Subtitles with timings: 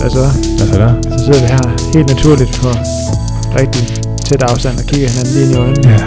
[0.00, 0.28] Hvad så?
[0.58, 1.18] Hvad så der?
[1.18, 2.68] Så sidder vi her helt naturligt på
[3.58, 3.88] rigtig
[4.24, 5.88] tæt afstand og kigger hinanden lige ind i øjnene.
[5.90, 5.98] Ja.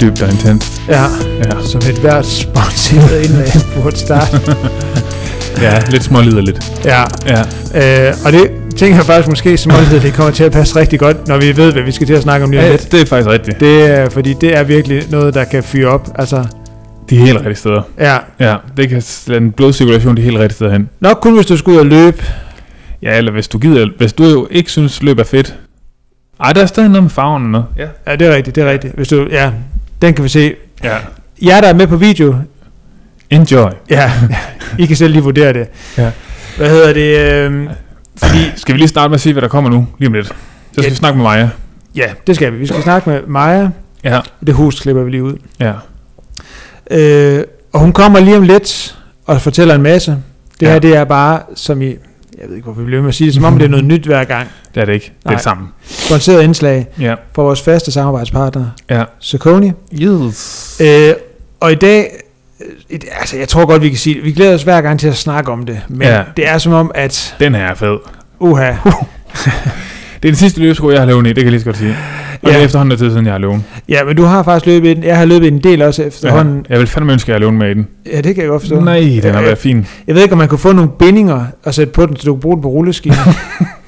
[0.00, 0.72] Dybt og intens.
[0.88, 1.04] Ja,
[1.44, 1.50] Ja.
[1.66, 3.52] som et hvert sponsoreret indlæg
[3.82, 4.40] burde starte.
[5.62, 6.72] Ja, lidt småliderligt.
[6.84, 7.40] Ja, Ja.
[8.08, 8.50] øh, og det
[8.82, 11.56] tænker jeg faktisk måske som altid, det kommer til at passe rigtig godt, når vi
[11.56, 12.70] ved, hvad vi skal til at snakke om lige om ja.
[12.72, 12.92] lidt.
[12.92, 13.60] Det er faktisk rigtigt.
[13.60, 16.08] Det er, fordi det er virkelig noget, der kan fyre op.
[16.14, 16.44] Altså,
[17.10, 17.82] De er helt rigtige steder.
[17.98, 18.18] ja.
[18.40, 20.88] Ja, det kan lade en blodcirkulation de helt rigtige steder hen.
[21.00, 22.24] Nok kun, hvis du skal ud og løbe.
[23.02, 25.54] Ja, eller hvis du gider, hvis du jo ikke synes, løb er fedt.
[26.40, 27.66] Ej, der er stadig noget med farven og noget.
[27.78, 27.86] Ja.
[28.06, 28.94] Ja, det er rigtigt, det er rigtigt.
[28.94, 29.50] Hvis du, ja,
[30.02, 30.54] den kan vi se.
[30.84, 30.96] Ja.
[31.42, 32.34] Jeg der er med på video,
[33.30, 33.70] Enjoy.
[33.90, 34.12] ja,
[34.78, 35.66] I kan selv lige vurdere det.
[35.98, 36.10] Ja.
[36.56, 37.18] Hvad hedder det?
[37.18, 37.68] Øh,
[38.16, 40.26] fordi, Skal vi lige starte med at sige, hvad der kommer nu, lige om lidt?
[40.26, 40.32] Så
[40.72, 40.88] skal Ja.
[40.90, 41.48] vi snakke med Maja.
[41.96, 42.58] ja, det skal vi.
[42.58, 43.68] Vi skal snakke med Maja.
[44.04, 44.20] Ja.
[44.46, 45.34] Det hus klipper vi lige ud.
[45.60, 45.72] Ja.
[46.90, 50.10] Øh, og hun kommer lige om lidt og fortæller en masse.
[50.60, 50.72] Det Ja.
[50.72, 53.26] her, det er bare, som i, jeg ved ikke, hvorfor vi bliver med at sige
[53.26, 54.48] det, som om det er noget nyt hver gang.
[54.74, 55.04] Det er det ikke.
[55.06, 55.34] Det er Nej.
[55.34, 55.68] det samme.
[55.84, 57.14] Sponsoreret indslag Ja.
[57.34, 59.04] fra vores faste samarbejdspartner, Ja.
[59.18, 59.72] Sokoni.
[60.00, 60.80] Yes.
[60.84, 61.14] Øh,
[61.60, 62.10] og i dag,
[62.90, 64.24] et, altså jeg tror godt, vi kan sige det.
[64.24, 65.80] Vi glæder os hver gang til at snakke om det.
[65.88, 66.22] Men Ja.
[66.36, 67.96] det er som om, at Den her er fed.
[68.38, 68.70] uha,
[70.22, 71.76] Det er den sidste løbesko, jeg har løbet i, det kan jeg lige så godt
[71.76, 71.96] sige.
[72.42, 72.52] Og Ja.
[72.54, 73.62] det er efterhånden noget tid siden, jeg har løbet.
[73.88, 75.04] ja, men du har faktisk løbet i den.
[75.04, 76.56] Jeg har løbet i en del også efterhånden.
[76.68, 76.72] Ja.
[76.72, 77.88] Jeg vil fandme ønske, at jeg har løbet med i den.
[78.12, 78.80] Ja, det kan jeg godt forstå.
[78.80, 79.86] Nej, den har været fin.
[80.06, 82.32] Jeg ved ikke, om man kunne få nogle bindinger og sætte på den, så du
[82.32, 83.18] kunne bruge den på rulleskinen.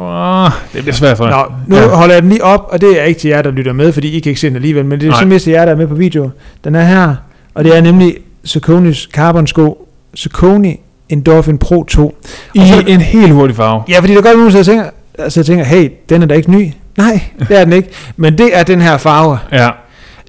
[0.00, 1.34] Oh, det bliver svært for dig.
[1.36, 1.88] Nå, nu Ja.
[1.88, 4.08] holder jeg den lige op, og det er ikke til jer, der lytter med, fordi
[4.16, 5.20] I kan ikke se den alligevel, men det er Nej.
[5.20, 6.30] så mest til jer, der er med på video.
[6.64, 7.14] Den er her,
[7.54, 10.74] og det er nemlig Sauconys Carbon sko, Saucony
[11.08, 12.14] Endorphin Pro 2.
[12.54, 13.82] I Og så- en helt hurtig farve.
[13.88, 14.84] Ja, fordi der går nogen, der tænker,
[15.18, 16.72] altså, jeg tænker, hey, den er da ikke ny.
[16.98, 17.88] Nej, det er den ikke.
[18.16, 19.38] Men det er den her farve.
[19.52, 19.68] Ja,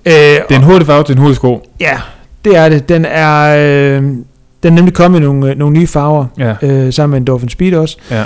[0.06, 1.68] Øh, det er en hurtig farve til en hurtig sko.
[1.80, 1.98] Ja,
[2.46, 2.90] det er det.
[2.90, 3.56] Den er,
[3.98, 4.24] øh, den
[4.64, 7.74] er nemlig kommet i nogle, øh, nogle nye farver, Ja, øh, sammen med Endorphin Speed
[7.76, 7.98] også.
[8.12, 8.24] ja.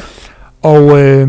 [0.63, 1.28] Og øh,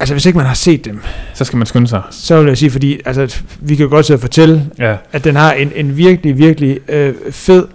[0.00, 1.00] altså, hvis ikke man har set dem,
[1.34, 2.02] Så skal man skynde sig.
[2.10, 5.24] så vil jeg sige, fordi altså, vi kan jo godt sidde og fortælle, Ja, at
[5.24, 7.66] den har en, en virkelig, virkelig øh, fed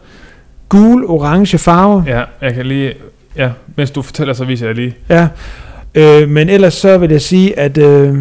[0.70, 2.04] gul-orange farve.
[2.08, 2.94] ja, jeg kan lige...
[3.38, 4.96] Ja, mens du fortæller, så viser jeg lige.
[5.10, 5.28] Ja.
[5.96, 8.18] Øh, men ellers så vil jeg sige, at øh,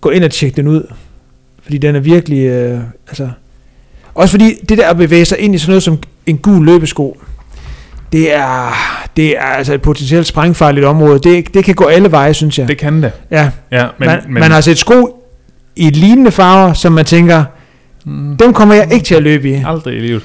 [0.00, 0.92] gå ind og tjek den ud.
[1.62, 2.38] Fordi den er virkelig...
[2.46, 3.28] Øh, altså,
[4.14, 7.20] også fordi det der at bevæge sig ind i sådan noget som en gul løbesko,
[8.12, 8.72] det er,
[9.16, 11.18] det er altså et potentielt sprængfarligt område.
[11.18, 12.68] Det, det kan gå alle veje, synes jeg.
[12.68, 13.12] Det kan det.
[13.30, 14.06] ja, Ja, men...
[14.08, 15.24] man, men man har set sko
[15.76, 17.44] i lignende farver, som man tænker,
[18.04, 19.62] Mm, dem kommer jeg ikke til at løbe i.
[19.66, 20.22] aldrig i livet.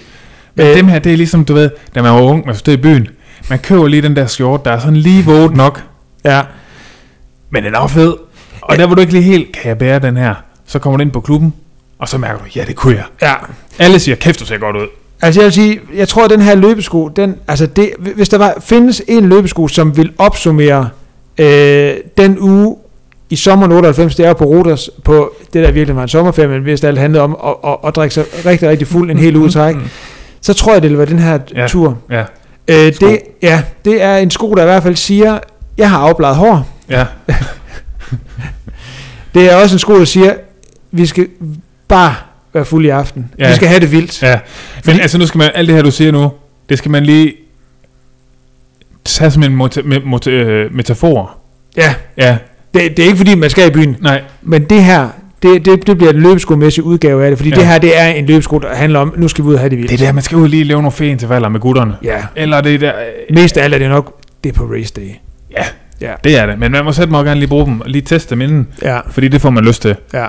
[0.55, 2.73] Men Øh, dem her, det er ligesom, du ved, da man var ung, man stod
[2.73, 3.07] i byen.
[3.49, 5.83] Man køber lige den der skjort, der er sådan lige våget nok.
[6.25, 6.41] Ja,
[7.50, 8.13] Men den er fed.
[8.61, 8.81] Og Ja.
[8.81, 10.33] der var du ikke lige helt, kan jeg bære den her?
[10.67, 11.53] Så kommer du ind på klubben,
[12.00, 13.03] og så mærker du, ja, det kunne jeg.
[13.21, 13.33] ja.
[13.79, 14.88] Alle siger, kæft, du ser godt ud.
[15.23, 18.38] Altså jeg vil sige, jeg tror, at den her løbesko, den, altså det, hvis der
[18.38, 20.89] var, findes en løbesko, som vil opsummere
[21.38, 22.75] øh, den uge
[23.29, 26.62] i sommeren 98, det er på Rotas, på det der virkelig var en sommerferie, men
[26.62, 29.35] hvis det alt handlede om at, at, at drikke sig rigtig, rigtig fuld en hel
[29.35, 29.81] uge træk, Mm,
[30.41, 31.62] så tror jeg, det vil være den her Ja.
[31.62, 31.67] ja.
[31.67, 31.97] tur.
[32.09, 32.23] Ja,
[32.67, 33.06] Øh, Sko.
[33.07, 35.39] det, ja, det er en sko, der i hvert fald siger,
[35.78, 36.67] jeg har afbladet hår.
[36.89, 37.06] ja,
[39.33, 40.33] Det er også en sko, der siger,
[40.91, 41.28] vi skal
[41.88, 42.16] bare
[42.53, 43.31] være fuld i aften.
[43.40, 43.50] Ja.
[43.50, 44.22] Vi skal have det vildt.
[44.24, 44.40] ja.
[44.86, 46.31] Men altså, nu skal man, alt det her, du siger nu,
[46.69, 47.34] det skal man lige
[49.06, 51.38] tage som en mota- me- mota- øh, metafor.
[51.78, 51.94] ja.
[52.18, 52.38] Ja,
[52.74, 53.97] Det, det er ikke fordi, man skal i byen.
[54.02, 55.09] nej, Men det her,
[55.44, 57.56] det, det, det bliver en løbeskomæssig udgave af det, fordi Ja.
[57.56, 59.69] det her, det er en løbesko, der handler om, nu skal vi ud og have
[59.69, 59.92] det vildt.
[59.92, 61.96] det er der, man skal ud lige lave nogle fede intervaller med gutterne.
[62.03, 62.18] Ja.
[62.36, 62.94] Eller det er der,
[63.30, 65.09] øh, Mest af alt er det nok, det er på race day.
[65.58, 65.63] Ja.
[66.02, 66.13] Ja.
[66.24, 66.59] det er det.
[66.59, 69.00] Men man må selv meget gerne lige bruge dem, og lige teste dem inden, Ja,
[69.09, 69.96] fordi det får man lyst til.
[70.13, 70.25] ja.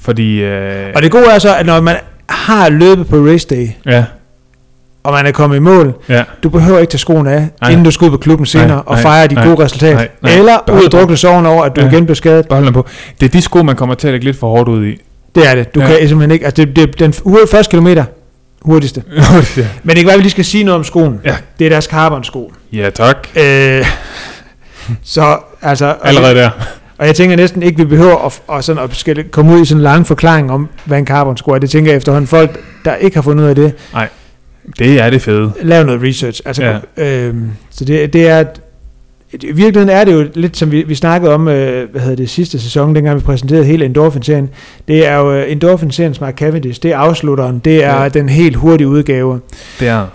[0.00, 1.96] Fordi, øh, Og det gode er så, at når man
[2.28, 4.04] har løbet på race day, ja,
[5.04, 7.70] og man er kommet i mål, ja, du behøver ikke tage skoene af, Nej.
[7.70, 9.94] inden du skal ud på klubben senere Nej, og nej, fejre de nej, gode resultater.
[9.96, 10.32] nej, nej.
[10.34, 11.86] Eller ud og drukne sorgen over, at du Ja.
[11.88, 12.50] igen bliver skadet.
[12.50, 12.86] dem på.
[13.20, 15.00] Det er de sko, man kommer til at lægge lidt for hårdt ud i.
[15.34, 15.74] Det er det.
[15.74, 15.86] Du Ja.
[15.86, 16.44] kan simpelthen ikke.
[16.46, 17.12] Altså, det, det den
[17.50, 18.04] første kilometer
[18.62, 19.02] hurtigste.
[19.56, 19.66] ja.
[19.82, 21.20] Men det kan være, vi lige skal sige noget om skoen.
[21.24, 21.36] Ja.
[21.58, 22.52] Det er deres carbon-sko.
[22.72, 23.16] ja, tak.
[23.36, 23.86] Øh,
[25.04, 25.94] så altså...
[26.02, 26.50] Allerede der.
[26.98, 29.64] Og jeg tænker næsten ikke, vi behøver at, at, sådan at skal komme ud i
[29.64, 31.58] sådan en lang forklaring om, hvad en carbon sko er.
[31.58, 32.26] Det tænker jeg efterhånden.
[32.26, 33.72] Folk, der ikke har fundet ud af det,
[34.78, 35.52] Det er det fede.
[35.62, 36.40] lav noget research.
[36.44, 37.26] Altså, Ja.
[37.26, 38.44] øhm, så det, det er...
[39.32, 42.30] I virkeligheden er det jo lidt, som vi, vi snakkede om, øh, hvad hedder det,
[42.30, 44.48] sidste sæson, dengang vi præsenterede hele Endorphin-serien.
[44.88, 46.82] Det er jo øh, Endorphin-seriens Mark Cavendish.
[46.82, 47.58] Det er afslutteren.
[47.58, 48.08] Det er ja.
[48.08, 49.40] den helt hurtige udgave.
[49.80, 50.06] Det er.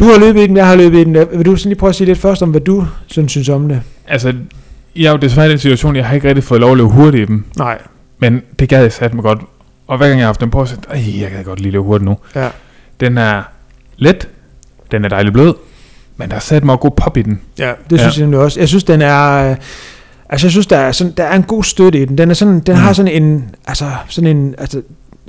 [0.00, 1.14] Du har løbet i den, jeg har løbet i den.
[1.32, 3.68] Vil du sådan lige prøve at sige lidt først om, hvad du sådan synes om
[3.68, 3.80] det?
[4.08, 4.32] Altså,
[4.96, 6.88] jeg er jo desværre i den situation, jeg har ikke rigtig fået lov at løbe
[6.88, 7.44] hurtigt i dem.
[7.58, 7.78] Nej.
[8.18, 9.38] Men det gad jeg sat mig godt.
[9.86, 11.84] Og hver gang jeg har haft den på, så Ej, jeg kan godt lige løbe
[11.84, 12.16] hurtigt nu.
[12.34, 12.48] Ja.
[13.00, 13.42] Den er
[13.96, 14.28] let,
[14.90, 15.54] den er dejlig blød,
[16.16, 17.40] men der er sat mig god pop i den.
[17.58, 18.02] Ja, det Ja.
[18.02, 18.60] synes jeg nemlig også.
[18.60, 19.50] Jeg synes, den er...
[19.50, 19.56] øh,
[20.28, 22.18] Altså, jeg synes, der er, sådan, der er en god støtte i den.
[22.18, 22.80] Den, er sådan, den Mm.
[22.80, 23.44] har sådan en...
[23.66, 24.54] Altså, sådan en...
[24.58, 24.82] Altså,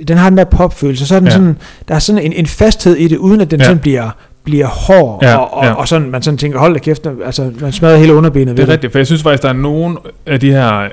[0.08, 1.06] den har den der popfølelse.
[1.06, 1.32] Så er den Ja.
[1.34, 1.56] sådan,
[1.88, 3.64] der er sådan en, en fasthed i det, uden at den Ja.
[3.66, 4.10] sådan bliver,
[4.44, 5.18] bliver hård.
[5.22, 5.72] Ja, og, og, ja.
[5.72, 8.68] og, sådan, man sådan tænker, hold da kæft, altså, man smadrer hele underbenet Det ved
[8.68, 10.88] er rigtigt, for jeg synes faktisk, der er nogen af de her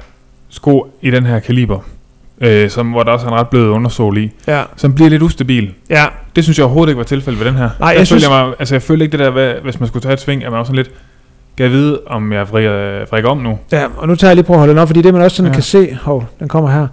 [0.50, 1.80] sko i den her kaliber,
[2.42, 5.22] øh, som, hvor der også er en ret blød undersål i, Ja, som bliver lidt
[5.22, 5.74] ustabil.
[5.90, 6.06] ja.
[6.36, 7.70] Det synes jeg overhovedet ikke var tilfældet ved den her.
[7.80, 9.88] Nej, jeg følte synes- jeg, mig, altså jeg følte ikke det der, hvad, hvis man
[9.88, 10.92] skulle tage et sving, at man var sådan lidt,
[11.58, 13.60] kan jeg vide, om jeg vrikker, vrikker om nu?
[13.72, 15.38] Ja, og nu tager jeg lige på at holde den op, fordi det man også
[15.38, 15.54] sådan ja.
[15.54, 16.88] Kan se, hov, den kommer her,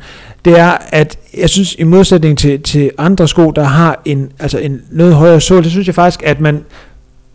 [0.45, 4.59] det er, at jeg synes, i modsætning til, til andre sko, der har en, altså
[4.59, 6.65] en noget højere sål, så synes jeg faktisk, at man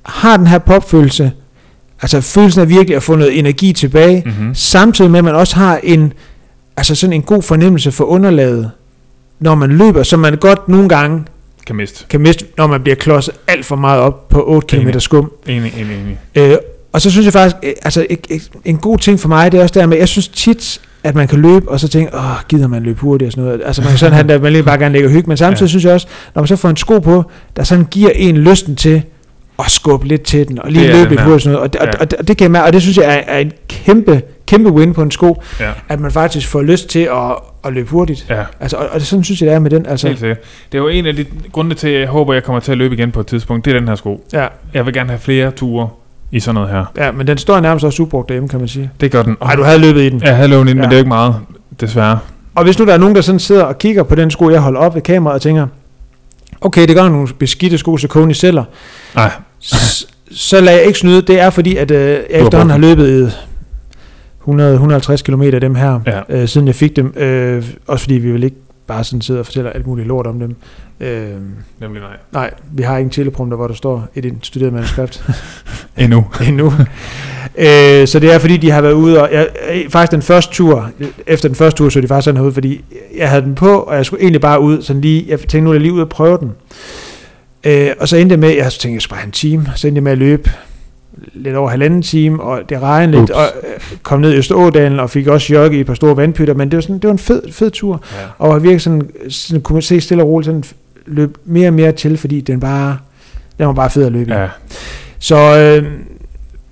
[0.05, 1.31] har den her popfølelse,
[2.01, 4.55] altså følelsen af virkelig at få noget energi tilbage, Mm-hmm.
[4.55, 6.13] samtidig med, at man også har en,
[6.77, 8.71] altså sådan en god fornemmelse for underlaget,
[9.39, 11.23] når man løber, som man godt nogle gange
[11.65, 12.05] Kan miste.
[12.09, 15.01] kan miste, når man bliver klodset alt for meget op på 8 km Enig.
[15.01, 15.31] skum.
[15.47, 16.19] Enig, enig, enig.
[16.35, 16.57] Øh,
[16.93, 18.05] og så synes jeg faktisk, øh, altså
[18.65, 21.27] en god ting for mig, det er også der med, jeg synes tit, at man
[21.27, 23.61] kan løbe, og så tænke, åh, gider man løbe hurtigt og sådan noget.
[23.65, 25.67] Altså man kan sådan have, at man lige bare gerne lægger hygge, men samtidig ja.
[25.69, 27.23] Synes jeg også, når man så får en sko på,
[27.55, 29.01] der sådan giver en lysten til
[29.59, 31.63] at skubbe lidt til den, og lige Det løbe lidt hurtigt og sådan noget.
[31.63, 31.99] Og, det, og, Ja.
[32.01, 34.93] og, og, det kan jeg og det synes jeg er, er en kæmpe, kæmpe win
[34.93, 37.35] på en sko, Ja, at man faktisk får lyst til at,
[37.65, 38.25] at løbe hurtigt.
[38.29, 38.43] ja.
[38.59, 39.85] Altså, og, og det, sådan synes jeg, det er med den.
[39.85, 40.37] Altså, Helt sikkert.
[40.71, 42.77] Det er jo en af de grunde til, at jeg håber, jeg kommer til at
[42.77, 43.65] løbe igen på et tidspunkt.
[43.65, 44.23] Det er den her sko.
[44.33, 45.89] ja, Jeg vil gerne have flere ture
[46.33, 46.85] i sådan noget her.
[46.97, 48.89] ja, men den står nærmest også ubrugt derhjemme, kan man sige.
[49.01, 49.35] Det gør den.
[49.41, 50.21] Nej, du havde løbet i den.
[50.23, 50.73] Jeg havde løbet ind, Ja.
[50.75, 51.35] men det er jo ikke meget,
[51.81, 52.19] desværre.
[52.55, 54.61] Og hvis nu der er nogen, der sådan sidder og kigger på den sko, jeg
[54.61, 55.67] holder op ved kameraet og tænker,
[56.61, 58.63] okay, det gør nogle beskidte sko, så Kony sælger,
[59.15, 59.31] Nej,
[59.63, 61.21] s- så lader jeg ikke snyde.
[61.21, 63.35] Det er fordi, at øh, jeg efterhånden har løbet i
[64.51, 66.19] 100-150 km af dem her, Ja.
[66.29, 67.13] øh, siden jeg fik dem.
[67.17, 68.55] Øh, også fordi vi vil ikke
[68.87, 70.55] bare sådan sidde og fortælle alt muligt lort om dem.
[71.03, 71.29] Øh,
[71.79, 72.17] nemlig nej.
[72.31, 75.23] nej, vi har ikke en teleprompter, hvor der står et studeret manuskript.
[75.97, 76.25] Endnu.
[76.47, 76.73] endnu.
[77.57, 79.47] øh, så det er fordi, de har været ude, og jeg,
[79.89, 80.89] faktisk den første tur,
[81.27, 82.83] efter den første tur, så de faktisk sådan herude, fordi
[83.17, 85.69] jeg havde den på, og jeg skulle egentlig bare ud, sådan lige, jeg tænkte, nu
[85.69, 86.51] er jeg lige ude at prøve den.
[87.63, 89.87] Øh, og så endte jeg med, jeg tænkte, jeg skulle bare have en time, så
[89.87, 90.51] endte jeg med at løbe
[91.33, 93.31] lidt over halvanden time, og det regnede lidt, Ups.
[93.31, 96.53] og øh, kom ned i Østerådalen, og fik også jogge i et par store vandpytter,
[96.53, 98.17] men det var, sådan, det var en fed, fed tur, Ja.
[98.37, 100.63] og jeg virkelig sådan, sådan, kunne man se stille og roligt, sådan
[101.05, 102.97] løb mere og mere til, fordi den bare,
[103.57, 104.33] den var bare fed at løbe i.
[104.33, 104.47] ja.
[105.19, 105.91] Så, øh,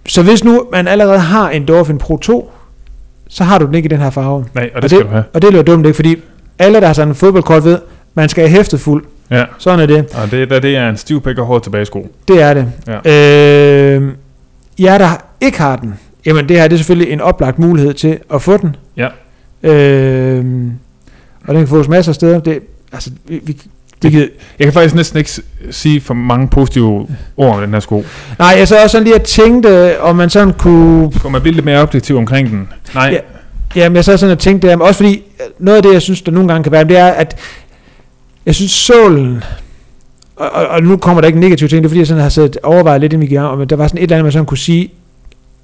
[0.05, 2.51] så hvis nu man allerede har en Dolphin Pro 2,
[3.29, 4.45] så har du den ikke i den her farve.
[4.53, 5.23] Nej, og Og det skal det- du have.
[5.33, 5.95] Og det lyder dumt, ikke?
[5.95, 6.15] Fordi
[6.59, 7.79] alle, der har sådan en fodboldkort, ved,
[8.13, 9.03] man skal have hæftet fuld.
[9.29, 10.05] Ja, Sådan er det.
[10.23, 12.15] og det, der, det er en stiv pæk og hård tilbage sko.
[12.27, 12.71] Det er det.
[12.87, 13.11] Ja.
[13.97, 14.11] Øh,
[14.79, 15.09] jer, der
[15.41, 15.93] ikke har den,
[16.25, 18.75] jamen det her det er selvfølgelig en oplagt mulighed til at få den.
[18.97, 19.07] Ja.
[19.63, 20.45] Øh,
[21.47, 22.39] og den kan fås masser af steder.
[22.39, 22.59] Det,
[22.91, 23.57] altså, vi, vi
[24.01, 24.27] Det- gider,
[24.59, 25.31] Jeg kan faktisk næsten ikke
[25.71, 27.07] sige for mange positive
[27.37, 28.05] ord om den her sko.
[28.39, 31.53] nej, jeg så også sådan lige at tænkte, om man sådan kunne Kunne man blive
[31.55, 32.67] lidt mere objektiv omkring den?
[32.95, 33.09] Nej.
[33.11, 33.17] Ja.
[33.75, 35.93] Jamen, jeg sad sådan og tænkte det, her, men også fordi øh, noget af det,
[35.93, 37.37] jeg synes, der nogle gange kan være, det er, at
[38.45, 39.43] jeg synes, sålen,
[40.35, 42.23] og, og, og nu kommer der ikke en negativ ting, det er fordi, jeg sådan
[42.23, 44.45] har siddet overvejet lidt i mit men der var sådan et eller andet, man sådan
[44.45, 44.89] kunne sige,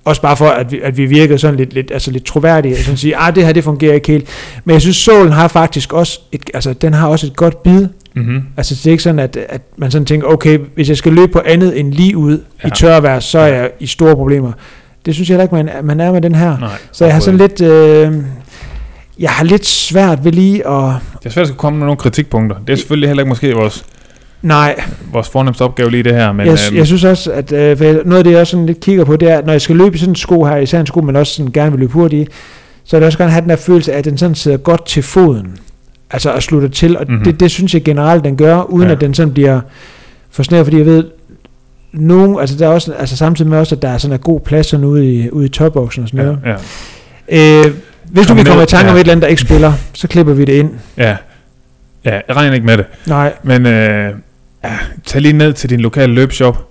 [0.06, 2.80] også bare for, at vi, at vi virkede sådan lidt, lidt, altså lidt troværdige, og
[2.80, 4.28] sådan sige, ah, det her, det fungerer ikke helt.
[4.66, 7.88] Men jeg synes, sålen har faktisk også, et, altså den har også et godt bid.
[8.18, 8.44] Mm-hmm.
[8.58, 11.32] Altså det er ikke sådan, at, at man sådan tænker, okay, hvis jeg skal løbe
[11.32, 12.68] på andet end lige ud ja.
[12.68, 13.56] I tørvejr, så er Ja.
[13.62, 14.52] jeg i store problemer.
[15.06, 16.58] Det synes jeg heller ikke, man, er- man er med den her.
[16.60, 16.70] Nej.
[16.92, 17.62] Så jeg har sådan lidt...
[17.62, 18.14] Øh,
[19.20, 20.94] jeg har lidt svært ved lige at...
[21.20, 22.58] Det er svært at komme med nogle kritikpunkter.
[22.68, 23.86] Det er selvfølgelig heller ikke måske vores,
[24.42, 24.76] Nej,
[25.12, 27.94] vores fornemmeste opgave lige det her, men jeg, øhm, jeg synes også, at øh, jeg-
[28.06, 29.76] noget af det, jeg også sådan lidt kigger på, det er, at når jeg skal
[29.76, 31.94] løbe i sådan en sko her, især en sko, man også sådan gerne vil løbe
[31.94, 32.34] hurtigt i,
[32.84, 34.86] så er det også gerne have den her følelse af, at den sådan sidder godt
[34.86, 35.58] til foden.
[36.12, 37.12] Altså at slutte til, og Mhm.
[37.12, 37.26] mm-hmm.
[37.26, 38.94] det, det synes jeg generelt, den gør, uden ja.
[38.96, 39.62] At den sådan bliver
[40.32, 41.04] for snæver, fordi jeg ved,
[41.94, 44.40] nogen, altså der er også, altså samtidig med også, at der er sådan en god
[44.42, 46.40] plads sådan ude i, ude i topboksen og sådan noget.
[46.46, 46.50] ja,
[47.30, 47.66] ja.
[47.68, 47.74] Øh,
[48.06, 49.00] hvis Kom vi kommer i ned, tanke om ja.
[49.00, 50.72] et eller andet, der ikke spiller, så klipper vi det ind.
[50.98, 51.18] Ja.
[52.06, 52.86] Ja, jeg regner ikke med det.
[53.08, 54.14] Nej, Men øh,
[54.64, 56.68] ja, tag lige ned til din lokale løbshop.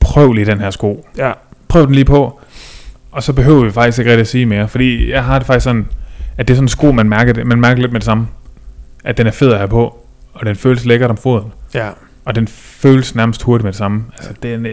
[0.00, 1.06] Prøv lige den her sko.
[1.18, 1.32] ja.
[1.68, 2.40] Prøv den lige på.
[3.12, 4.68] Og så behøver vi faktisk ikke rigtig at sige mere.
[4.68, 5.86] Fordi jeg har det faktisk sådan,
[6.38, 8.26] at det er sådan en sko, man mærker, det, man mærker lidt med det samme.
[9.04, 9.98] At den er fed at have på.
[10.34, 11.52] Og den føles lækkert om foden.
[11.74, 11.88] Ja.
[12.24, 14.04] Og den føles nærmest hurtigt med det samme.
[14.18, 14.72] Altså, det er en, øh,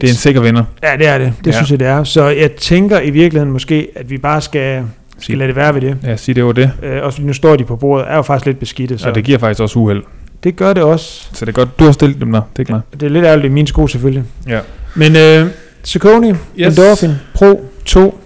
[0.00, 0.64] det er en sikker vinder.
[0.82, 1.32] Ja, det er det.
[1.44, 1.56] Det ja.
[1.56, 2.04] Synes jeg, det er.
[2.04, 4.84] Så jeg tænker i virkeligheden måske, at vi bare skal,
[5.18, 5.96] skal lade det være ved det.
[6.04, 6.72] Ja, sige det var det.
[6.82, 8.98] Øh, fordi nu står de på bordet, er jo faktisk lidt beskidte.
[8.98, 9.08] Så.
[9.08, 10.02] Og det giver faktisk også uheld.
[10.44, 11.28] Det gør det også.
[11.32, 12.42] Så det er godt, du har stillet dem der.
[12.56, 12.82] Det er klart.
[12.92, 14.24] Det er lidt ærgerligt i mine sko selvfølgelig.
[14.48, 14.60] Ja.
[14.94, 15.50] Men øh,
[15.82, 16.78] Saucony, yes.
[16.78, 18.20] Endorphin Pro 2.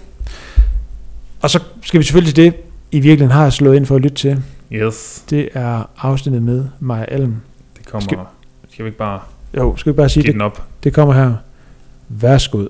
[1.41, 2.53] Og så skal vi selvfølgelig til det,
[2.91, 4.37] I virkelig har slået ind for at lytte til.
[4.73, 5.23] Yes.
[5.29, 7.35] Det er afsnittet med Maja Alm.
[7.77, 8.01] Det kommer...
[8.07, 8.17] Skal-
[8.71, 9.19] Skal, vi ikke bare
[9.57, 10.63] Jo, skal vi bare sige, det, den op?
[10.83, 11.33] det kommer her.
[12.09, 12.65] Værsgo.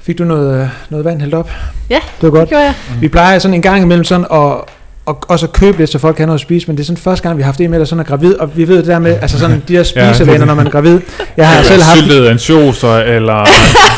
[0.00, 1.50] Fik du noget, øh, noget vand hældt op?
[1.90, 2.48] Ja, Det var Det godt.
[2.48, 2.74] gjorde jeg.
[3.00, 4.56] Vi plejer sådan en gang imellem sådan at,
[5.06, 6.96] og også at købe lidt, så folk kan noget at spise, men det er sådan
[6.96, 8.86] første gang, vi har haft en med, der sådan er gravid, og vi ved det
[8.86, 11.00] der med, altså sådan de der spisevaner, når man er gravid.
[11.36, 13.34] Jeg har selv haft, Syltede ansjoser, eller...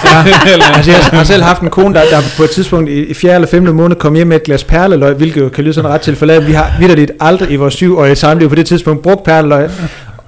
[0.04, 3.04] ja, eller altså jeg har selv haft en kone, der, der på et tidspunkt i,
[3.04, 3.34] i 4.
[3.34, 3.74] eller 5.
[3.74, 6.46] måned kom hjem med et glas perleløg, hvilket jo kan lyde sådan ret tilforladet.
[6.46, 9.70] Vi har vidderligt aldrig i vores syvårige samliv på det tidspunkt brugt perleløg.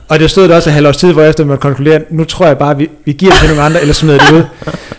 [0.09, 2.47] Og det stod der også et halvt års tid, hvor efter man konkludere, nu tror
[2.47, 4.43] jeg bare, vi, vi giver det til nogle andre, eller smider det ud.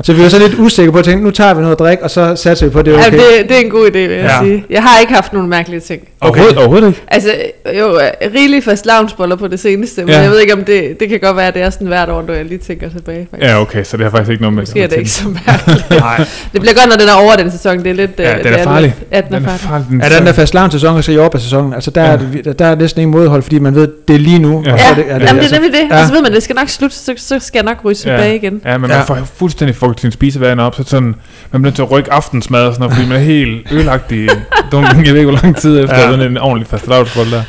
[0.04, 2.04] Så vi var så lidt usikre på at tænke, nu tager vi noget at drikke,
[2.04, 3.12] og så satser vi på, at det er Okay.
[3.12, 4.40] Ja, det, det er en god idé, vil jeg Ja.
[4.46, 4.66] sige.
[4.70, 6.02] Jeg har ikke haft nogle mærkelige ting.
[6.22, 7.02] Overhovedet, overhovedet ikke.
[7.08, 7.30] Altså,
[7.80, 8.00] jo,
[8.36, 10.16] rigeligt fast loungeboller på det seneste, men Ja.
[10.16, 10.22] ja.
[10.22, 12.22] jeg ved ikke, om det, det kan godt være, at det er sådan hvert år,
[12.28, 13.28] når jeg lige tænker tilbage.
[13.32, 13.50] Faktisk.
[13.50, 14.62] Ja, okay, så det har faktisk ikke noget med...
[14.62, 15.90] Måske er det ikke så mærkeligt.
[16.00, 16.18] Nej.
[16.54, 17.78] Det bliver godt, når den er over den sæson.
[17.80, 18.12] Det er lidt...
[18.20, 18.96] Ja, øh, den det er farlig.
[19.00, 19.86] Lidt, ja, den er Den er farlig.
[19.90, 20.12] farlig.
[20.12, 22.08] Ja, den der fast sæson og så i sæsonen altså der, ja.
[22.08, 22.14] Ja.
[22.14, 24.64] er det, der, er næsten ingen modhold, fordi man ved, det er lige nu.
[24.66, 24.74] Ja.
[24.74, 25.88] og så Ja, er det, er det, Jamen, det altså, er nemlig det.
[25.90, 25.96] ja.
[25.96, 26.02] Ja.
[26.02, 27.96] Og så ved man, at det skal nok slutte, så, så skal jeg nok ryge
[27.96, 28.62] tilbage igen.
[28.66, 28.98] Ja, men Ja.
[28.98, 31.16] man får fuldstændig fucket sin spisevaner op, så sådan, man
[31.52, 34.28] bliver nødt til at rykke aftensmad og sådan noget, fordi man er helt ødelagt i,
[34.72, 36.02] dunken, jeg ved ikke, hvor lang tid efter, Ja.
[36.09, 36.09] ja.
[36.12, 37.44] Sådan en ordentlig fastelavnsbold der.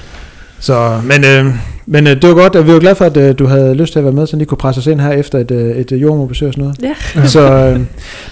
[0.61, 1.55] Så, men, øh,
[1.87, 3.93] men øh, det var godt, og vi var glade for, at øh, du havde lyst
[3.93, 5.93] til at være med, så lige kunne presse os ind her efter et, øh, et
[5.93, 6.97] øh, jordmorbesøg og sådan noget.
[7.17, 7.27] Ja.
[7.35, 7.81] Så, øh,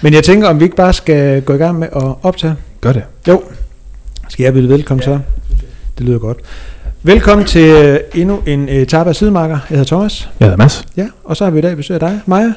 [0.01, 2.55] men jeg tænker, om vi ikke bare skal gå i gang med at optage.
[2.81, 3.03] Gør det.
[4.29, 5.19] Skal jeg byde velkommen så?
[5.97, 6.37] Det lyder godt.
[7.03, 9.59] Velkommen til øh, endnu en etape af Sidemarker.
[9.69, 10.29] Jeg hedder Thomas.
[10.39, 10.85] Jeg hedder Mads.
[10.97, 12.51] Ja, og så har vi i dag besøg af dig, Maja.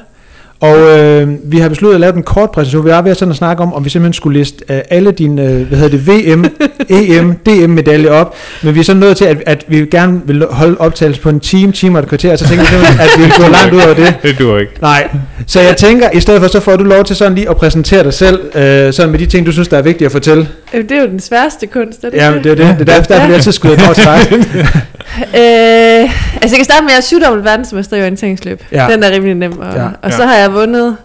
[0.63, 2.85] Og øh, vi har besluttet at lave en kort præsentation.
[2.85, 5.11] Vi er ved at, sådan at snakke om, om vi simpelthen skulle liste øh, alle
[5.11, 6.45] dine øh, hvad hedder det, VM,
[6.89, 8.35] EM, DM-medaljer op.
[8.63, 11.39] Men vi er så nået til, at, at vi gerne vil holde optagelse på en
[11.39, 12.35] time, time og et kvarter.
[12.35, 14.15] Så tænker vi simpelthen, at vi vil gå langt ud over det.
[14.23, 14.71] Det duer ikke.
[14.81, 15.09] Nej,
[15.47, 18.03] så jeg tænker, i stedet for, så får du lov til sådan lige at præsentere
[18.03, 20.47] dig selv, øh, sådan med de ting, du synes, der er vigtige at fortælle.
[20.73, 22.57] Øh, Det er jo den sværeste kunst, er det Ja, det er det.
[22.57, 24.19] Det er derfor, der bliver altid skudt over til dig.
[25.17, 26.03] Øh,
[26.41, 28.63] altså jeg kan starte med, at jeg er syvdobbelt verdensmester i orienteringsløb.
[28.71, 28.83] Ja.
[28.83, 28.91] Ja.
[28.93, 29.59] Den er rimelig nem.
[29.59, 29.81] Og, Ja.
[29.81, 29.87] ja.
[30.01, 30.27] og så Ja.
[30.27, 30.97] har jeg vundet,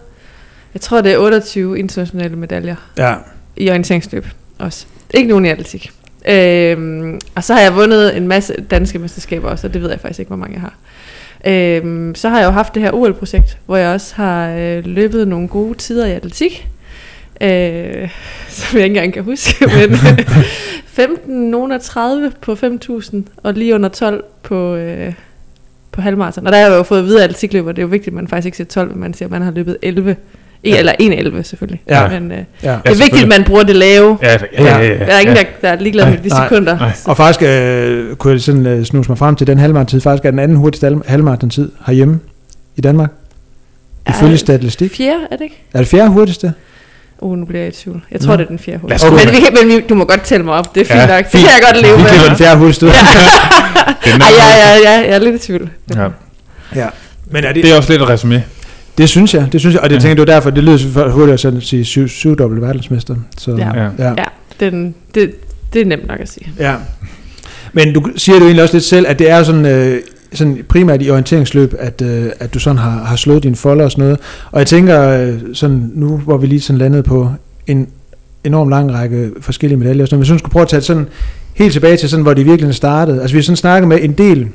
[0.73, 3.15] jeg tror det er 28 internationale medaljer Ja,
[3.55, 4.25] i orienteringsløb
[4.59, 4.85] også.
[5.13, 5.91] Ikke nogen i atletik.
[6.27, 9.99] Øhm, og så har jeg vundet en masse danske mesterskaber også, og det ved jeg
[9.99, 10.73] faktisk ikke, hvor mange jeg har.
[11.45, 15.27] Øhm, så har jeg jo haft det her OL-projekt, hvor jeg også har øh, løbet
[15.27, 16.67] nogle gode tider i atletik.
[17.41, 18.09] Øh,
[18.49, 19.97] som jeg ikke engang kan huske, men
[20.85, 25.13] 15, nogen af 30 på 5.000, og lige under 12 på, øh,
[25.91, 26.45] på halvmarathon.
[26.47, 28.13] Og der har jeg jo fået at vide af atletikløber, det er jo vigtigt, at
[28.13, 30.15] man faktisk ikke siger 12, men man siger, at man har løbet 11.
[30.63, 30.69] Ja.
[30.69, 30.77] Ja.
[30.79, 30.91] Eller
[31.39, 31.81] 1,11 selvfølgelig.
[31.89, 32.19] Ja.
[32.19, 32.43] Men øh, ja.
[32.43, 32.99] det er selvfølgelig.
[33.03, 34.17] vigtigt, at man bruger det lave.
[34.21, 34.77] Ja, ja, ja.
[34.77, 35.41] ja, Der er ingen, ja.
[35.41, 36.77] der, der er ligeglad med de Nej, sekunder.
[36.79, 36.91] nej.
[37.05, 40.29] Og faktisk øh, kunne jeg sådan øh, snuse mig frem til, den halvmarathon-tid faktisk er
[40.31, 42.19] den anden hurtigste halv- halvmarathon-tid herhjemme
[42.75, 43.09] i Danmark.
[44.09, 44.95] Ifølge statistik.
[44.95, 45.63] Fjerde, er det ikke?
[45.73, 46.53] Er det fjerde hurtigste?
[47.21, 48.01] Uh, nu bliver jeg i tvivl.
[48.11, 48.37] Jeg tror, Nå.
[48.37, 49.07] det er den fjerde hurtigste.
[49.09, 50.75] gå Men, vi, men vi, du må godt tælle mig op.
[50.75, 51.23] Det er fint Ja, nok.
[51.25, 51.43] Det fint.
[51.43, 52.09] kan jeg godt leve Vi med.
[52.09, 52.73] klipper den fjerde ud.
[52.73, 55.69] Det er Ej, ja, ja, ja, jeg er lidt i tvivl.
[55.95, 56.07] Ja.
[56.75, 56.87] Ja.
[57.31, 58.43] Men er det, Det er også lidt et resume.
[58.97, 59.99] det synes jeg, det synes jeg, og det Ja.
[60.01, 63.15] tænker var derfor, det lyder så hurtigt at sådan sige syv, syvdobbelt verdensmester.
[63.37, 63.67] Så, Ja.
[63.83, 63.89] Ja.
[63.99, 64.13] ja.
[64.17, 64.23] Ja,
[64.59, 65.31] den, det,
[65.73, 66.47] det er nemt nok at sige.
[66.59, 66.73] Ja.
[67.73, 70.01] Men du siger jo egentlig også lidt selv, at det er sådan, øh,
[70.33, 73.91] sådan primært i orienteringsløb, at, øh, at du sådan har, har slået dine folder og
[73.91, 74.19] sådan noget.
[74.51, 77.31] Og jeg tænker, øh, sådan nu hvor vi lige sådan landede på
[77.67, 77.87] en
[78.43, 81.07] enorm lang række forskellige medaljer, noget, hvis du skulle prøve at tage sådan
[81.55, 83.21] helt tilbage til sådan, hvor det virkelig startede.
[83.21, 84.47] Altså vi har sådan snakket med en del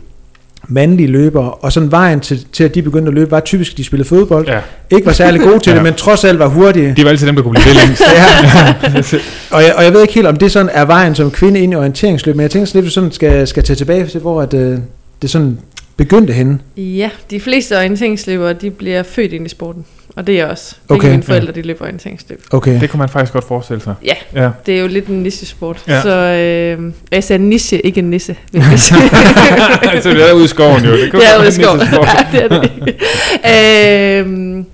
[0.68, 3.78] mandlige løbere, og sådan vejen til, til at de begyndte at løbe, var typisk, at
[3.78, 4.46] de spillede fodbold.
[4.46, 4.58] Ja.
[4.90, 5.76] Ikke var særlig gode til Ja.
[5.76, 6.94] det, men trods alt var hurtige.
[6.96, 8.02] De var altid dem, der kunne blive det længst.
[8.14, 9.18] Ja.
[9.56, 11.72] og, jeg, og jeg ved ikke helt, om det sådan er vejen som kvinde ind
[11.72, 14.54] i orienteringsløb, men jeg tænker sådan lidt, sådan skal, skal tage tilbage til, hvor at,
[14.54, 14.78] øh,
[15.24, 15.58] det sådan
[15.96, 16.58] begyndte henne.
[16.76, 19.84] Ja, de fleste orienteringsløbere, de bliver født ind i sporten.
[20.16, 20.74] Og det er jeg også.
[20.88, 21.10] Begge Okay.
[21.10, 22.42] mine forældre, de løber orienteringsløb.
[22.50, 22.80] Okay.
[22.80, 23.94] Det kunne man faktisk godt forestille sig.
[24.04, 24.50] Ja, Ja.
[24.66, 25.82] det er jo lidt en niche-sport.
[25.88, 26.02] Ja.
[26.02, 28.36] Så øh, jeg sagde niche, ikke en nisse.
[28.76, 29.00] sige.
[29.94, 30.92] altså, det er ude i skoven jo.
[30.92, 31.80] Det kunne Det er ude i skoven.
[31.92, 34.66] Ja, det er det øhm,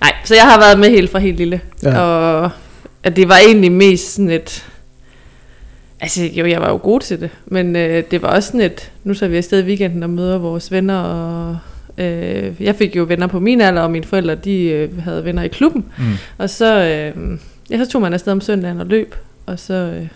[0.00, 1.60] nej, så jeg har været med helt fra helt lille.
[1.82, 1.90] Ja.
[1.90, 1.98] Ja.
[2.00, 2.50] Og
[3.02, 4.64] at det var egentlig mest sådan et...
[6.00, 8.92] Altså jo, jeg var jo god til det, men øh, det var også sådan et...
[9.04, 11.58] Nu tager vi afsted i weekenden og møder vores venner, og
[11.98, 15.42] øh, jeg fik jo venner på min alder, og mine forældre, de øh, havde venner
[15.42, 15.84] i klubben.
[15.98, 16.04] Mm.
[16.38, 17.38] Og så, øh,
[17.70, 19.14] ja, så tog man afsted om søndagen og løb,
[19.46, 20.06] og så, øh,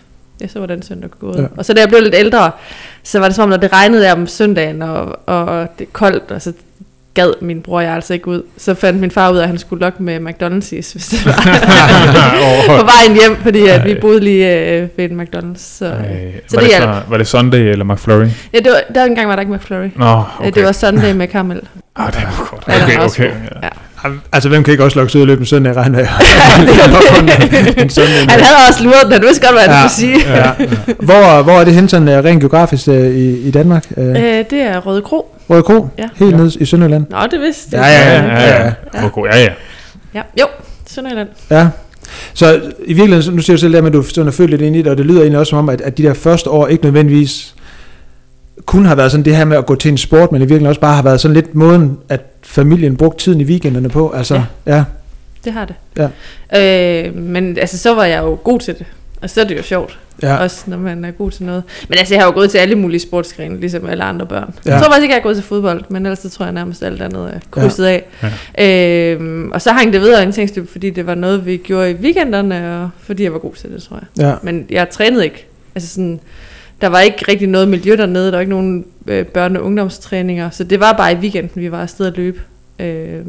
[0.41, 1.37] ja, så var den søndag gået.
[1.37, 1.43] Ja.
[1.43, 1.49] Ja.
[1.57, 2.51] Og så da jeg blev lidt ældre,
[3.03, 5.91] så var det som om, når det regnede der om søndagen, og, og det er
[5.93, 6.53] koldt, og så
[7.15, 8.43] gad min bror og jeg altså ikke ud.
[8.59, 11.27] Så fandt min far ud af, at han skulle lokke med McDonald's, is, hvis det
[11.27, 11.33] var
[12.81, 15.59] på vejen hjem, fordi at vi boede lige øh, ved en McDonald's.
[15.79, 15.93] Så, Ej,
[16.49, 18.27] så var, det det så, var det Sunday eller McFlurry?
[18.55, 19.89] ja, det var, der engang var der ikke McFlurry.
[19.97, 20.23] Nå, Okay.
[20.39, 20.51] okay.
[20.55, 21.61] Det var Sunday med karamel.
[21.97, 22.65] Ah, det var godt.
[22.69, 23.31] Ja, Okay, okay.
[23.31, 23.39] god.
[23.63, 23.69] Ja.
[24.05, 24.09] Ja.
[24.33, 26.09] Altså, hvem kan ikke også lukke ud og løbe en søndag, regner jeg?
[26.09, 26.69] Han
[28.41, 29.89] havde også luret den, han vidste godt, hvad han Ja.
[29.89, 30.37] skulle sige.
[30.37, 30.51] Ja.
[30.99, 33.87] Hvor, hvor er det hen sådan uh, rent geografisk uh, i, i Danmark?
[33.97, 34.05] Øh,
[34.51, 35.32] det er Røde Kro.
[35.51, 35.89] Røde Kro?
[35.99, 36.09] Ja.
[36.15, 36.37] Helt Ja.
[36.37, 37.07] nede i Sønderjylland?
[37.11, 38.73] Nå, det vidste Ja, ja, Ja, ja, ja.
[38.95, 39.05] Ja.
[39.07, 39.53] Okay, ja, ja.
[40.15, 40.23] ja.
[40.41, 40.47] Jo,
[40.87, 41.29] Sønderjylland.
[41.51, 41.69] Ja.
[42.35, 44.63] Så i virkeligheden, nu siger du selv det med, at du sådan er følt lidt
[44.63, 46.51] ind i det, og det lyder egentlig også som om, at, at de der første
[46.51, 47.55] år ikke nødvendigvis
[48.67, 50.67] kun har været sådan det her med at gå til en sport, men i virkeligheden
[50.67, 54.11] også bare har været sådan lidt måden, at familien brugte tiden i weekenderne på.
[54.17, 54.35] Altså,
[54.67, 54.77] ja.
[54.77, 54.85] ja.
[55.45, 55.75] Det har det.
[56.53, 57.07] Ja.
[57.09, 58.87] Øh, men altså, så var jeg jo god til det.
[59.23, 60.37] Og så er det jo sjovt, ja.
[60.37, 61.63] også når man er god til noget.
[61.89, 64.55] Men altså, jeg har jo gået til alle mulige sportsgrene, ligesom alle andre børn.
[64.67, 64.73] Ja.
[64.73, 66.83] Jeg tror faktisk ikke, jeg er gået til fodbold, men ellers så tror jeg nærmest
[66.83, 68.01] alt andet er krydset ja.
[68.23, 68.31] af.
[68.59, 69.15] Ja.
[69.15, 72.83] Øh, og så hang det videre orienteringsløb, fordi det var noget, vi gjorde i weekenderne,
[72.83, 74.27] og fordi jeg var god til det, tror jeg.
[74.27, 74.35] ja.
[74.43, 75.47] Men jeg trænede ikke.
[75.75, 76.21] Altså sådan,
[76.81, 80.51] der var ikke rigtig noget miljø dernede, der var ikke nogen øh, børne- og ungdomstræninger,
[80.51, 82.41] så det var bare i weekenden, vi var afsted at løbe.
[82.79, 83.21] Øh,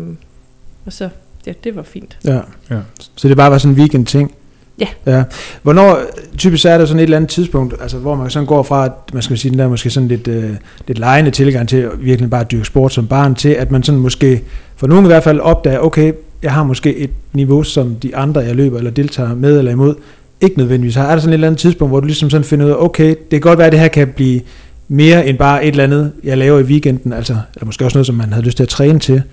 [0.86, 1.10] og så,
[1.46, 2.18] ja, det var fint.
[2.26, 2.40] Ja.
[2.70, 2.80] Ja.
[3.16, 4.34] Så det bare var sådan en weekend ting.
[4.80, 4.88] Ja.
[5.06, 5.24] ja.
[5.64, 6.00] Hvornår,
[6.38, 8.92] typisk er der sådan et eller andet tidspunkt, altså hvor man sådan går fra, at
[9.14, 10.50] man skal sige, den der måske sådan lidt, øh,
[10.88, 14.02] lidt lejende tilgang til at virkelig bare dyrke sport som barn, til at man sådan
[14.02, 14.44] måske,
[14.76, 16.14] for nogen i hvert fald opdager, okay,
[16.44, 19.96] jeg har måske et niveau, som de andre, jeg løber eller deltager med eller imod,
[20.42, 21.08] ikke nødvendigvis har.
[21.08, 23.10] Er der sådan et eller andet tidspunkt, hvor du ligesom sådan finder ud af, okay,
[23.10, 24.42] det kan godt være, at det her kan blive
[24.88, 28.08] mere end bare et eller andet, jeg laver i weekenden, altså, eller måske også noget,
[28.08, 29.24] som man havde lyst til at træne til.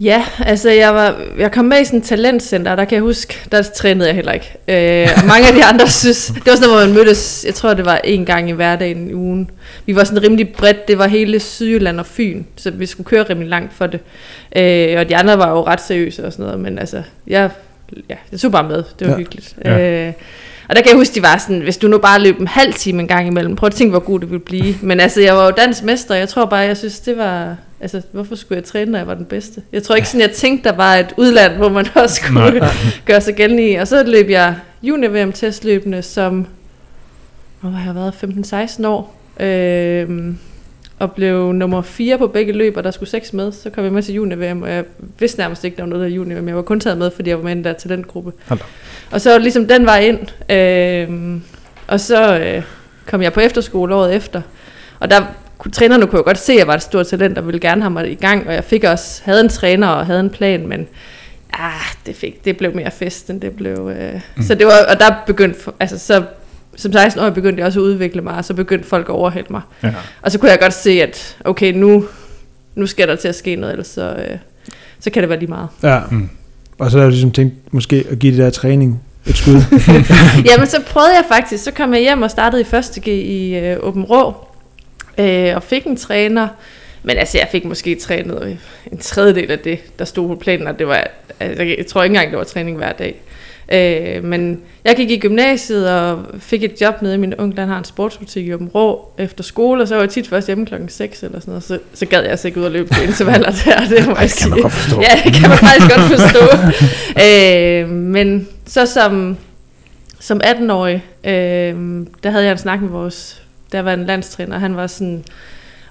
[0.00, 3.38] Ja, altså jeg, var, jeg kom med i sådan et talentcenter, der kan jeg huske,
[3.52, 4.52] der trænede jeg heller ikke.
[4.68, 7.74] Øh, mange af de andre synes, det var sådan noget, hvor man mødtes, jeg tror
[7.74, 9.50] det var en gang i hverdagen i ugen.
[9.86, 13.22] Vi var sådan rimelig bredt, det var hele Sydjylland og Fyn, så vi skulle køre
[13.22, 14.00] rimelig langt for det.
[14.56, 17.50] Øh, og de andre var jo ret seriøse og sådan noget, men altså, jeg,
[18.08, 19.18] ja, jeg tog bare med, det var ja.
[19.18, 19.56] hyggeligt.
[19.64, 20.06] Ja.
[20.06, 20.12] Øh,
[20.68, 22.74] og der kan jeg huske, de var sådan, hvis du nu bare løb en halv
[22.74, 24.74] time en gang imellem, prøv at tænke, hvor god det ville blive.
[24.88, 27.56] Men altså, jeg var jo dansk mester, og jeg tror bare, jeg synes, det var...
[27.80, 29.62] Altså, hvorfor skulle jeg træne, når jeg var den bedste?
[29.72, 32.68] Jeg tror ikke sådan, jeg tænkte, der var et udland, hvor man også skulle Nej.
[33.06, 33.74] gøre sig gældende i.
[33.74, 36.46] Og så løb jeg junior-VM testløbende, som
[37.60, 38.14] hvor har jeg været
[38.82, 39.16] 15-16 år.
[39.40, 40.38] Øhm,
[40.98, 43.52] og blev nummer 4 på begge løb, og der skulle seks med.
[43.52, 44.84] Så kom jeg med til junior-VM, og jeg
[45.18, 46.48] vidste nærmest ikke, der var noget der junior-VM.
[46.48, 48.32] Jeg var kun taget med, fordi jeg var med i den der talentgruppe.
[48.48, 48.64] Hold da.
[49.10, 50.18] Og så ligesom den vej ind.
[50.50, 51.42] Øhm,
[51.86, 52.62] og så øh,
[53.06, 54.42] kom jeg på efterskole året efter.
[55.00, 55.20] Og der
[55.58, 57.82] kunne, trænerne kunne jo godt se, at jeg var et stort talent, og ville gerne
[57.82, 58.46] have mig i gang.
[58.48, 60.88] Og jeg fik også, havde en træner og havde en plan, men
[61.52, 61.70] ah,
[62.06, 63.92] det, fik, det blev mere fest, end det blev...
[64.00, 64.20] Øh.
[64.36, 64.42] Mm.
[64.42, 66.22] Så det var, og der begyndte, altså så,
[66.76, 69.48] som 16 år begyndte jeg også at udvikle mig, og så begyndte folk at overhælde
[69.50, 69.60] mig.
[69.82, 69.94] Ja.
[70.22, 72.04] Og så kunne jeg godt se, at okay, nu,
[72.74, 74.38] nu skal der til at ske noget, ellers så, øh,
[75.00, 75.68] så kan det være lige meget.
[75.82, 76.00] Ja.
[76.10, 76.28] Mm.
[76.78, 79.54] Og så har du ligesom tænkt måske at give det der træning et skud.
[80.50, 81.64] Jamen, så prøvede jeg faktisk.
[81.64, 84.34] Så kom jeg hjem og startede i første G i øh, Åben Rå,
[85.18, 86.48] øh, og fik en træner.
[87.02, 88.58] Men altså, jeg fik måske trænet
[88.92, 91.06] en tredjedel af det, der stod på planen, og det var,
[91.40, 93.22] altså, jeg tror ikke engang, det var træning hver dag.
[93.72, 97.68] Øh, men jeg gik i gymnasiet og fik et job nede i min onkel, han
[97.68, 100.66] har en sportsbutik i Åben Rå efter skole, og så var jeg tit først hjemme
[100.66, 103.02] klokken 6 eller sådan noget, så, så gad jeg altså ikke ud og løbe på
[103.08, 104.62] intervaller der, det må jeg kan man sige.
[104.62, 105.00] godt forstå.
[105.00, 106.44] Ja, det kan man faktisk godt forstå.
[107.26, 109.36] øh, men så som,
[110.20, 114.76] som 18-årig, øh, der havde jeg en snak med vores, der var en landstræner, han
[114.76, 115.24] var sådan,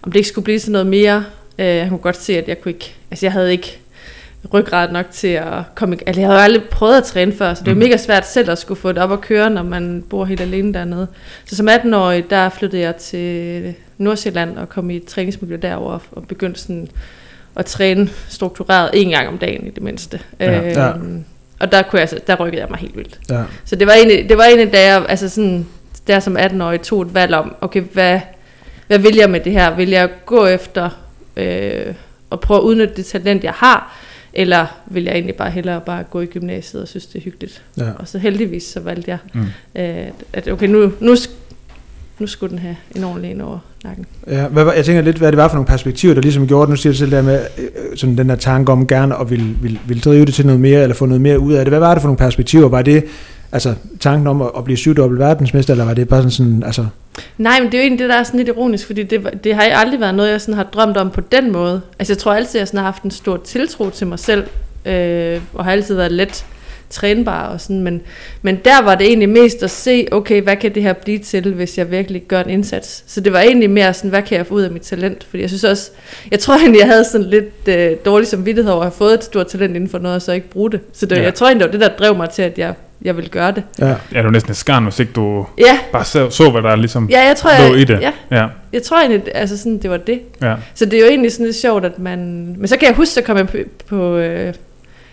[0.01, 1.23] om det ikke skulle blive sådan noget mere.
[1.59, 3.79] Øh, han kunne godt se, at jeg kunne ikke, altså jeg havde ikke
[4.53, 7.59] ryggrad nok til at komme, altså jeg havde jo aldrig prøvet at træne før, så
[7.63, 7.83] det var Mhm.
[7.83, 10.73] mega svært selv at skulle få det op at køre, når man bor helt alene
[10.73, 11.07] dernede.
[11.45, 16.27] Så som 18-årig, der flyttede jeg til Nordsjælland og kom i et træningsmiljø derovre og
[16.27, 16.87] begyndte sådan
[17.55, 20.19] at træne struktureret en gang om dagen i det mindste.
[20.39, 20.57] Ja.
[20.57, 20.91] Øhm, Ja.
[21.59, 23.19] Og der, kunne jeg, altså- der rykkede jeg mig helt vildt.
[23.29, 23.43] ja.
[23.65, 25.67] Så det var egentlig, det var egentlig da jeg, altså sådan,
[26.07, 28.19] der som 18-årig tog et valg om, okay, hvad,
[28.87, 29.75] hvad vil jeg med det her?
[29.75, 30.89] Vil jeg gå efter
[31.37, 31.93] øh,
[32.29, 33.97] og prøve at udnytte det talent, jeg har,
[34.35, 37.61] eller vil jeg egentlig bare hellere bare gå i gymnasiet og synes, det er hyggeligt?
[37.77, 37.89] ja.
[37.99, 39.41] Og så heldigvis så valgte jeg, Mm.
[39.81, 41.15] øh, at okay, nu, nu,
[42.19, 44.05] nu skulle den have en ordentlig en over nakken.
[44.27, 46.69] Ja, hvad, var- jeg tænker lidt, hvad det var for nogle perspektiver, der ligesom gjorde,
[46.69, 47.67] nu siger du selv der med øh,
[47.97, 50.81] sådan den der tanke om gerne at vil, vil, vil drive det til noget mere,
[50.81, 51.71] eller få noget mere ud af det.
[51.71, 52.69] Hvad var det for nogle perspektiver?
[52.69, 53.03] Var det
[53.51, 56.85] altså tanken om at, at blive syvdobbelt verdensmester, eller var det bare sådan, sådan altså,
[57.37, 59.55] Nej, men det er jo egentlig det, der er sådan lidt ironisk, fordi det, det
[59.55, 61.81] har aldrig været noget, jeg sådan har drømt om på den måde.
[61.99, 64.47] Altså jeg tror altid, jeg sådan har haft en stor tiltro til mig selv,
[64.85, 66.45] øh, og har altid været let
[66.89, 68.01] trænbare og sådan, men,
[68.41, 71.53] men der var det egentlig mest at se, okay, hvad kan det her blive til,
[71.53, 73.03] hvis jeg virkelig gør en indsats.
[73.07, 75.41] Så det var egentlig mere sådan, hvad kan jeg få ud af mit talent, fordi
[75.41, 75.91] jeg synes også,
[76.31, 79.23] jeg tror egentlig, jeg havde sådan lidt øh, dårlig samvittighed over at have fået et
[79.23, 80.79] stort talent inden for noget, og så ikke bruge det.
[80.93, 81.21] Så det, Ja.
[81.23, 83.51] jeg tror egentlig, det var det, der drev mig til, at jeg, jeg ville gøre
[83.51, 83.63] det.
[83.79, 83.87] Ja.
[83.87, 86.75] Ja, det var næsten et skarn, hvis ikke du Ja, bare så, så hvad der
[86.75, 87.99] ligesom ja jeg tror, lå jeg, i det.
[88.01, 90.19] Ja, Ja, jeg tror egentlig, altså sådan, det var det.
[90.41, 90.55] ja.
[90.75, 92.19] Så det er jo egentlig sådan lidt sjovt, at man...
[92.57, 93.57] Men så kan jeg huske, så kom jeg på...
[93.89, 94.53] på øh,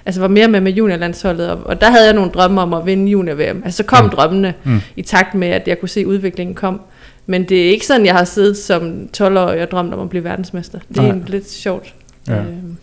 [0.07, 2.87] altså var mere med med juniorlandsholdet, og, og der havde jeg nogle drømme om at
[2.87, 3.63] vinde junior-VM.
[3.65, 4.11] Altså så kom Mm.
[4.11, 4.11] mm.
[4.17, 4.81] drømmene Mm.
[4.97, 6.81] i takt med, at jeg kunne se, at udviklingen kom.
[7.27, 10.25] Men det er ikke sådan, jeg har siddet som 12-årig og drømt om at blive
[10.25, 10.79] verdensmester.
[10.89, 11.17] Det er Nej.
[11.27, 11.95] lidt sjovt.
[12.29, 12.37] Ja.
[12.39, 12.77] Øhm,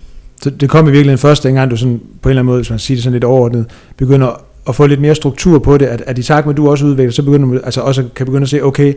[0.44, 2.70] Så det kom i virkeligheden først, dengang du sådan, på en eller anden måde, hvis
[2.70, 3.66] man siger det sådan lidt overordnet,
[3.98, 6.70] begynder at få lidt mere struktur på det, at, at i takt med, at du
[6.70, 8.94] også udvikler, så begynder man altså også kan begynde at se, okay,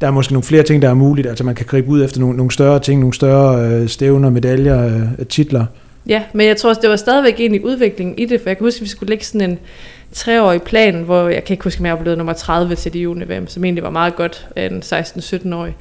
[0.00, 2.20] der er måske nogle flere ting, der er muligt, altså man kan gribe ud efter
[2.20, 5.64] nogle, nogle større ting, nogle større øh, stævner, medaljer, øh, titler.
[6.08, 8.64] Ja, men jeg tror også, det var stadigvæk egentlig udviklingen i det, for jeg kan
[8.66, 9.58] huske, at vi skulle lægge sådan en
[10.12, 13.46] treårig plan, hvor jeg kan ikke huske, om jeg blevet nummer 30 til de juni-VM,
[13.48, 15.74] som egentlig var meget godt af en 16-17-årig.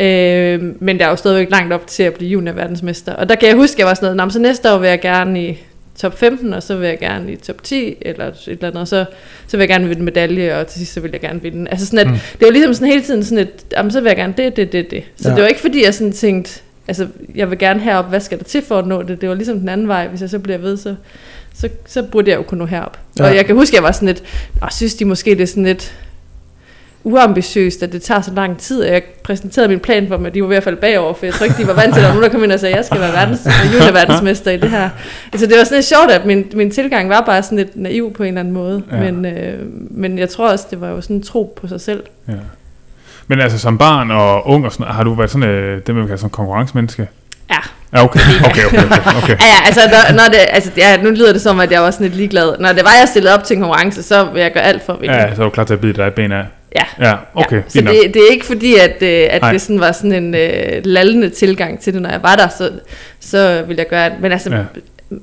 [0.00, 3.12] Øh, men der er jo stadigvæk langt op til at blive junior-verdensmester.
[3.12, 4.78] Og der kan jeg huske, at jeg var sådan noget, "Nå, men så næste år
[4.78, 5.58] vil jeg gerne i
[5.98, 8.88] top 15, og så vil jeg gerne i top 10, eller et eller andet, og
[8.88, 9.04] så,
[9.46, 11.70] så vil jeg gerne vinde medalje, og til sidst så vil jeg gerne vinde.
[11.70, 12.12] Altså sådan at, Mm.
[12.38, 14.72] det var ligesom sådan hele tiden sådan et, jamen så vil jeg gerne det, det,
[14.72, 15.02] det, det.
[15.16, 15.34] Så ja.
[15.34, 18.44] det var ikke fordi, jeg sådan tænkte, altså jeg vil gerne herop, hvad skal der
[18.44, 19.20] til for at nå det?
[19.20, 20.94] Det var ligesom den anden vej, hvis jeg så bliver ved, så,
[21.54, 22.98] så, så burde jeg jo kunne nå herop.
[23.18, 23.24] Ja.
[23.24, 24.22] Og jeg kan huske, at jeg var sådan lidt,
[24.60, 25.94] og synes de måske, det er sådan lidt
[27.04, 30.42] uambitiøst, at det tager så lang tid, og jeg præsenterede min plan for at de
[30.42, 32.08] var ved at falde bagover, for jeg tror ikke, de var vant til, at der
[32.08, 34.70] var nogen, der kom ind og sagde, at jeg skal være verdens, juniorverdensmester i det
[34.70, 34.90] her.
[35.32, 38.12] Altså det var sådan lidt sjovt, at min, min tilgang var bare sådan lidt naiv
[38.12, 39.10] på en eller anden måde, ja.
[39.10, 39.58] men, øh,
[39.90, 42.02] men jeg tror også, det var jo sådan en tro på sig selv.
[42.28, 42.32] ja.
[43.26, 46.06] Men altså som barn og ung og sådan har du været sådan øh, det, man
[46.06, 47.08] kalde sådan en konkurrencemenneske?
[47.50, 47.56] Ja.
[47.92, 48.20] Ja, okay.
[48.44, 49.22] Okay, okay, okay.
[49.22, 49.36] okay.
[49.40, 51.90] Ja, ja, altså, når, når det, altså ja, nu lyder det som, at jeg var
[51.90, 52.58] sådan lidt ligeglad.
[52.60, 54.92] Når det var, jeg stillede op til en konkurrence, så vil jeg gøre alt for
[54.92, 55.14] at vinde.
[55.14, 56.44] Ja, så er du klar til at bide dig i ben af.
[56.74, 57.08] Ja.
[57.08, 57.56] Ja, okay.
[57.56, 57.62] ja.
[57.68, 59.52] Så det, det er ikke fordi, at, øh, at Nej.
[59.52, 62.70] det sådan var sådan en øh, lallende tilgang til det, når jeg var der, så,
[63.20, 64.20] så ville jeg gøre det.
[64.20, 64.62] Men altså, Ja.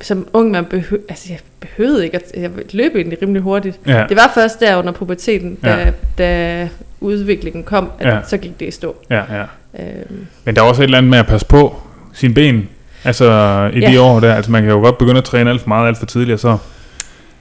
[0.01, 3.79] som ung, man behøv, altså, jeg behøvede ikke, at jeg løb egentlig rimelig hurtigt.
[3.87, 4.05] Ja.
[4.09, 5.87] Det var først der under puberteten, da, ja.
[6.17, 6.67] da
[7.01, 8.17] udviklingen kom, at Ja.
[8.27, 8.95] så gik det i stå.
[9.09, 9.43] Ja, ja.
[9.79, 11.75] Øhm, Men der er også et eller andet med at passe på
[12.13, 12.69] sine ben.
[13.03, 13.25] Altså
[13.73, 13.99] i de Ja.
[14.01, 16.05] år der, altså man kan jo godt begynde at træne alt for meget, alt for
[16.05, 16.57] tidligt, så...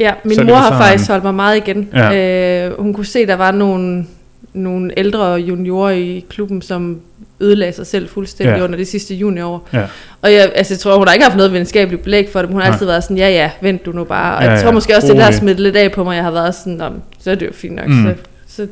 [0.00, 1.88] Ja, min Så mor har faktisk holdt mig meget igen.
[1.94, 2.66] Ja.
[2.68, 4.06] Øh, hun kunne se, der var nogle,
[4.52, 7.00] nogle ældre juniorer i klubben, som
[7.40, 8.64] ødelagde sig selv fuldstændig Ja.
[8.64, 9.68] under det sidste juniorår.
[9.72, 9.82] Ja.
[10.22, 12.52] Og jeg, altså, jeg tror, hun har ikke haft noget videnskabeligt belæg for det, men
[12.52, 12.74] hun har Nej.
[12.74, 14.36] altid været sådan, ja ja, vent du nu bare.
[14.36, 16.14] Og Ja, jeg tror ja, måske også, det der har smidt lidt af på mig,
[16.16, 16.84] jeg har været sådan, "Nå,
[17.20, 18.02] så er det jo fint nok, mm.
[18.06, 18.14] så,
[18.56, 18.66] så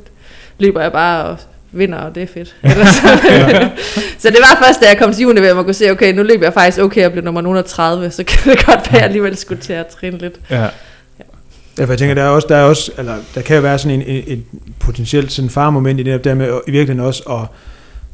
[0.59, 1.37] løber jeg bare og
[1.73, 2.55] vinder, og det er fedt.
[4.23, 6.23] Så, det var først, da jeg kom til juni, hvor jeg kunne se, okay, nu
[6.23, 9.03] løber jeg faktisk okay og blev nummer 30, så kan det godt være, at jeg
[9.03, 10.35] alligevel skulle til at træne lidt.
[10.51, 10.66] Ja,
[11.79, 13.79] Ja, for jeg tænker, der er også, der er også, eller der kan jo være
[13.79, 14.44] sådan en, en, et
[14.79, 17.57] potentielt sådan farmoment i det der med i virkeligheden også at,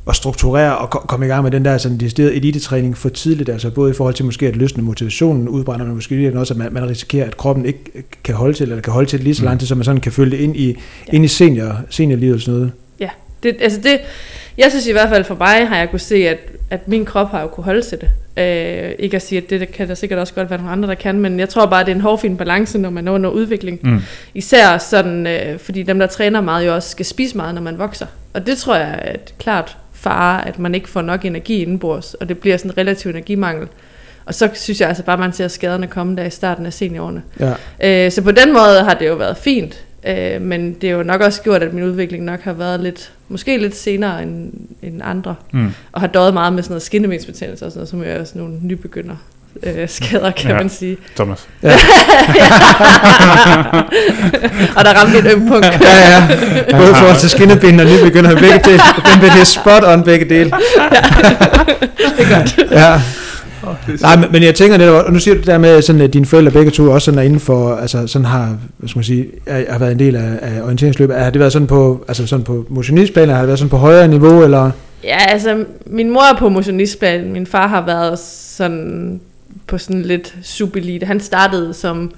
[0.09, 3.49] at strukturere og ko- komme i gang med den der sådan decideret elitetræning for tidligt,
[3.49, 6.59] altså både i forhold til måske at løsne motivationen, udbrænder man måske virkelig også, at
[6.59, 7.81] man, man risikerer, at kroppen ikke
[8.25, 9.47] kan holde til, eller kan holde til det lige så Mm.
[9.47, 11.13] lang tid, så man sådan kan følge det ind i, ja.
[11.13, 12.73] ind i senior, seniorlivet og sådan noget.
[13.43, 14.01] Det, altså det,
[14.59, 16.39] jeg synes i hvert fald for mig, har jeg kunne se, at,
[16.71, 18.09] at min krop har jo kunne holde til det.
[18.43, 20.89] Øh, ikke at sige, at det, det kan der sikkert også godt være nogle andre,
[20.89, 23.13] der kan, men jeg tror bare, at det er en hårfin balance, når man er
[23.13, 23.79] under udvikling.
[23.83, 24.01] mm.
[24.35, 27.79] Især sådan, øh, fordi dem, der træner meget, jo også skal spise meget, når man
[27.79, 28.07] vokser.
[28.35, 32.15] Og det tror jeg er et klart fare, at man ikke får nok energi indenbords,
[32.15, 33.69] og det bliver sådan en relativ energimangel.
[34.27, 36.73] Og så synes jeg altså bare, at man ser skaderne komme der i starten af
[36.73, 37.23] seniorårene.
[37.41, 38.05] Ja.
[38.07, 41.03] Øh, så på den måde har det jo været fint, øh, men det er jo
[41.03, 45.01] nok også gjort, at min udvikling nok har været lidt, måske lidt senere end, end
[45.05, 45.69] andre, Mm.
[45.93, 48.43] og har døjet meget med sådan noget skinnebensbetændelse og sådan noget, som jo er sådan
[48.43, 49.17] nogle nybegynder
[49.63, 50.55] øh, skader, kan Ja.
[50.57, 50.61] ja.
[50.63, 50.97] man sige.
[51.17, 51.39] Thomas.
[54.77, 55.65] og der ramte et ømt punkt.
[55.67, 56.27] Ja, ja.
[56.79, 58.81] Både i forhold til skinneben og nybegynder begge dele.
[59.15, 60.51] Den vil det spot on begge dele.
[60.51, 62.59] det er godt.
[62.71, 63.01] Ja.
[64.01, 66.13] Nej, men, men jeg tænker netop, og nu siger du det der med, sådan, at
[66.13, 69.05] dine forældre begge to også sådan er inden for, altså sådan har, hvad skal man
[69.05, 71.17] sige, er, har været en del af, af orienteringsløbet.
[71.17, 74.09] Har det været sådan på, altså sådan på motionistplaner, har det været sådan på højere
[74.09, 74.71] niveau, eller?
[75.05, 77.33] Ja, altså, min mor er på motionistplan.
[77.33, 78.19] Min far har været
[78.57, 79.21] sådan
[79.67, 81.07] på sådan lidt subelite.
[81.07, 82.13] Han startede som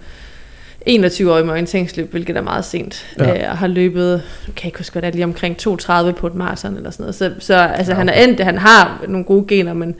[0.90, 3.06] 21-årig med orienteringsløb, hvilket er meget sent.
[3.18, 3.44] Ja.
[3.44, 4.22] Øh, og har løbet,
[4.56, 7.14] kan ikke huske, hvad det er, lige omkring 32 på et maraton eller sådan noget.
[7.14, 9.94] Så, så altså, Ja, han er endt, han har nogle gode gener, men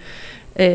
[0.61, 0.66] øh,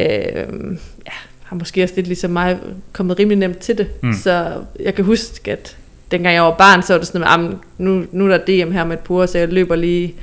[1.06, 1.12] ja,
[1.44, 2.58] har måske også lidt ligesom mig
[2.94, 4.04] kommet rimelig nemt til det.
[4.04, 4.14] Mm.
[4.24, 5.78] Så jeg kan huske, at
[6.12, 8.72] dengang jeg var barn, så var det sådan, at "Jamen, nu, nu er der DM
[8.72, 10.16] her med et par så jeg løber lige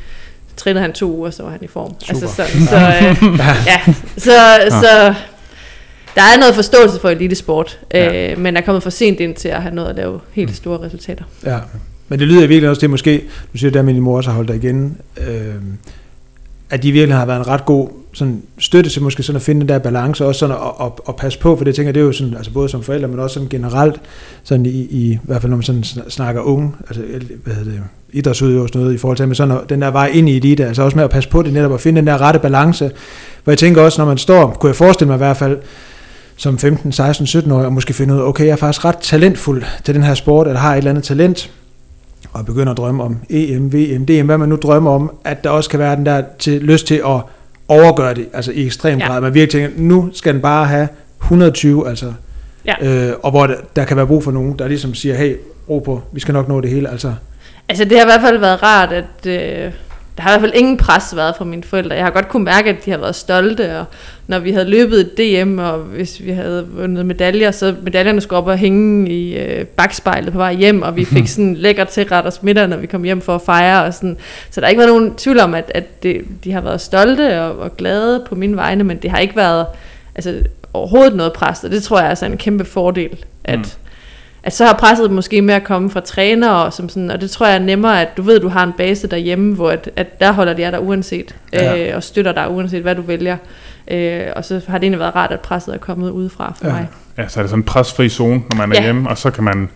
[0.56, 1.94] trænede han to uger, så var han i form.
[2.00, 2.10] Super.
[2.10, 3.38] Altså, så, så, øh,
[3.72, 3.80] ja,
[4.16, 4.32] så,
[4.70, 5.14] så
[6.18, 8.32] der er noget forståelse for elitesport, Ja.
[8.32, 10.80] øh, men er kommet for sent ind til at have noget at lave helt store
[10.80, 11.24] resultater.
[11.46, 11.58] Ja.
[12.08, 14.02] Men det lyder virkelig også, det er måske, du siger det der med, at din
[14.02, 14.96] mor også har holdt dig igen,
[15.28, 15.54] øh,
[16.70, 19.60] at de virkelig har været en ret god sådan, støtte til måske sådan at finde
[19.60, 21.94] den der balance, og også sådan at, at, at, passe på, for det tænker jeg,
[21.94, 24.00] det er jo sådan, altså både som forældre, men også sådan generelt,
[24.44, 27.02] sådan i, i, i hvert fald når man sådan sn- snakker unge, altså
[27.44, 27.80] hvad hedder det,
[28.12, 30.36] idrætsudøver og sådan noget, i forhold til med sådan at, den der vej ind i
[30.36, 32.90] elite, altså også med at passe på det netop, at finde den der rette balance,
[33.44, 35.58] hvor jeg tænker også, når man står, kunne jeg forestille mig i hvert fald,
[36.40, 38.96] som 15, 16, 17 år, og måske finde ud af, okay, jeg er faktisk ret
[38.98, 41.50] talentfuld til den her sport, eller har et eller andet talent,
[42.32, 45.50] og begynder at drømme om EM, VM, DM, hvad man nu drømmer om, at der
[45.50, 47.20] også kan være den der til, lyst til at
[47.68, 49.06] overgøre det, altså i ekstrem Ja.
[49.06, 49.20] grad.
[49.20, 50.88] Man virkelig tænker, nu skal den bare have
[51.22, 52.12] 120, altså,
[52.66, 52.74] Ja.
[53.08, 55.36] øh, og hvor der, der kan være brug for nogen, der ligesom siger, hey,
[55.70, 57.12] ro på, vi skal nok nå det hele, altså.
[57.68, 59.26] Altså det har i hvert fald været rart, at
[59.66, 59.72] øh,
[60.18, 61.96] der har i hvert fald ingen pres været fra mine forældre.
[61.96, 63.84] Jeg har godt kunne mærke, at de har været stolte, og
[64.26, 68.38] når vi havde løbet et DM, og hvis vi havde vundet medaljer, så medaljerne skulle
[68.38, 72.26] op og hænge i øh, bagspejlet på vej hjem, og vi fik sådan lækker tilret
[72.26, 73.84] os middag, når vi kom hjem for at fejre.
[73.84, 74.16] Og sådan.
[74.50, 77.42] Så der har ikke været nogen tvivl om, at, at det, de har været stolte
[77.42, 79.66] og, og glade på mine vegne, men det har ikke været
[80.14, 83.64] altså, overhovedet noget pres, og det tror jeg er altså en kæmpe fordel, at, Mm.
[84.42, 87.46] At så har presset måske mere at komme fra trænere, som sådan, og det tror
[87.46, 90.20] jeg er nemmere, at du ved, at du har en base derhjemme, hvor at, at
[90.20, 91.88] der holder de af dig uanset, Ja.
[91.90, 93.36] øh, og støtter dig uanset, hvad du vælger.
[93.90, 96.72] Øh, og så har det egentlig været rart, at presset er kommet udefra for ja.
[96.72, 96.86] mig.
[97.18, 98.82] Ja, så er det sådan en presfri zone, når man er Ja.
[98.82, 99.68] hjemme, og så kan man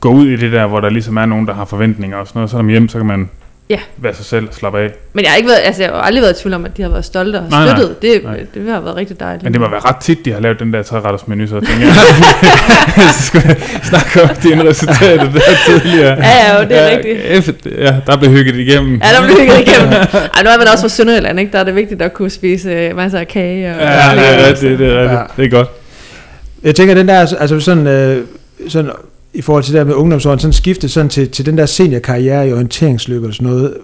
[0.00, 2.38] gå ud i det der, hvor der ligesom er nogen, der har forventninger og sådan
[2.38, 2.50] noget.
[2.50, 3.30] Så er man hjemme, så kan man
[3.70, 3.78] Ja.
[3.96, 4.90] være sig selv og slappe af.
[5.12, 6.82] Men jeg har, ikke været, altså, jeg har aldrig været i tvivl om, at de
[6.82, 7.76] har været stolte og Nej, nej.
[7.76, 8.02] støttet.
[8.02, 8.36] Det, Nej.
[8.54, 9.44] det har været rigtig dejligt.
[9.44, 11.86] Men det må være ret tit, de har lavet den der træretters menu, så tænker
[11.86, 11.94] jeg,
[13.18, 16.16] så skulle jeg snakke om dine resultater der tidligere.
[16.16, 17.18] Ja, ja, jo, det er rigtigt.
[17.48, 17.78] rigtigt.
[17.78, 19.00] Ja, der blev hygget igennem.
[19.04, 19.92] Ja, der blev hygget igennem.
[19.92, 21.52] Ej, nu er man også fra Sønderjylland, ikke?
[21.52, 23.74] Der er det vigtigt at kunne spise øh, masser af kage.
[23.74, 25.18] Og Ja, det er rigtigt, det er rigtigt.
[25.18, 25.42] Ja.
[25.42, 25.68] Det er godt.
[26.62, 28.24] Jeg tænker, den der, altså sådan, øh,
[28.68, 28.90] sådan
[29.34, 32.48] i forhold til det der med ungdomsåren, sådan skifte sådan til, til den der seniorkarriere
[32.48, 33.74] i orienteringsløb og sådan noget,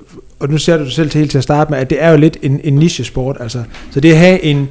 [0.40, 2.16] og nu ser du selv til helt til at starte med, at det er jo
[2.16, 4.68] lidt en, en niche-sport, altså, så det at have en,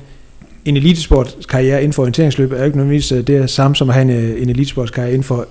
[0.66, 3.96] en elitesportskarriere inden for orienteringsløb, er jo ikke nødvendigvis øh, det er samme som at
[3.96, 5.48] have en, øh, en elitesportskarriere inden for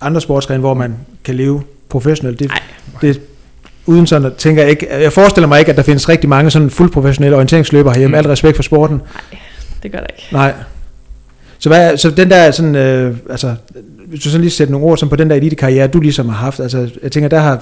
[0.00, 2.38] andre sportsgrene, hvor man kan leve professionelt.
[2.38, 2.58] Det, Nej.
[3.00, 3.20] det,
[3.86, 6.50] uden sådan at tænker jeg ikke, jeg forestiller mig ikke, at der findes rigtig mange
[6.50, 8.18] sådan fuldprofessionelle orienteringsløbere herhjemme, Mm.
[8.18, 9.00] alt respekt for sporten,
[9.82, 10.28] Det gør der ikke.
[10.32, 10.54] Nej.
[11.58, 13.54] Så, hvad, så den der sådan, øh, altså,
[14.10, 16.36] hvis du sådan lige sætter nogle ord som på den der elitekarriere, du ligesom har
[16.36, 17.56] haft, altså, jeg tænker, der har,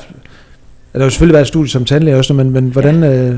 [0.92, 3.36] der har jo selvfølgelig været et studie som tandlæge også, men, men hvordan, øh,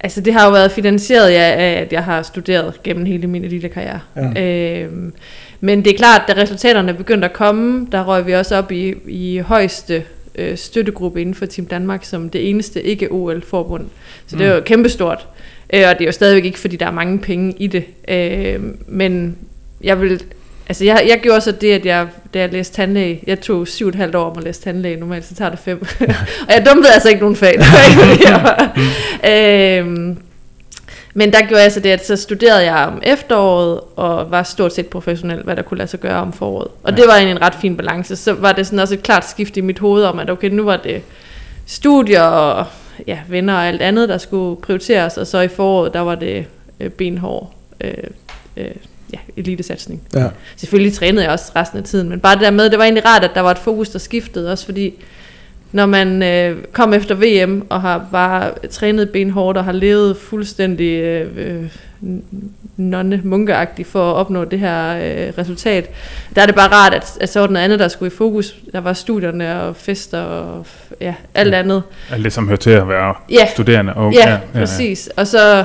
[0.00, 3.44] Altså det har jo været finansieret ja, af, at jeg har studeret gennem hele min
[3.44, 4.00] elite karriere.
[4.16, 4.42] Ja.
[4.42, 5.12] Øhm,
[5.60, 8.94] men det er klart, da resultaterne begyndte at komme, der røg vi også op i,
[9.06, 10.02] i højeste
[10.34, 13.84] øh, støttegruppe inden for Team Danmark, som det eneste ikke-OL-forbund.
[14.26, 15.26] Så det er jo kæmpestort.
[15.72, 17.84] Øh, og det er jo stadigvæk ikke, fordi der er mange penge i det.
[18.08, 19.36] Øh, men
[19.84, 20.22] jeg vil...
[20.68, 23.84] Altså, jeg, jeg gjorde så det, at jeg, da jeg læste tandlæge, jeg tog syv
[23.86, 25.86] og et halvt år om at læse tandlæge, normalt så tager det fem.
[26.48, 27.58] og jeg dumpede altså ikke nogen fag.
[29.30, 30.18] Øhm,
[31.14, 34.74] men der gjorde jeg så det, at så studerede jeg om efteråret, og var stort
[34.74, 36.68] set professionel, hvad der kunne lade sig gøre om foråret.
[36.82, 36.96] Og Ja.
[36.96, 38.16] det var egentlig en ret fin balance.
[38.16, 40.64] Så var det sådan også et klart skift i mit hoved om, at okay, nu
[40.64, 41.02] var det
[41.66, 42.66] studier og
[43.06, 46.46] ja, venner og alt andet, der skulle prioriteres, og så i foråret, der var det
[46.80, 47.92] øh, benhård øh,
[48.56, 48.66] øh,
[49.36, 50.02] ja, elitesatsning.
[50.14, 50.26] ja,
[50.56, 53.06] Selvfølgelig trænede jeg også resten af tiden, men bare det der med, det var egentlig
[53.06, 54.94] rart, at der var et fokus, der skiftede, også fordi
[55.72, 61.00] når man øh, kom efter VM og har bare trænet benhårdt og har levet fuldstændig
[61.00, 61.64] øh, øh,
[62.76, 65.90] nonne munkeagtigt for at opnå det her øh, resultat,
[66.34, 68.16] der er det bare rart, at, at så var der noget andet, der skulle i
[68.16, 68.54] fokus.
[68.72, 70.66] Der var studierne og fester og
[71.00, 71.58] ja, alt Ja.
[71.58, 71.82] andet.
[72.10, 73.94] Alt det, som hører til at være Ja, studerende.
[73.94, 75.10] Og, Ja, ja, præcis.
[75.16, 75.64] Og så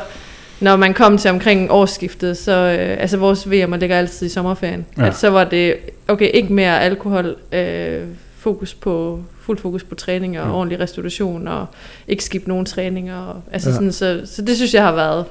[0.62, 4.86] når man kom til omkring årsskiftet, så øh, altså vores VM ligger altid i sommerferien,
[4.98, 5.06] Ja.
[5.08, 5.76] at så var det
[6.08, 8.02] okay, ikke mere alkohol, øh,
[8.38, 10.54] fokus på fuld fokus på træning og Ja.
[10.54, 11.66] ordentlig restitution og
[12.08, 13.18] ikke skip nogen træninger.
[13.18, 13.74] Og, altså Ja.
[13.76, 15.26] sådan, så, så det synes jeg har været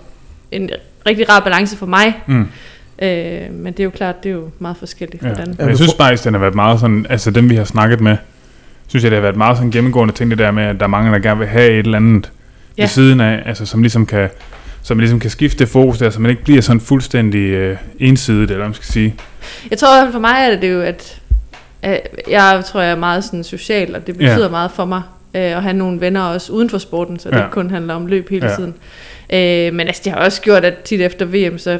[0.50, 0.70] en
[1.06, 2.14] rigtig rar balance for mig.
[2.26, 2.46] Mm.
[3.02, 5.28] Øh, men det er jo klart, det er jo meget forskelligt, Ja.
[5.28, 5.56] hvordan.
[5.68, 8.16] Jeg synes faktisk, den har været meget sådan, altså dem vi har snakket med,
[8.86, 10.88] synes jeg, det har været meget sådan gennemgående ting, det der med, at der er
[10.88, 12.30] mange, der gerne vil have et eller andet.
[12.78, 12.82] Ja.
[12.82, 14.28] ved siden af, altså som ligesom kan,
[14.82, 18.64] som ligesom kan skifte fokus der, så man ikke bliver sådan fuldstændig øh, ensidigt, eller
[18.64, 19.14] man skal sige.
[19.70, 21.20] Jeg tror for mig er det, jo, at,
[21.82, 24.48] at jeg tror, jeg er meget sådan social, og det betyder ja.
[24.48, 25.02] meget for mig
[25.34, 27.40] øh, at have nogle venner også uden for sporten, så det Ja.
[27.42, 28.56] ikke kun handler om løb hele ja.
[28.56, 28.74] tiden.
[29.32, 31.78] Øh, men altså, det har også gjort, at tit efter VM, så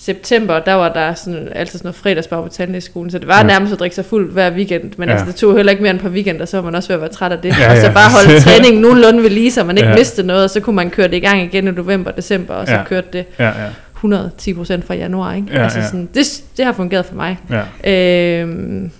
[0.00, 3.42] september, der var der sådan, altid sådan noget fredagsbar på tandlægeskolen, så det var Ja.
[3.46, 5.12] nærmest at drikke sig fuld hver weekend, men Ja.
[5.14, 6.94] altså, det tog heller ikke mere end et par weekender, så var man også ved
[6.94, 7.48] at være træt af det.
[7.48, 9.96] Ja, Ja, og så bare holde træningen nogenlunde ved lige, så man ikke Ja.
[9.96, 12.66] mistede noget, og så kunne man køre det i gang igen i november, december, og
[12.66, 12.84] så Ja.
[12.84, 13.52] kørte det Ja, ja.
[13.96, 15.34] 110 procent fra januar.
[15.34, 15.46] Ikke?
[15.52, 15.86] Ja, altså ja.
[15.86, 17.38] Sådan, det, det har fungeret for mig.
[17.84, 18.40] Ja.
[18.40, 18.90] Øhm,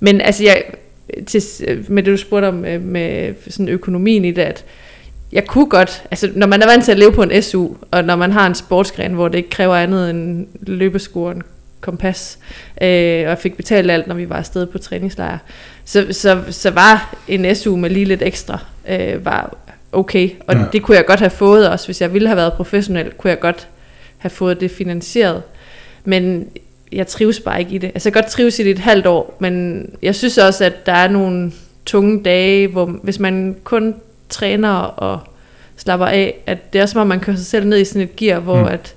[0.00, 0.62] men altså, jeg,
[1.26, 1.42] til,
[1.88, 4.64] med det du spurgte om med, med sådan økonomien i det, at
[5.32, 8.04] jeg kunne godt, altså når man er vant til at leve på en SU, og
[8.04, 11.42] når man har en sportsgren, hvor det ikke kræver andet end løbesko og en
[11.80, 12.38] kompas,
[12.82, 15.38] øh, og jeg fik betalt alt, når vi var afsted på træningslejr,
[15.84, 19.56] så, så, så var en SU med lige lidt ekstra, øh, var
[19.92, 20.64] okay, og Ja.
[20.72, 23.40] det kunne jeg godt have fået også, hvis jeg ville have været professionel, kunne jeg
[23.40, 23.68] godt
[24.18, 25.42] have fået det finansieret,
[26.04, 26.48] men
[26.92, 27.86] jeg trives bare ikke i det.
[27.94, 30.86] Altså jeg kan godt trives i det et halvt år, men jeg synes også, at
[30.86, 31.52] der er nogle
[31.86, 33.94] tunge dage, hvor hvis man kun
[34.28, 35.18] træner og
[35.76, 38.16] slapper af, at det er som om, man kører sig selv ned i sådan et
[38.16, 38.64] gear, hvor Mm.
[38.66, 38.94] at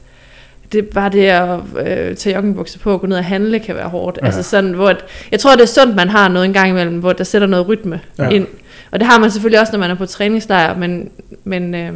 [0.72, 3.90] det bare det at øh, tage joggingbukser på og gå ned og handle kan være
[3.90, 4.18] hårdt.
[4.18, 4.26] Ja.
[4.26, 4.28] Ja.
[4.28, 4.98] Altså sådan, hvor at,
[5.32, 7.68] jeg tror, det er sundt, man har noget en gang imellem, hvor der sætter noget
[7.68, 8.24] rytme Ja.
[8.24, 8.30] ja.
[8.30, 8.48] ind.
[8.92, 11.10] Og det har man selvfølgelig også, når man er på træningslejr, men,
[11.44, 11.94] men øh, jeg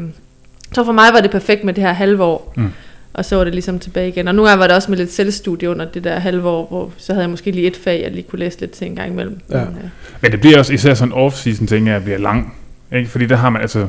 [0.76, 2.54] tror for mig var det perfekt med det her halve år.
[2.58, 2.72] Mm.
[3.14, 4.28] Og så var det ligesom tilbage igen.
[4.28, 6.92] Og nogle gange var det også med lidt selvstudie under det der halve år, hvor
[6.98, 9.12] så havde jeg måske lige et fag, jeg lige kunne læse lidt til en gang
[9.12, 9.40] imellem.
[9.52, 9.58] Ja.
[9.58, 9.90] Men, øh,
[10.22, 12.54] Men det bliver også især sådan en off-season ting, at bliver lang.
[12.96, 13.10] Ikke?
[13.10, 13.88] Fordi der har man altså...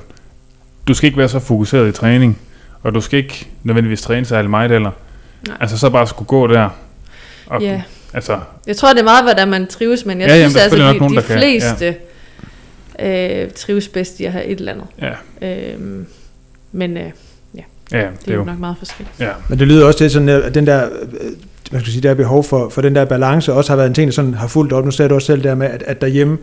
[0.89, 2.39] Du skal ikke være så fokuseret i træning,
[2.83, 4.91] og du skal ikke nødvendigvis træne særlig meget heller.
[5.49, 5.57] Nej.
[5.61, 6.69] Altså så bare skulle gå der.
[7.47, 7.83] Og, Ja.
[8.15, 10.61] Altså, Jeg tror, det er meget, hvordan man trives, men jeg Ja, ja, jamen, synes
[10.61, 11.97] er altså, de, nogen, de der kan, fleste
[12.99, 14.87] øh, trives bedst i at have et eller andet.
[15.43, 15.81] ja, Øh,
[16.73, 17.03] men øh,
[17.55, 18.45] ja, det er det er jo jo...
[18.45, 19.21] nok meget forskelligt.
[19.21, 21.31] Ja, Men det lyder også til sådan, at den der, øh,
[21.73, 23.95] man skal sige, der er behov for, for den der balance, også har været en
[23.95, 24.85] ting, der sådan har fulgt op.
[24.85, 26.39] Nu sagde du også selv der med, at, at derhjemme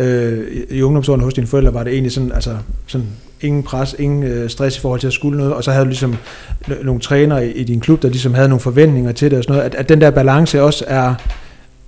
[0.00, 0.38] øh,
[0.70, 2.50] i- ungdomsårene hos dine forældre, var det egentlig sådan, altså
[2.86, 3.06] sådan
[3.40, 5.88] ingen pres, ingen øh, stress i forhold til at skulle noget, og så havde du
[5.88, 6.16] ligesom
[6.82, 9.56] nogle trænere i, i din klub, der ligesom havde nogle forventninger til det og sådan
[9.56, 11.14] noget, at, at den der balance også er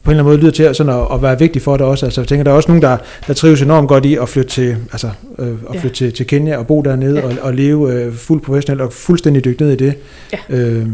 [0.03, 1.87] på en eller anden måde lyder til at, sådan at, at være vigtig for dig
[1.87, 2.07] også.
[2.07, 4.51] Altså, jeg tænker, der er også nogen, der, der trives enormt godt i at flytte
[4.51, 5.81] til, altså, øh, at Ja.
[5.81, 7.27] flytte til, til Kenya og bo dernede Ja.
[7.27, 9.95] og, og leve øh, fuldt professionelt og fuldstændig dykke ned i det.
[10.33, 10.39] Ja.
[10.57, 10.87] Øh,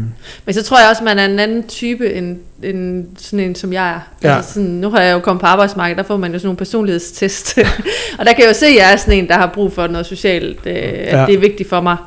[0.45, 3.73] Men så tror jeg også, man er en anden type end, end sådan en, som
[3.73, 3.99] jeg er.
[4.29, 4.35] Ja.
[4.35, 6.57] Altså sådan, nu har jeg jo kommet på arbejdsmarkedet, der får man jo sådan nogle
[6.57, 7.57] personlighedstest.
[8.19, 9.87] og der kan jeg jo se, at jeg er sådan en, der har brug for
[9.87, 10.59] noget socialt.
[10.65, 11.19] Øh, Ja.
[11.19, 11.25] ja.
[11.25, 11.97] Det er vigtigt for mig.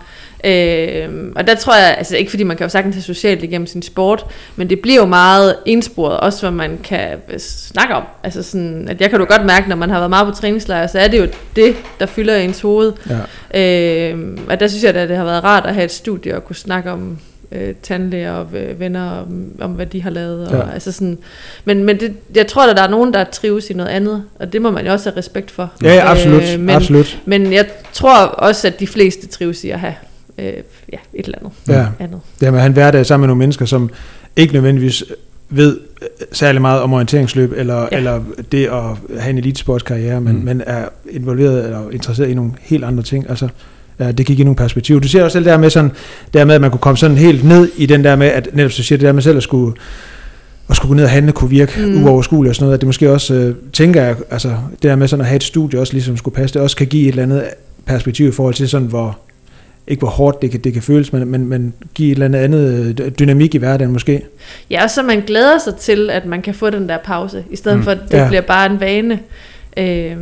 [0.44, 3.66] Øh, og der tror jeg, altså ikke fordi man kan jo sagtens have socialt igennem
[3.66, 4.24] sin sport,
[4.56, 8.02] men det bliver jo meget ensporet, også hvad man kan snakke om.
[8.24, 10.86] Altså sådan, at jeg kan jo godt mærke, når man har været meget på træningslejr,
[10.86, 11.26] så er det jo
[11.56, 12.92] det, der fylder ens hoved.
[13.10, 14.10] ja.
[14.12, 16.44] Øh, og der synes jeg, at det har været rart at have et studie og
[16.44, 17.18] kunne snakke om
[17.52, 20.48] øh, tandlæger og øh, venner om, om, hvad de har lavet.
[20.48, 20.72] Og, Ja.
[20.74, 21.18] altså sådan,
[21.64, 24.52] men men det, jeg tror, at der er nogen, der trives i noget andet, og
[24.52, 25.72] det må man jo også have respekt for.
[25.84, 26.42] Ja, ja, absolut.
[26.42, 27.18] Øh, men, absolut.
[27.24, 29.94] men jeg tror også, at de fleste trives i at have
[30.38, 30.44] øh,
[30.92, 31.52] ja, et eller andet.
[31.68, 31.86] Ja.
[31.98, 32.20] andet.
[32.40, 33.90] Det her med at have en hverdag sammen med nogle mennesker, som
[34.36, 35.04] ikke nødvendigvis
[35.50, 37.96] ved øh, særlig meget om orienteringsløb, eller, ja.
[37.96, 38.20] Eller
[38.52, 40.42] det at have en elitesportskarriere, men, Mm.
[40.44, 43.26] men er involveret eller interesseret i nogle helt andre ting.
[43.30, 43.48] Altså,
[44.00, 45.00] ja, det kan give nogle perspektiver.
[45.00, 45.90] Du siger også selv der med, sådan,
[46.34, 48.70] der med, at man kunne komme sådan helt ned i den der med, at netop
[48.72, 49.74] så siger det der med selv at skulle,
[50.70, 51.86] at skulle gå ned og handle kunne virke.
[51.86, 52.04] Mm.
[52.04, 55.08] uoverskueligt og sådan noget, at det måske også, øh, tænker jeg, altså det der med
[55.08, 57.22] sådan at have et studie også ligesom skulle passe, det også kan give et eller
[57.22, 57.44] andet
[57.86, 59.18] perspektiv i forhold til sådan, hvor,
[59.90, 62.38] ikke hvor hårdt det kan, det kan føles, men, men, men give et eller andet
[62.38, 64.22] andet øh, dynamik i hverdagen måske.
[64.70, 67.56] Ja, og så man glæder sig til, at man kan få den der pause, i
[67.56, 67.84] stedet Mm.
[67.84, 68.28] for, at det Ja.
[68.28, 69.18] bliver bare en vane.
[69.76, 70.16] Øh,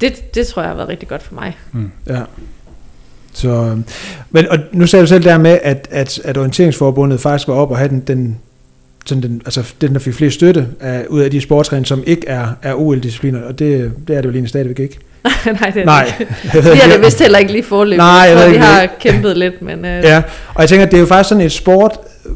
[0.00, 1.56] det, det tror jeg har været rigtig godt for mig.
[1.72, 1.90] Mm.
[2.08, 2.20] Ja.
[3.32, 3.78] Så, øh,
[4.30, 7.70] men og nu sagde du selv der med, at, at, at orienteringsforbundet faktisk var op
[7.70, 8.38] og have den, den,
[9.06, 12.28] sådan den, altså den, der fik flest støtte af, ud af de sportsgrene, som ikke
[12.28, 14.98] er, er OL-discipliner, og det, det er det jo lige stadigvæk ikke.
[15.60, 16.12] Nej, det er Nej.
[16.18, 16.62] det ikke.
[16.72, 17.96] Vi er det vist heller ikke lige forløbet.
[17.98, 19.84] Nej, jeg jeg tror, vi ikke har kæmpet lidt, men...
[19.84, 20.22] Øh, Ja,
[20.54, 21.92] og jeg tænker, at det er jo faktisk sådan et sport,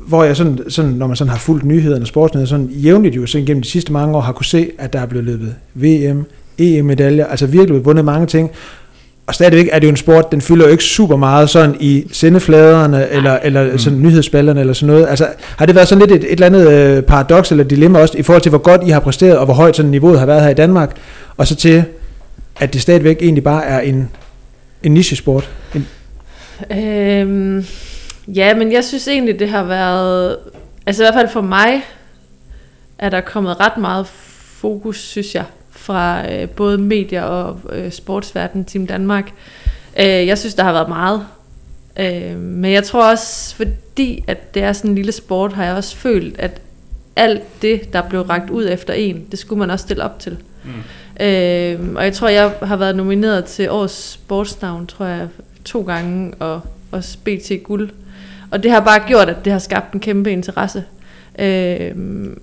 [0.07, 3.47] hvor jeg sådan, sådan når man sådan har fulgt nyhederne, sportsnyheder, sådan jævnligt jo sådan
[3.47, 6.25] gennem de sidste mange år har kunne se, at der er blevet løbet VM,
[6.59, 8.51] EM-medaljer, altså virkelig blevet vundet mange ting.
[9.27, 12.05] Og stadigvæk er det jo en sport, den fylder jo ikke super meget sådan i
[12.12, 13.79] sendefladerne, eller, eller Mm.
[13.79, 15.07] sådan nyhedsspillerne, eller sådan noget.
[15.11, 15.27] Altså,
[15.59, 18.23] har det været sådan lidt et, et eller andet øh, paradoks eller dilemma også, i
[18.23, 20.49] forhold til, hvor godt I har præsteret, og hvor højt sådan niveauet har været her
[20.49, 20.90] i Danmark,
[21.37, 21.85] og så til,
[22.60, 24.10] at det stadigvæk egentlig bare er en,
[24.82, 25.50] en nichesport.
[25.74, 25.88] En,
[26.70, 27.64] Øhm,
[28.28, 30.36] ja, men jeg synes egentlig, det har været...
[30.86, 31.82] Altså i hvert fald for mig,
[32.98, 38.64] er der kommet ret meget fokus, synes jeg, fra øh, både medier og øh, sportsverden,
[38.64, 39.30] Team Danmark.
[39.98, 41.26] Øh, jeg synes, der har været meget.
[41.98, 45.74] Øh, men jeg tror også, fordi at det er sådan en lille sport, har jeg
[45.74, 46.60] også følt, at
[47.16, 50.36] alt det, der blev ragt ud efter en, det skulle man også stille op til.
[50.64, 50.70] Mm.
[51.20, 55.28] Øh, og jeg tror, jeg har været nomineret til årets sportsnavn, tror jeg,
[55.64, 56.61] to gange, og
[56.93, 57.91] også BT Guld.
[58.51, 60.84] Og det har bare gjort, at det har skabt en kæmpe interesse.
[61.38, 61.91] Øh,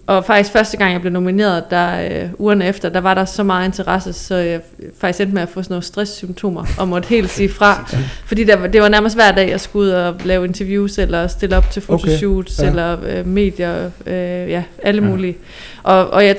[0.08, 3.43] og faktisk første gang, jeg blev nomineret, der øh, ugerne efter, der var der så
[3.43, 4.62] meget interesse, så jeg
[5.00, 7.91] faktisk endte med at få sådan nogle stresssymptomer, og måtte helt sige fra.
[8.28, 11.58] Fordi der, det var nærmest hver dag, jeg skulle ud og lave interviews, eller stille
[11.58, 12.70] op til fotoshoots, okay, ja.
[12.70, 14.14] eller øh, medier, øh,
[14.50, 15.10] ja, alle Ja.
[15.10, 15.38] mulige.
[15.84, 16.36] Og, og jeg,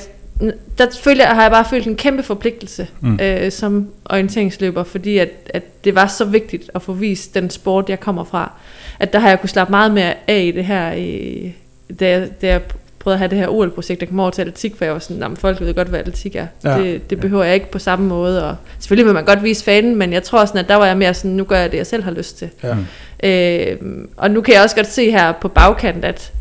[0.79, 3.19] der føler, har jeg bare følt en kæmpe forpligtelse Mm.
[3.23, 7.89] øh, som orienteringsløber, fordi at, at det var så vigtigt at få vist den sport,
[7.89, 8.53] jeg kommer fra.
[9.01, 11.53] At der har jeg kunne slappe meget mere af i det her, i,
[12.01, 12.61] da, jeg, da jeg
[12.99, 15.23] prøvede at have det her OL-projekt, der kom over til atletik, for jeg var sådan,
[15.23, 16.47] at folk ved godt, hvad atletik er.
[16.65, 16.79] Ja.
[16.79, 19.97] Det, det behøver jeg ikke på samme måde, og selvfølgelig vil man godt vise fanen,
[19.97, 21.87] men jeg tror sådan, at der var jeg mere sådan, nu gør jeg det, jeg
[21.87, 22.51] selv har lyst til.
[22.63, 22.77] Ja.
[23.25, 23.77] Øh,
[24.17, 26.33] og nu kan jeg også godt se her på bagkant, at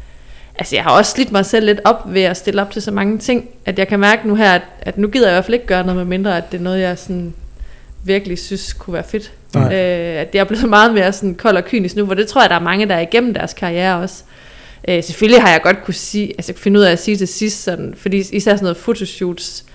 [0.61, 2.91] altså jeg har også slidt mig selv lidt op ved at stille op til så
[2.91, 5.45] mange ting, at jeg kan mærke nu her, at, at nu gider jeg i hvert
[5.45, 7.33] fald ikke gøre noget med mindre, at det er noget, jeg sådan
[8.03, 9.31] virkelig synes kunne være fedt.
[9.53, 9.63] Nej.
[9.63, 12.41] Øh, at jeg er blevet meget mere sådan kold og kynisk nu, for det tror
[12.41, 14.23] jeg, der er mange, der er igennem deres karriere også.
[14.87, 17.63] Øh, selvfølgelig har jeg godt kunne sige, altså finde ud af at sige til sidst,
[17.63, 19.65] sådan, fordi især sådan noget fotoshoots,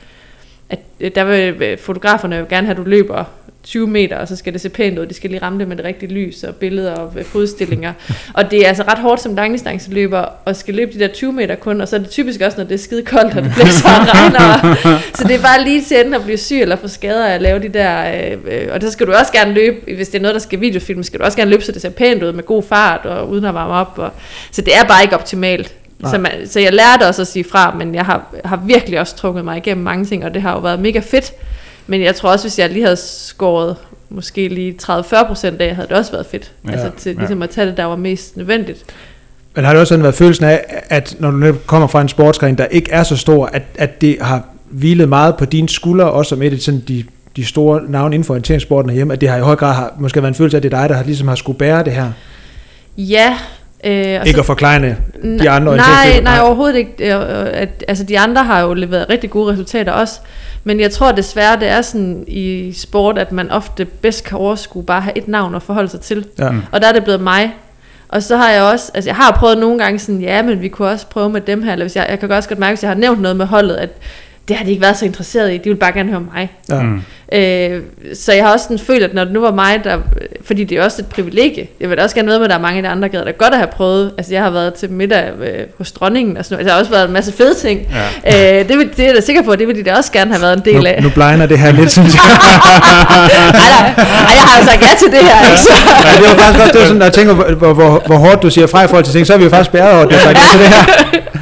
[0.71, 3.25] at øh, der vil øh, fotograferne jo gerne have, at du løber
[3.67, 5.07] 20 meter, og så skal det se pænt ud.
[5.07, 7.93] De skal lige ramme det med det rigtige lys og billeder og øh, fodstillinger.
[8.35, 11.55] og det er altså ret hårdt som langdistanceløber at skal løbe de der 20 meter
[11.55, 13.89] kun, og så er det typisk også, når det er skide koldt, og det blæser
[13.89, 14.99] og regner.
[15.15, 17.59] så det er bare lige til enten at blive syg eller få skader at lave
[17.59, 18.13] de der...
[18.45, 21.05] Øh, og så skal du også gerne løbe, hvis det er noget, der skal videofilme,
[21.05, 23.45] skal du også gerne løbe, så det ser pænt ud med god fart og uden
[23.45, 23.93] at varme op.
[23.97, 24.11] Og,
[24.51, 25.75] så det er bare ikke optimalt.
[26.01, 26.11] Nej.
[26.11, 29.17] Så, man, så jeg lærte også at sige fra, men jeg har, har virkelig også
[29.17, 31.33] trukket mig igennem mange ting, og det har jo været mega fedt.
[31.87, 33.77] Men jeg tror også, hvis jeg lige havde skåret
[34.09, 36.53] måske lige 30-40 procent af, havde det også været fedt.
[36.65, 36.71] Ja.
[36.71, 36.77] Ja.
[36.77, 37.19] Altså til Ja.
[37.19, 38.85] ligesom at tage det, der var mest nødvendigt.
[39.55, 42.59] Men har det også sådan været følelsen af, at når du kommer fra en sportsgren,
[42.59, 46.29] der ikke er så stor, at, at det har hvilet meget på dine skuldre, også
[46.29, 47.05] som et af sådan de,
[47.37, 50.23] de store navne inden for orienteringssporten herhjemme, at det har i høj grad har, måske
[50.23, 51.93] været en følelse af, at det er dig, der har, ligesom har skulle bære det
[51.93, 52.13] her.
[52.99, 53.39] Ja.
[53.87, 57.15] Øh, og Ikke at forklejne de andre Nej, nej, overhovedet ikke.
[57.15, 60.21] Øh, øh, At, altså, de andre har jo leveret rigtig gode resultater også.
[60.65, 64.85] Men jeg tror desværre, det er sådan i sport, at man ofte bedst kan overskue
[64.85, 66.27] bare at have et navn at forholde sig til.
[66.39, 66.51] Ja.
[66.51, 66.63] Mm.
[66.73, 67.55] Og der er det blevet mig.
[68.09, 70.69] Og så har jeg også, altså jeg har prøvet nogle gange sådan, ja, men vi
[70.69, 72.83] kunne også prøve med dem her, eller hvis jeg, jeg kan også godt mærke, hvis
[72.83, 73.91] jeg har nævnt noget med holdet, at
[74.49, 76.51] det har de ikke været så interesseret i, de vil bare gerne høre mig.
[76.71, 76.83] Ja.
[76.83, 77.03] Mm.
[77.33, 77.81] Øh,
[78.15, 79.99] så jeg har også sådan følt, at når det nu var mig, der,
[80.45, 82.61] fordi det er også et privilegie, jeg vil også gerne ved med, at der er
[82.61, 84.91] mange af de andre gader, der godt at have prøvet, altså jeg har været til
[84.91, 86.61] middag øh, hos dronningen, og sådan noget.
[86.61, 87.81] Altså, der har også været en masse fede ting.
[88.25, 88.61] Ja.
[88.61, 90.31] Øh, det, vil, det er jeg da sikker på, det vil de da også gerne
[90.31, 91.03] have været en del Nu, af.
[91.03, 92.23] nu blegner det her lidt, synes jeg.
[92.31, 93.95] Ej, nej,
[94.29, 95.63] ej, jeg har jo sagt ja til det her, ikke?
[95.63, 95.73] Så,
[96.07, 98.17] Ja, det var faktisk også det var sådan, når jeg tænker, hvor, hvor, hvor, hvor
[98.17, 100.03] hårdt du siger fra i forhold til ting, så er vi jo faktisk bæret over,
[100.03, 100.85] at du har sagt ja til det her.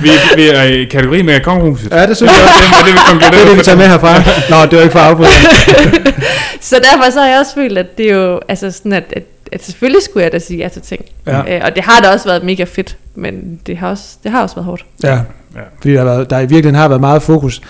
[0.03, 1.89] Vi, vi er i kategori med kongehuset.
[1.93, 2.85] Ja, det synes jeg også.
[2.87, 3.49] Det det, vi Det er konkluderer.
[3.49, 4.15] det, vi tager med herfra.
[4.51, 5.29] Nå, det var ikke for afbryde.
[6.71, 9.23] så derfor så har jeg også følt, at det er jo, altså sådan, at, at,
[9.53, 11.05] at selvfølgelig skulle jeg da sige ja til ting.
[11.27, 11.57] Ja.
[11.57, 14.43] Øh, og det har da også været mega fedt, men det har også, det har
[14.43, 14.85] også været hårdt.
[15.03, 15.19] Ja,
[15.57, 15.61] Ja.
[15.81, 17.61] fordi der, har været, der i virkeligheden har været meget fokus.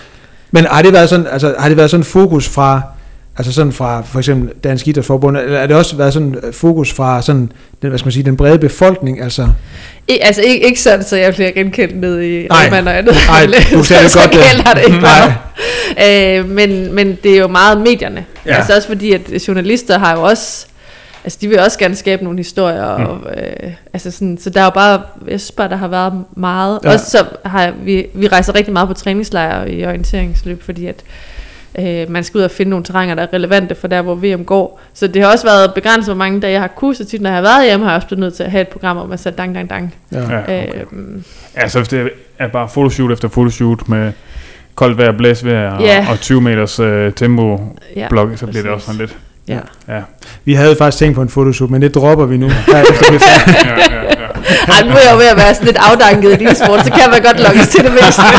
[0.51, 2.81] Men har det været sådan, altså, har det været sådan fokus fra,
[3.37, 6.93] altså sådan fra for eksempel Dansk Idrætsforbund, eller har det også været sådan øh, fokus
[6.93, 9.49] fra sådan, den, hvad skal man sige, den brede befolkning, altså?
[10.07, 12.47] I, altså ikke, ikke sådan, så jeg bliver genkendt ned i.
[12.51, 13.15] Rødman og andet.
[13.27, 15.31] Nej, du sagde det så godt, gælder det ikke Nej.
[15.97, 16.39] meget.
[16.39, 18.25] Øh, men, men det er jo meget medierne.
[18.45, 18.55] Ja.
[18.55, 20.65] Altså også fordi, at journalister har jo også...
[21.23, 22.97] Altså de vil også gerne skabe nogle historier.
[22.97, 23.03] Mm.
[23.05, 25.01] Og, øh, altså sådan, så der er jo bare...
[25.27, 26.79] Jeg synes bare, der har været meget.
[26.83, 26.93] Ja.
[26.93, 31.03] Også så har vi, vi rejser rigtig meget på træningslejre i orienteringsløb, fordi at
[31.79, 34.45] øh, man skal ud og finde nogle terrænger, der er relevante for der, hvor VM
[34.45, 34.81] går.
[34.93, 36.97] Så det har også været begrænset, hvor mange dage jeg har kunnet.
[36.97, 38.61] Så tit, når jeg har været hjemme, har jeg også blevet nødt til at have
[38.61, 39.95] et program om at sætte dang, dang, dang.
[40.11, 40.39] Ja.
[40.41, 40.67] Okay.
[40.67, 40.83] Øh,
[41.55, 42.09] Altså, det
[42.39, 44.11] er bare fotoshoot efter fotoshoot med
[44.75, 46.07] koldt vejr, blæsvejr og, Ja.
[46.11, 47.59] og 20 meters øh, tempo
[47.95, 48.73] ja, blok, så bliver det præcis.
[48.73, 49.17] også sådan lidt.
[49.47, 49.59] Ja.
[49.95, 50.01] Ja,
[50.45, 52.49] Vi havde faktisk tænkt på en fotoshoot, men det dropper vi nu.
[52.67, 53.19] Her efter er
[53.65, 54.07] ja, ja, ja.
[54.73, 56.91] Ej, nu er jeg jo ved at være sådan lidt afdanket i din sport, så
[56.91, 58.21] kan man godt lokkes til det meste.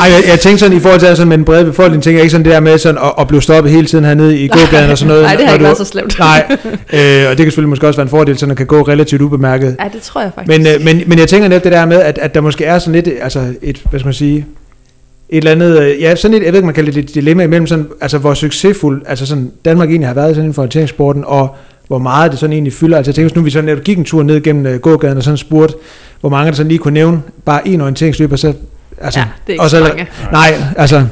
[0.00, 2.22] Ej, jeg, jeg tænkte sådan i forhold til sådan med den brede befolkning, tænker jeg
[2.24, 4.90] ikke sådan det der med sådan at, at blive stoppet hele tiden hernede i gågaden
[4.90, 5.22] og sådan noget.
[5.22, 6.18] Nej, det har ikke du- været så slemt.
[6.18, 6.44] Nej,
[6.92, 9.22] øh, og det kan selvfølgelig måske også være en fordel, så man kan gå relativt
[9.22, 9.76] ubemærket.
[9.80, 10.58] Ja, det tror jeg faktisk.
[10.58, 12.78] Men, øh, men, men jeg tænker netop det der med, at, at der måske er
[12.78, 14.46] sådan lidt, altså et, hvad skal man sige,
[15.28, 17.42] et eller andet, øh, ja, sådan et, jeg ved ikke, man kalder det et dilemma
[17.42, 21.24] imellem sådan, altså hvor succesfuld, altså sådan, Danmark egentlig har været sådan inden for orienteringssporten,
[21.26, 21.54] og
[21.88, 22.96] hvor meget det sådan egentlig fylder.
[22.96, 25.22] Altså jeg tænker, hvis nu vi sådan gik en tur ned gennem øh, gågaden og
[25.22, 25.74] sådan spurgte,
[26.20, 28.52] hvor mange der sådan lige kunne nævne bare en orienteringsløber, så,
[29.00, 30.06] altså, ja, det er ikke og så så, mange.
[30.32, 31.06] nej, altså,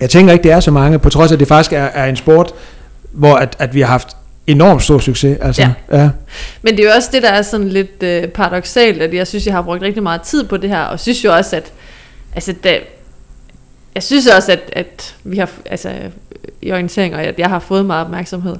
[0.00, 2.04] jeg tænker ikke, det er så mange, på trods af, at det faktisk er, er
[2.06, 2.52] en sport,
[3.12, 5.38] hvor at, at vi har haft enormt stor succes.
[5.40, 6.02] Altså, Ja.
[6.02, 6.10] ja.
[6.62, 9.46] Men det er jo også det, der er sådan lidt øh, paradoxalt, at jeg synes,
[9.46, 11.72] jeg har brugt rigtig meget tid på det her, og synes jo også, at
[12.34, 12.78] altså, da,
[13.94, 15.92] jeg synes også, at, at vi har, altså,
[16.62, 18.56] i orientering, og at jeg har fået meget opmærksomhed.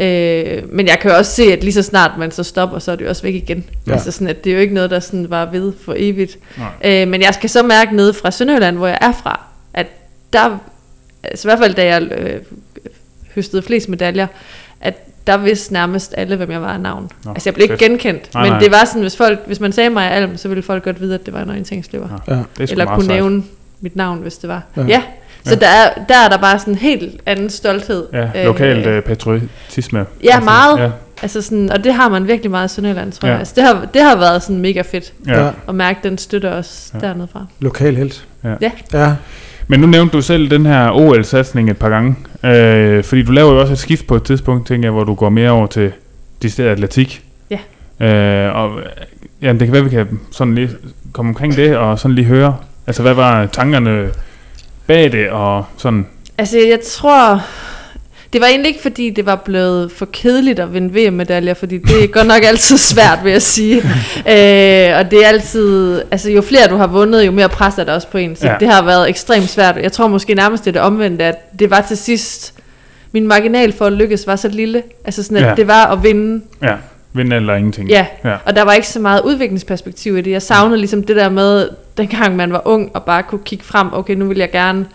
[0.00, 2.92] Øh, men jeg kan jo også se, at lige så snart man så stopper, så
[2.92, 3.64] er det jo også væk igen.
[3.86, 3.92] Ja.
[3.92, 6.38] Altså sådan, at det er jo ikke noget, der sådan var ved for evigt.
[6.56, 7.02] Nej.
[7.02, 9.40] Øh, men jeg skal så mærke nede fra Sønderjylland, hvor jeg er fra,
[9.74, 9.86] at
[10.32, 10.58] der,
[11.24, 12.40] altså i hvert fald da jeg øh,
[13.34, 14.26] høstede flest medaljer,
[14.80, 14.94] at
[15.26, 17.10] der vidste nærmest alle, hvem jeg var af navn.
[17.24, 17.90] Nå, altså jeg blev ikke fedt.
[17.90, 18.60] genkendt, Nej, men nej.
[18.60, 21.00] det var sådan, hvis, folk, hvis man sagde mig af Alm, så ville folk godt
[21.00, 22.08] vide, at det var en orienteringsløber.
[22.28, 22.32] Ja.
[22.34, 23.16] Det er Eller kunne sejt.
[23.16, 23.42] nævne
[23.80, 24.62] mit navn, hvis det var.
[24.76, 24.82] Ja.
[24.88, 25.02] Ja,
[25.44, 25.56] så Ja.
[25.60, 28.06] Der, er, der er der bare sådan en helt anden stolthed.
[28.12, 30.06] Ja, lokalt øh, patriotisme.
[30.24, 30.78] Ja, meget.
[30.80, 30.90] Ja,
[31.22, 33.32] Altså sådan, og det har man virkelig meget i Sønderjylland, tror Ja.
[33.32, 33.38] jeg.
[33.38, 35.50] Altså det, har, det har været sådan mega fedt ja.
[35.68, 36.98] At mærke den støtte også Ja.
[37.06, 37.46] dernede fra.
[37.60, 38.24] Lokal helt.
[38.44, 38.54] Ja.
[38.60, 38.70] Ja.
[38.92, 39.14] Ja.
[39.68, 42.16] Men nu nævnte du selv den her OL-satsning et par gange.
[42.44, 45.14] Øh, fordi du laver jo også et skift på et tidspunkt, tænker jeg, hvor du
[45.14, 45.92] går mere over til
[46.42, 47.22] decideret atletik.
[47.50, 47.58] Ja.
[48.46, 48.84] Øh, og øh,
[49.42, 50.70] ja, det kan være, vi kan sådan lige
[51.12, 52.56] komme omkring det, og sådan lige høre.
[52.86, 54.08] Altså, hvad var tankerne
[54.86, 56.06] bag det, og sådan...
[56.38, 57.42] Altså jeg tror,
[58.32, 62.04] det var egentlig ikke fordi, det var blevet for kedeligt at vinde VM-medaljer, fordi det
[62.04, 63.76] er godt nok altid svært, vil jeg sige.
[64.32, 67.84] øh, og det er altid, altså jo flere du har vundet, jo mere pres er
[67.84, 68.36] der også på en.
[68.36, 68.54] Så Ja.
[68.60, 69.76] det har været ekstremt svært.
[69.76, 72.54] Jeg tror måske nærmest det er det omvendte, at det var til sidst,
[73.12, 74.82] min marginal for at lykkes var så lille.
[75.04, 75.48] Altså sådan, at Ja.
[75.48, 75.54] ja.
[75.54, 76.42] det var at vinde.
[76.62, 76.74] Ja,
[77.12, 77.88] vinde eller ingenting.
[77.88, 78.36] Ja, Ja.
[78.44, 80.30] og der var ikke så meget udviklingsperspektiv i det.
[80.30, 83.92] Jeg savnede ligesom det der med, dengang man var ung, og bare kunne kigge frem,
[83.92, 84.86] okay, nu vil jeg gerne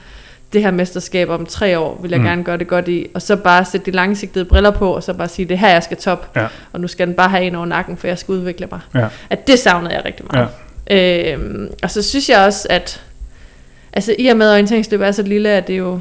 [0.53, 2.25] det her mesterskab om tre år, vil jeg Mm.
[2.25, 5.13] gerne gøre det godt i, og så bare sætte de langsigtede briller på, og så
[5.13, 6.47] bare sige, det er her, jeg skal top, Ja.
[6.73, 8.79] og nu skal den bare have en over nakken, for jeg skal udvikle mig.
[8.95, 9.07] Ja.
[9.29, 10.47] At det savnede jeg rigtig meget.
[10.89, 11.33] Ja.
[11.33, 13.01] Øhm, og så synes jeg også, at
[13.93, 15.99] altså i og med orienteringsløb er så lille, at det jo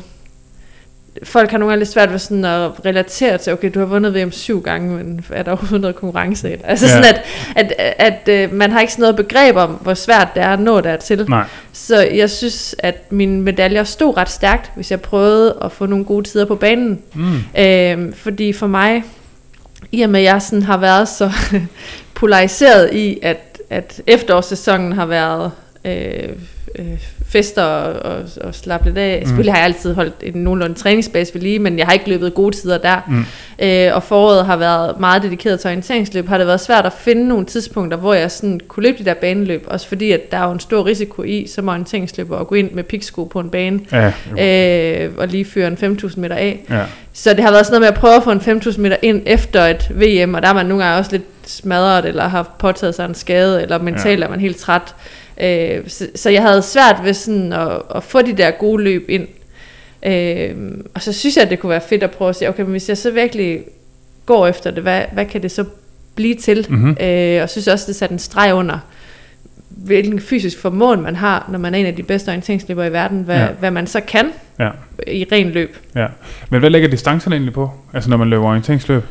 [1.25, 4.15] folk har nogle gange lidt svært ved sådan at relatere til, okay, du har vundet
[4.15, 6.59] VM syv gange, men er der overhovedet noget konkurrence?
[6.65, 6.93] Altså Ja.
[6.93, 7.23] sådan, at,
[7.57, 10.61] at, at, at man har ikke sådan noget begreb om, hvor svært det er at
[10.61, 11.25] nå dertil.
[11.29, 15.87] Nej, Så jeg synes, at mine medaljer stod ret stærkt, hvis jeg prøvede at få
[15.87, 17.03] nogle gode tider på banen.
[17.15, 17.39] mm.
[17.59, 19.05] Øhm, fordi for mig,
[19.93, 21.31] i og med at jeg sådan har været så
[22.15, 25.51] polariseret i, at, at efterårssæsonen har været
[25.85, 26.29] øh,
[26.79, 26.87] øh,
[27.29, 29.19] fester og, og, og slappe lidt af.
[29.23, 29.27] Mm.
[29.27, 32.35] Selvfølgelig har jeg altid holdt en nogenlunde træningsbase ved lige, men jeg har ikke løbet
[32.35, 33.01] gode tider der.
[33.09, 33.25] Mm.
[33.63, 36.29] Øh, og foråret har været meget dedikeret til orienteringsløb.
[36.29, 39.15] Har det været svært at finde nogle tidspunkter, hvor jeg sådan kunne løbe de der
[39.15, 39.65] baneløb.
[39.67, 42.71] Også fordi, at der er jo en stor risiko i, som orienteringsløber, at gå ind
[42.73, 43.81] med piksko på en bane.
[43.93, 44.13] Ja,
[45.05, 46.65] Øh, og lige føre en 5.000 meter af.
[46.71, 46.83] ja.
[47.13, 49.23] Så det har været sådan noget med at prøve at få en 5.000 meter ind
[49.27, 52.95] efter et VM, og der er man nogle gange også lidt smadret, eller har påtaget
[52.95, 54.27] sig en skade, eller mentalt Ja.
[54.27, 54.95] er man helt træt.
[55.43, 59.05] Øh, så, så jeg havde svært ved sådan at, at få de der gode løb
[59.09, 59.29] ind.
[60.07, 60.55] Øh,
[60.95, 62.71] og så synes jeg, at det kunne være fedt at prøve at sige, okay, men
[62.71, 63.61] hvis jeg så virkelig
[64.27, 65.65] går efter det, hvad, hvad kan det så
[66.15, 66.67] blive til?
[66.71, 66.97] Mhm.
[67.01, 68.79] Øh, og synes også, det satte en streg under,
[69.69, 73.23] hvilken fysisk formåen man har, når man er en af de bedste orienteringsløbere i verden,
[73.23, 73.47] hvad, ja.
[73.61, 74.27] hvad man så kan
[74.59, 74.71] Ja.
[75.07, 75.77] i ren løb.
[75.95, 76.07] ja.
[76.51, 77.71] Men hvad lægger distancerne egentlig på?
[77.95, 79.03] Altså, når man løber orienteringsløb?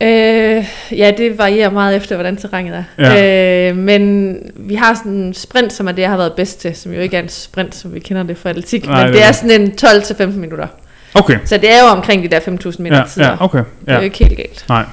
[0.00, 3.14] Øh, ja, det varierer meget efter, hvordan terrænet er.
[3.14, 3.68] Ja.
[3.70, 6.74] Øh, men vi har sådan en sprint, som er det, jeg har været bedst til,
[6.76, 9.14] som jo ikke er en sprint, som vi kender det fra atletik, Nej, men det
[9.14, 10.66] det er sådan en 12-15 minutter.
[11.14, 11.38] Okay.
[11.44, 13.26] Så det er jo omkring de der 5.000 meter Ja, tider.
[13.28, 13.58] ja, okay.
[13.58, 13.98] Det er Ja.
[13.98, 14.64] jo ikke helt galt.
[14.68, 14.84] Nej,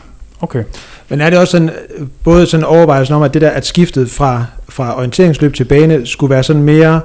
[0.41, 0.63] okay.
[1.09, 1.69] Men er det også sådan,
[2.23, 6.29] både sådan overvejelsen om, at det der, at skiftet fra, fra orienteringsløb til bane, skulle
[6.29, 7.01] være sådan mere,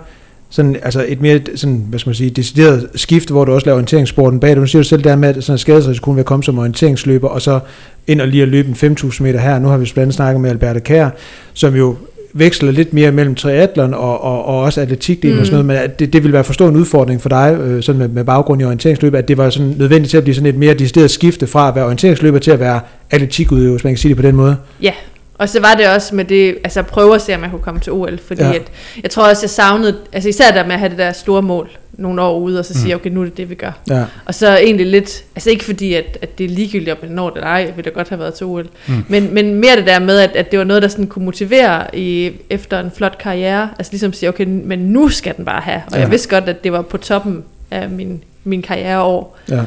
[0.57, 3.75] sådan, altså et mere, sådan, hvad skal man sige, decideret skift, hvor du også laver
[3.77, 4.57] orienteringssporten bag.
[4.57, 7.43] Nu siger du selv der med, at sådan skadesrisikoen ved at komme som orienteringsløber, og
[7.43, 7.61] så
[8.07, 9.59] ind og lige at løbe en 5.000 meter her.
[9.59, 11.09] Nu har vi blandt andet snakket med Alberte Kær,
[11.55, 11.97] som jo
[12.33, 15.41] veksler lidt mere mellem triathlon og, og, og også atletikdelen mm.
[15.41, 15.67] og sådan Mm.
[15.67, 17.99] noget, men at det, det ville være for stor en udfordring for dig, øh, sådan
[17.99, 20.55] med, med baggrund i orienteringsløbet, at det var sådan nødvendigt til at blive sådan et
[20.59, 22.81] mere decideret skifte fra at være orienteringsløber til at være
[23.11, 24.57] atletikudøver, hvis man kan sige det på den måde.
[24.83, 24.93] Ja,
[25.39, 27.63] og så var det også med det, altså at prøve at se, om jeg kunne
[27.63, 28.53] komme til OL, fordi Ja.
[28.53, 28.63] at,
[29.03, 31.71] jeg tror også, jeg savnede, altså især der med at have det der store mål
[31.93, 33.01] nogle år ude, og så sige, Mm.
[33.01, 33.71] okay, nu er det det, vi gør.
[33.91, 34.05] Ja.
[34.25, 37.29] Og så egentlig lidt, altså ikke fordi, at, at det er ligegyldigt, om man når
[37.31, 38.95] det eller ej, jeg ville da godt have været til OL, Mm.
[39.09, 41.97] men, men mere det der med, at, at det var noget, der sådan kunne motivere
[41.97, 45.83] i, efter en flot karriere, altså ligesom sige, okay, men nu skal den bare have,
[45.87, 46.01] og ja.
[46.01, 49.63] jeg vidste godt, at det var på toppen af min, min karriereår, Ja.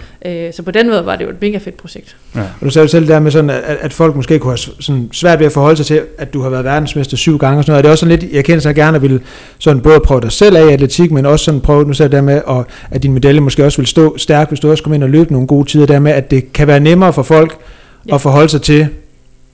[0.47, 2.16] øh, så på den måde var det jo et mega fedt projekt.
[2.36, 2.41] Ja.
[2.41, 5.10] Og du sagde jo selv der med sådan, at, at folk måske kunne have sådan
[5.12, 7.72] svært ved at forholde sig til, at du har været verdensmester syv gange og sådan
[7.72, 7.78] noget.
[7.78, 9.20] Er det også sådan lidt, jeg kender sig gerne at ville
[9.60, 12.22] sådan både prøve dig selv af i atletik, men også sådan prøve, nu sagde der
[12.22, 15.04] med, og, at din medalje måske også vil stå stærkt, hvis du også kommer ind
[15.04, 17.58] og løbe nogle gode tider, der med, at det kan være nemmere for folk
[18.10, 18.16] ja.
[18.16, 18.88] At forholde sig til,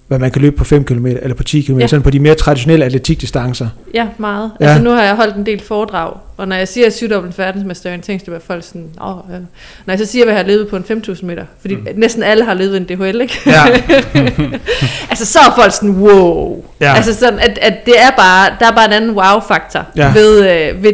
[0.08, 1.88] hvad man kan løbe på 5 km eller på 10 km, ja.
[1.88, 3.68] Sådan på de mere traditionelle atletikdistancer.
[3.94, 4.52] Ja, meget.
[4.60, 4.66] Ja.
[4.66, 7.90] Altså nu har jeg holdt en del foredrag Og når jeg siger, at syvdobbelt verdensmester
[7.90, 9.38] i orienteringsløb, er folk sådan, Åh, ja.
[9.86, 11.88] når jeg så siger, at jeg har levet på en 5.000 meter, fordi mm.
[11.96, 13.40] næsten alle har levet en DHL, ikke?
[13.46, 13.66] Ja.
[15.10, 16.64] altså så er folk sådan, wow.
[16.82, 16.94] Ja.
[16.96, 20.06] Altså sådan, at, at det er bare, der er bare en anden wow-faktor Ja.
[20.08, 20.14] ja.
[20.14, 20.94] ved, øh, ved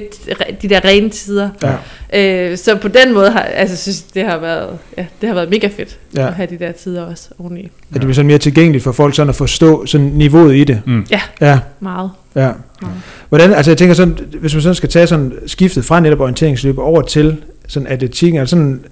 [0.61, 1.49] de der rene tider.
[1.63, 1.73] Ja.
[2.13, 5.33] Øh, så på den måde har altså, synes jeg, det har været, ja, det har
[5.35, 6.21] været mega fedt Ja.
[6.21, 6.27] ja.
[6.27, 7.63] at have de der tider også oveni.
[7.65, 10.81] At det bliver sådan mere tilgængeligt for folk sådan at forstå sådan niveauet i det.
[10.85, 11.05] Mm.
[11.11, 12.11] Ja, Ja, meget.
[12.35, 12.51] ja.
[12.81, 12.95] meget.
[13.31, 16.79] Hvordan, altså jeg tænker sådan, hvis man sådan skal tage sådan skiftet fra netop orienteringsløb
[16.79, 18.85] over til sådan atletikken, altså sådan,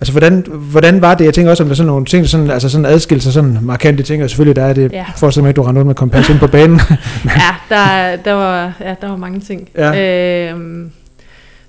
[0.00, 1.24] altså hvordan, hvordan var det?
[1.24, 3.32] Jeg tænker også, om der er sådan nogle ting, der sådan, altså sådan adskiller sig
[3.32, 5.06] sådan markante ting, og selvfølgelig der er det, ja.
[5.36, 6.80] Mig, at du render ud med kompas ind på banen.
[7.24, 9.68] ja, der, der, var, ja, der var mange ting.
[9.76, 10.50] Ja.
[10.50, 10.90] Øhm,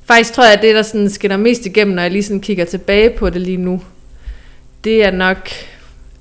[0.05, 2.65] faktisk tror jeg, at det, der sådan skinner mest igennem, når jeg lige sådan kigger
[2.65, 3.81] tilbage på det lige nu,
[4.83, 5.49] det er nok...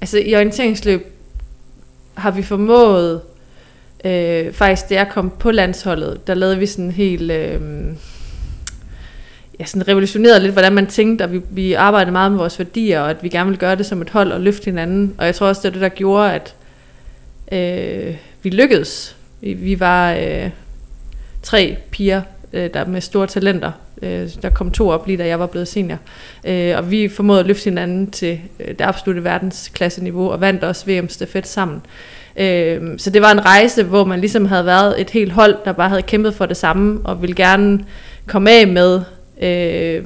[0.00, 1.06] Altså i orienteringsløb
[2.14, 3.20] har vi formået...
[4.06, 7.30] Øh, faktisk, da jeg kom på landsholdet, der lavede vi sådan en helt...
[7.30, 7.60] Øh,
[9.60, 13.00] ja, sådan revolutionerede lidt, hvordan man tænkte, og vi, vi arbejdede meget med vores værdier,
[13.00, 15.14] og at vi gerne ville gøre det som et hold og løfte hinanden.
[15.18, 16.54] Og jeg tror også, det var det, der gjorde, at
[17.52, 19.16] øh, vi lykkedes.
[19.40, 20.50] Vi, vi var øh,
[21.42, 23.72] tre piger, øh, der med store talenter.
[24.02, 25.98] Øh, der kom to op lige da jeg var blevet senior.
[26.44, 30.86] Øh, og vi formåede at løfte hinanden til øh, det absolutte verdensklasseniveau, og vandt også
[30.86, 31.82] VM stafet sammen.
[32.38, 35.72] Øh, så det var en rejse, hvor man ligesom havde været et helt hold, der
[35.72, 37.84] bare havde kæmpet for det samme, og ville gerne
[38.26, 39.00] komme af med,
[39.42, 40.04] øh,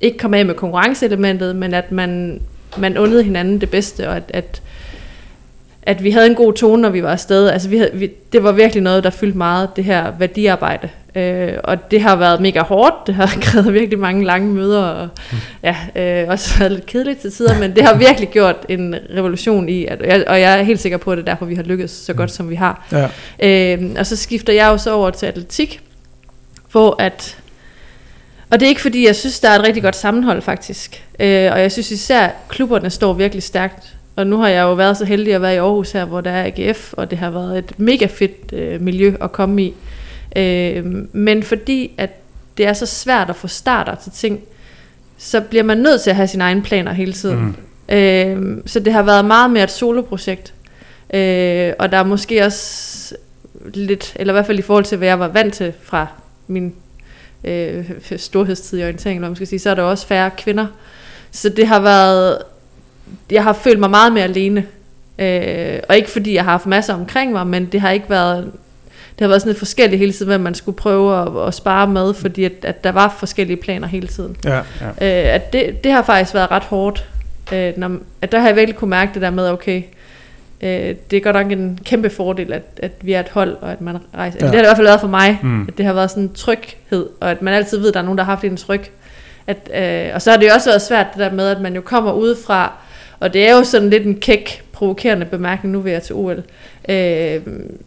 [0.00, 2.40] ikke komme af med konkurrenceelementet, men at man,
[2.76, 4.62] man undede hinanden det bedste, og at, at
[5.86, 7.48] at vi havde en god tone, når vi var afsted.
[7.48, 10.88] Altså, vi havde, vi, det var virkelig noget, der fyldte meget, det her værdiarbejde.
[11.16, 13.06] Øh, og det har været mega hårdt.
[13.06, 15.08] Det har krævet virkelig mange lange møder, og
[15.62, 19.68] ja, øh, også været lidt kedeligt til tider, men det har virkelig gjort en revolution
[19.68, 21.54] i, at, og jeg, og jeg er helt sikker på, at det er derfor, vi
[21.54, 22.86] har lykkedes så godt, som vi har.
[22.92, 23.08] ja.
[23.76, 25.80] Øh, og så skifter jeg jo så over til atletik,
[26.72, 27.38] hvor at...
[28.50, 31.04] Og det er ikke fordi, jeg synes, der er et rigtig godt sammenhold faktisk.
[31.20, 33.96] Øh, og jeg synes især, klubberne står virkelig stærkt.
[34.16, 36.30] Og nu har jeg jo været så heldig at være i Aarhus her, hvor der
[36.30, 39.74] er AGF, og det har været et mega fedt øh, miljø at komme i.
[40.36, 42.10] Øh, men fordi at
[42.56, 44.40] det er så svært at få starter til ting,
[45.18, 47.56] så bliver man nødt til at have sine egne planer hele tiden.
[47.88, 47.94] Mm.
[47.94, 50.54] Øh, så det har været meget mere et soloprojekt.
[51.14, 53.14] Øh, og der er måske også
[53.74, 56.06] lidt, eller i hvert fald i forhold til, hvad jeg var vant til fra
[56.46, 56.74] min
[57.44, 60.66] øh, storhedstid i orientering, eller man skal sige, så er der også færre kvinder.
[61.30, 62.38] Så det har været,
[63.30, 64.66] jeg har følt mig meget mere alene.
[65.18, 68.52] Øh, og ikke fordi jeg har haft masser omkring mig, men det har ikke været,
[69.18, 71.86] det har været sådan lidt forskelligt hele tiden, hvad man skulle prøve at, at spare
[71.86, 74.36] med, fordi at, at der var forskellige planer hele tiden.
[75.00, 75.28] ja.
[75.28, 77.04] Øh, at det, det har faktisk været ret hårdt.
[77.52, 79.82] Øh, når, at der har jeg virkelig kunne mærke det der med, okay,
[80.60, 83.72] øh, det er godt nok en kæmpe fordel, at, at vi er et hold, og
[83.72, 84.38] at man rejser.
[84.40, 84.46] Ja.
[84.46, 84.50] Ja.
[84.50, 85.62] Det har det i hvert fald været for mig, mm.
[85.68, 88.04] at det har været sådan en tryghed, og at man altid ved, at der er
[88.04, 88.80] nogen, der har haft en tryg.
[89.46, 91.74] At, øh, og så har det jo også været svært det der med, at man
[91.74, 92.72] jo kommer udefra,
[93.20, 96.42] og det er jo sådan lidt en kæk, provokerende bemærkning, nu vil jeg til OL.
[96.88, 97.40] Øh,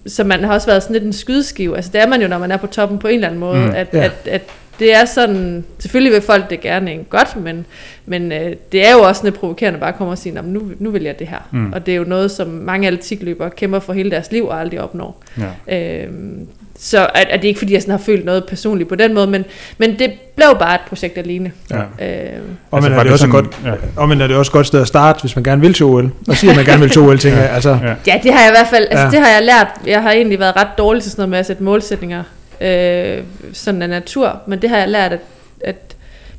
[0.07, 1.75] så man har også været sådan lidt en skydeskive.
[1.75, 3.57] Altså det er man jo, når man er på toppen på en eller anden måde,
[3.65, 3.69] Mm.
[3.75, 4.03] at, Ja.
[4.05, 4.41] at, at
[4.79, 7.65] det er sådan, selvfølgelig vil folk det gerne en godt, men,
[8.05, 10.53] men øh, det er jo også lidt provokerende bare at komme og sige, "Nå, men
[10.53, 11.47] nu, nu vil jeg det her.
[11.51, 11.73] Mm.
[11.73, 14.81] Og det er jo noget, som mange atletikløbere kæmper for hele deres liv og aldrig
[14.81, 15.23] opnår.
[15.67, 16.03] Ja.
[16.03, 16.47] Øhm,
[16.79, 19.13] så at, at det er ikke fordi, jeg sådan har følt noget personligt på den
[19.13, 19.45] måde, men,
[19.77, 21.51] men det blev bare et projekt alene.
[21.71, 21.75] Ja.
[21.77, 23.71] Øhm, Og men var er det også sådan- godt, Ja.
[23.95, 25.85] og men er det også et godt sted at starte, hvis man gerne vil til
[25.85, 26.11] OL?
[26.27, 27.49] Og siger, at man gerne vil til OL, tænker jeg.
[27.51, 27.93] Altså, Ja.
[28.07, 29.05] Ja, det har jeg i hvert fald, altså Ja.
[29.05, 29.11] ja.
[29.11, 29.67] det har jeg lært.
[29.87, 32.23] Jeg har egentlig været ret dårlig til sådan noget med at sætte målsætninger,
[32.61, 33.17] øh,
[33.53, 35.19] sådan af natur, men det har jeg lært, at,
[35.61, 35.75] at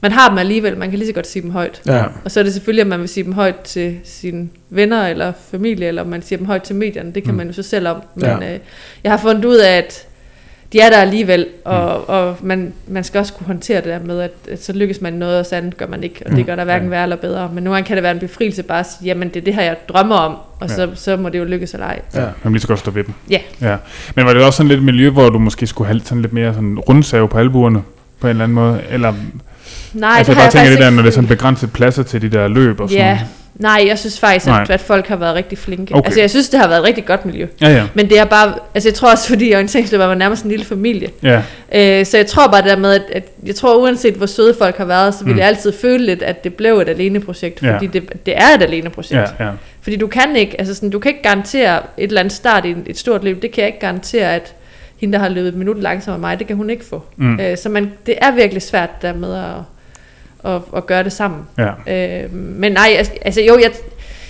[0.03, 1.81] man har dem alligevel, man kan lige så godt sige dem højt.
[1.87, 2.03] ja.
[2.25, 5.33] Og så er det selvfølgelig, at man vil sige dem højt til sine venner eller
[5.51, 7.39] familie, eller man siger dem højt til medierne, det kan Mm.
[7.39, 7.97] man jo så selv om.
[8.15, 8.39] Men Ja.
[8.45, 8.53] ja.
[8.55, 8.59] øh,
[9.05, 10.05] jeg har fundet ud af, at
[10.73, 12.05] de er der alligevel, og, mm.
[12.15, 15.13] og man, man skal også kunne håndtere det der med, at, at så lykkes man
[15.13, 16.37] noget, og så andet gør man ikke, og Mm.
[16.37, 17.51] det gør der hverken værre eller bedre.
[17.55, 19.55] Men nogle gange kan det være en befrielse bare at sige, jamen det er det
[19.55, 20.95] her, jeg drømmer om, og så, Ja.
[20.95, 22.01] så må det jo lykkes eller ej.
[22.15, 22.21] Ja.
[22.21, 23.15] Man vil lige så godt stå ved dem.
[23.31, 23.39] Ja.
[23.61, 23.77] ja.
[24.15, 26.33] Men var det også sådan lidt et miljø, hvor du måske skulle have sådan lidt
[26.33, 27.83] mere sådan rundsave på albuerne?
[28.21, 28.81] På en eller anden måde?
[28.91, 29.15] Eller,
[29.93, 31.73] Nej, altså, det jeg har bare jeg tænker det der, når det er sådan begrænset
[31.73, 33.19] pladser til de der løb og sådan Ja,
[33.59, 34.63] nej, jeg synes faktisk, Nej.
[34.63, 35.95] at, at folk har været rigtig flinke.
[35.95, 36.07] Okay.
[36.07, 37.47] Altså jeg synes, det har været et rigtig godt miljø.
[37.61, 37.87] Ja, ja.
[37.95, 41.09] Men det er bare, altså jeg tror også, fordi orienteringsløb var nærmest en lille familie.
[41.23, 41.43] Ja,
[41.75, 44.55] Øh, så jeg tror bare det der med, at, at jeg tror uanset hvor søde
[44.59, 45.39] folk har været, så vil Mm.
[45.39, 47.63] jeg altid føle lidt, at det blev et alene-projekt.
[47.63, 47.75] Ja.
[47.75, 49.35] Fordi det, det er et alene-projekt.
[49.41, 49.51] ja, ja.
[49.83, 52.75] Fordi du kan ikke, altså sådan, du kan ikke garantere et eller andet start i
[52.87, 53.43] et stort løb.
[53.43, 54.55] Det kan jeg ikke garantere, at
[55.01, 57.03] hende, der har løbet et minut langsommere end mig, det kan hun ikke få.
[57.17, 57.27] Mm.
[57.27, 57.41] Mm.
[57.41, 59.45] Øh, så man, det er virkelig svært der med at,
[60.49, 61.41] at, at gøre det sammen.
[61.59, 62.23] ja.
[62.23, 63.73] Øh, men nej, altså, altså jo, jeg,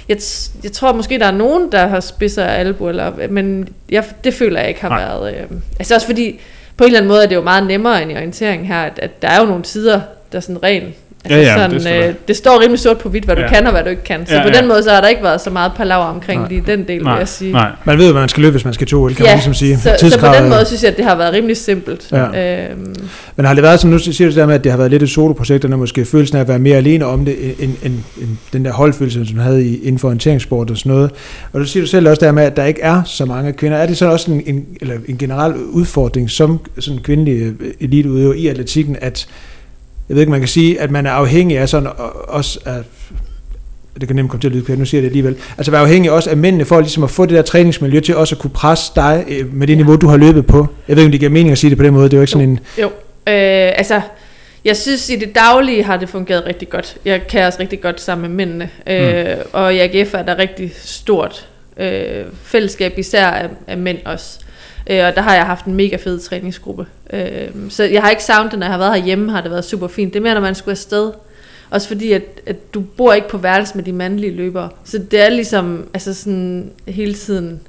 [0.09, 0.19] jeg,
[0.65, 4.35] jeg tror måske, der er nogen, der har spidser af albu, eller, men jeg, det
[4.35, 5.05] føler jeg ikke har Nej.
[5.05, 5.35] Været...
[5.35, 6.41] Øh, altså også fordi,
[6.77, 8.99] på en eller anden måde er det jo meget nemmere end i orientering her, at,
[9.03, 10.01] at der er jo nogle tider,
[10.33, 10.95] der er sådan ren.
[11.31, 12.13] Altså Ja, ja, sådan, det står øh, der.
[12.29, 13.49] det står rimelig sort på hvidt, hvad du Ja.
[13.49, 14.27] kan og hvad du ikke kan.
[14.27, 14.59] Så Ja, på ja.
[14.61, 16.49] den måde, så har der ikke været så meget palaver omkring Nej.
[16.49, 17.53] lige den del, vil Nej, jeg sige.
[17.53, 17.71] nej.
[17.85, 19.79] Man ved hvad man skal løbe, hvis man skal to øl, kan man ligesom sige.
[19.79, 22.09] så, så på den måde synes jeg, at det har været rimelig simpelt.
[22.13, 22.69] Ja.
[22.71, 22.95] Øhm,
[23.37, 24.91] Men har det været, som nu siger du det der med, at det har været
[24.91, 27.95] lidt et soloprojekt, og måske følelsen af at være mere alene om det, end, end,
[28.21, 31.11] end den der holdfølelse, som du havde i, inden for orienteringssport og sådan noget.
[31.53, 33.79] Og du siger du selv også der med, at der ikke er så mange kvinder.
[33.79, 38.35] Er det så også en, en, eller en generel udfordring som sådan kvindelig øh, eliteudøver
[38.35, 39.27] i atletikken, at
[40.09, 42.83] jeg ved ikke, man kan sige, at man er afhængig af sådan, og, også af,
[44.01, 45.81] det kan nemt komme til at lyde pænt, nu siger jeg det alligevel, altså være
[45.81, 48.51] afhængig også af mændene for ligesom at få det der træningsmiljø til også at kunne
[48.51, 50.67] presse dig øh, med det niveau, du har løbet på.
[50.89, 52.17] Jeg ved ikke, om det giver mening at sige det på den måde, det er
[52.17, 52.61] jo ikke sådan en...
[52.81, 52.93] Jo, øh,
[53.77, 54.01] altså,
[54.65, 56.97] jeg synes i det daglige har det fungeret rigtig godt.
[57.05, 58.71] Jeg kan også rigtig godt sammen med mændene.
[58.87, 64.39] Øh, Og i AGF er der rigtig stort øh, fællesskab, især af, af mænd også.
[64.89, 66.87] Øh, og der har jeg haft en mega fed træningsgruppe.
[67.13, 69.65] Øh, så jeg har ikke savnet det, når jeg har været herhjemme, har det været
[69.65, 70.13] super fint.
[70.13, 71.13] Det er mere, når man skulle afsted.
[71.71, 74.69] Også fordi, at, at du bor ikke på værelse med de mandlige løbere.
[74.85, 77.61] Så det er ligesom, altså sådan hele tiden...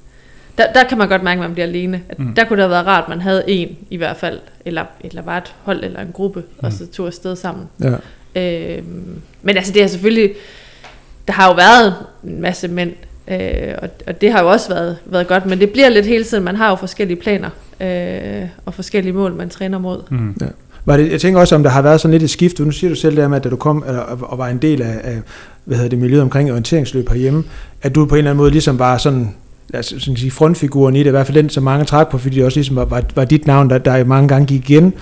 [0.58, 2.02] Der, der kan man godt mærke, at man bliver alene.
[2.10, 2.34] At Mm.
[2.34, 5.22] Der kunne det have været rart, at man havde en i hvert fald, eller, eller
[5.22, 6.66] var et hold eller en gruppe, mm.
[6.66, 7.66] og så tog afsted sammen.
[7.84, 7.96] Ja.
[8.42, 10.32] Øhm, men altså det er selvfølgelig,
[11.28, 12.94] der har jo været en masse mænd,
[13.30, 16.24] øh, og, og det har jo også været, været godt, men det bliver lidt hele
[16.24, 17.50] tiden, man har jo forskellige planer,
[17.82, 20.02] øh, og forskellige mål, man træner mod.
[20.10, 20.36] Mm.
[20.86, 22.60] Var det, jeg tænker også, om der har været sådan lidt et skift.
[22.60, 24.82] Nu siger du selv der med, at da du kom eller, og var en del
[24.82, 25.18] af, af
[25.66, 27.44] hvad hedder det, miljøet omkring orienteringsløb herhjemme,
[27.82, 29.36] at du på en eller anden måde ligesom var sådan,
[29.70, 32.18] lad os sådan sige, frontfiguren i det, i hvert fald den, som mange trak på,
[32.18, 34.94] fordi det også ligesom var, var, var dit navn, der, der mange gange gik igen.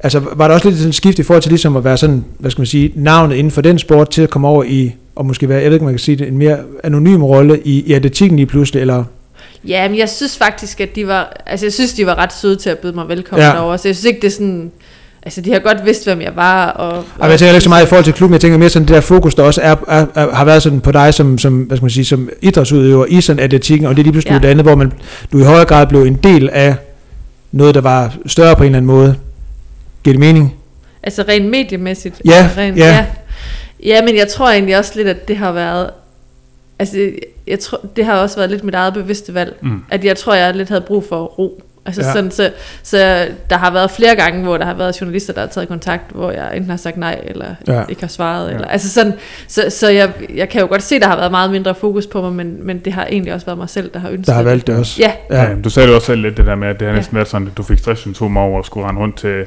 [0.00, 2.24] Altså, var der også lidt sådan et skift i forhold til ligesom at være sådan,
[2.38, 5.26] hvad skal man sige, navnet inden for den sport, til at komme over i, og
[5.26, 7.92] måske være, jeg ved ikke, man kan sige det, en mere anonym rolle i, i
[7.92, 9.04] atletikken lige pludselig, eller
[9.68, 12.56] Ja, men jeg synes faktisk, at de var, altså jeg synes, de var ret søde
[12.56, 13.52] til at byde mig velkommen Ja.
[13.52, 14.70] derovre, så jeg synes ikke, det er sådan,
[15.22, 17.04] altså de har godt vidst, hvem jeg var, og...
[17.18, 18.94] Og jeg tænker ikke så meget i forhold til klubben, jeg tænker mere sådan det
[18.94, 21.76] der fokus, der også er, er, er, har været sådan på dig som, som, hvad
[21.76, 24.34] skal man sige, som idrætsudøver i sådan atletikken, og det er lige pludselig Ja.
[24.36, 24.42] ja.
[24.42, 24.92] det andet, hvor man,
[25.32, 26.74] du i højere grad blev en del af
[27.52, 29.14] noget, der var større på en eller anden måde.
[30.04, 30.54] Giver det mening?
[31.02, 32.22] Altså rent mediemæssigt.
[32.24, 32.86] Ja, altså rent, ja.
[32.86, 33.04] ja.
[33.84, 35.90] Ja, men jeg tror egentlig også lidt, at det har været...
[36.78, 37.10] Altså,
[37.46, 39.56] jeg tror, det har også været lidt mit eget bevidste valg.
[39.60, 39.82] Mm.
[39.90, 41.62] At jeg tror, jeg lidt havde brug for ro.
[41.86, 42.06] Altså Ja.
[42.06, 42.12] ja.
[42.12, 42.50] sådan, så,
[42.82, 46.02] så der har været flere gange, hvor der har været journalister, der har taget kontakt,
[46.10, 47.72] hvor jeg enten har sagt nej, eller Ja.
[47.74, 47.82] ja.
[47.88, 48.48] ikke har svaret.
[48.48, 48.54] Ja.
[48.54, 49.12] Eller, altså sådan,
[49.48, 52.06] så, så jeg, jeg kan jo godt se, at der har været meget mindre fokus
[52.06, 54.32] på mig, men, men det har egentlig også været mig selv, der har ønsket Der
[54.32, 54.96] har valgt det også.
[55.02, 55.36] Ja, Ja.
[55.42, 55.50] Ja.
[55.50, 55.56] ja.
[55.64, 56.98] Du sagde det også selv lidt, det der med, at det har Ja.
[56.98, 59.44] næsten været sådan, at du fik stresssymptomer over at skulle rende rundt til,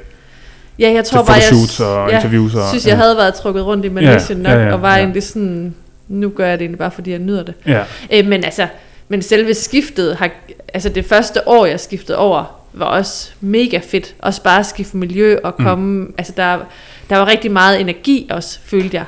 [0.79, 1.35] ja jeg tror bare,
[1.79, 2.55] jeg, og ja, interviews.
[2.55, 4.95] Og, synes, jeg havde været trukket rundt i Malaysia Ja, nok, ja, ja, og var
[4.95, 5.01] ja.
[5.03, 5.75] egentlig sådan,
[6.07, 7.53] nu gør jeg det egentlig bare, fordi jeg nyder det.
[7.67, 8.67] Ja, Øh, men altså,
[9.09, 10.29] men selve skiftet, har,
[10.73, 14.15] altså det første år, jeg skiftede over, var også mega fedt.
[14.19, 15.65] Også bare at skifte miljø og Mm.
[15.65, 16.57] komme, altså der,
[17.09, 19.05] der var rigtig meget energi også, følte jeg.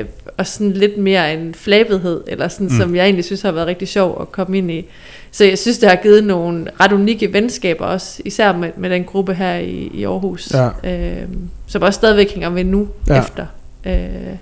[0.00, 0.04] Øh,
[0.38, 2.72] og sådan lidt mere en flabethed, eller sådan, Mm.
[2.72, 2.78] mm.
[2.80, 4.84] som jeg egentlig synes har været rigtig sjov at komme ind i.
[5.32, 9.04] Så jeg synes, det har givet nogle ret unikke venskaber også, især med, med den
[9.04, 10.68] gruppe her i, i Aarhus, Ja.
[10.94, 11.22] øh,
[11.66, 13.18] som også stadigvæk hænger ved nu, Ja.
[13.20, 13.46] efter
[13.86, 13.92] øh,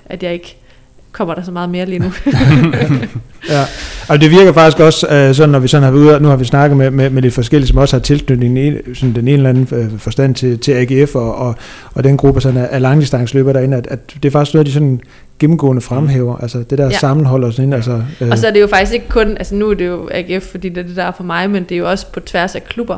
[0.06, 0.56] at jeg ikke
[1.12, 2.12] kommer der så meget mere lige nu.
[3.50, 3.64] Ja,
[4.08, 6.36] og det virker faktisk også øh, sådan, når vi sådan har været ude, nu har
[6.36, 9.32] vi snakket med, med, med lidt forskellige, som også har tilknytning i sådan den ene
[9.32, 11.54] eller anden øh, forstand til, til AGF og, og,
[11.94, 14.72] og den gruppe sådan af, af langdistanceløbere derinde, at, at det er faktisk noget, de
[14.72, 15.00] sådan
[15.38, 16.98] gennemgående fremhæver, altså det der ja.
[16.98, 19.70] Sammenhold og sådan, altså, øh, Og så er det jo faktisk ikke kun, altså nu
[19.70, 21.78] er det jo AGF, fordi det er det, der er for mig, men det er
[21.78, 22.94] jo også på tværs af klubber.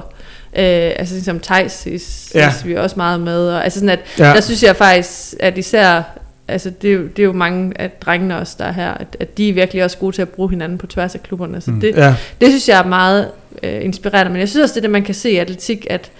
[0.59, 0.63] Øh,
[0.97, 2.41] altså ligesom Thijs ses, Ja.
[2.41, 2.53] ja.
[2.65, 3.49] vi er også meget med.
[3.49, 6.03] Og, altså sådan at, ja, der synes jeg faktisk, at især,
[6.49, 9.17] altså det, er jo- det er jo mange af drengene også, der er her, at,
[9.21, 11.61] at de er virkelig også gode til at bruge hinanden på tværs af klubberne.
[11.61, 11.75] Så Mm.
[11.75, 11.81] mm.
[11.81, 13.29] det, ja, det synes jeg er meget
[13.63, 14.33] øh, inspirerende.
[14.33, 16.11] Men jeg synes også, det er det, man kan se i atletik, at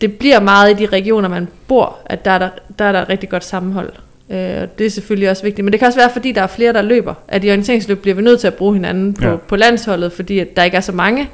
[0.00, 3.02] det bliver meget i de regioner, man bor, at der er der, der, er der
[3.02, 3.92] et rigtig godt sammenhold.
[4.30, 5.64] Øh, og det er selvfølgelig også vigtigt.
[5.64, 7.14] Men det kan også være, fordi der er flere, der løber.
[7.28, 9.36] At i orienteringsløb bliver vi nødt til at bruge hinanden på, Ja.
[9.36, 11.28] på landsholdet, fordi at der ikke er så mange.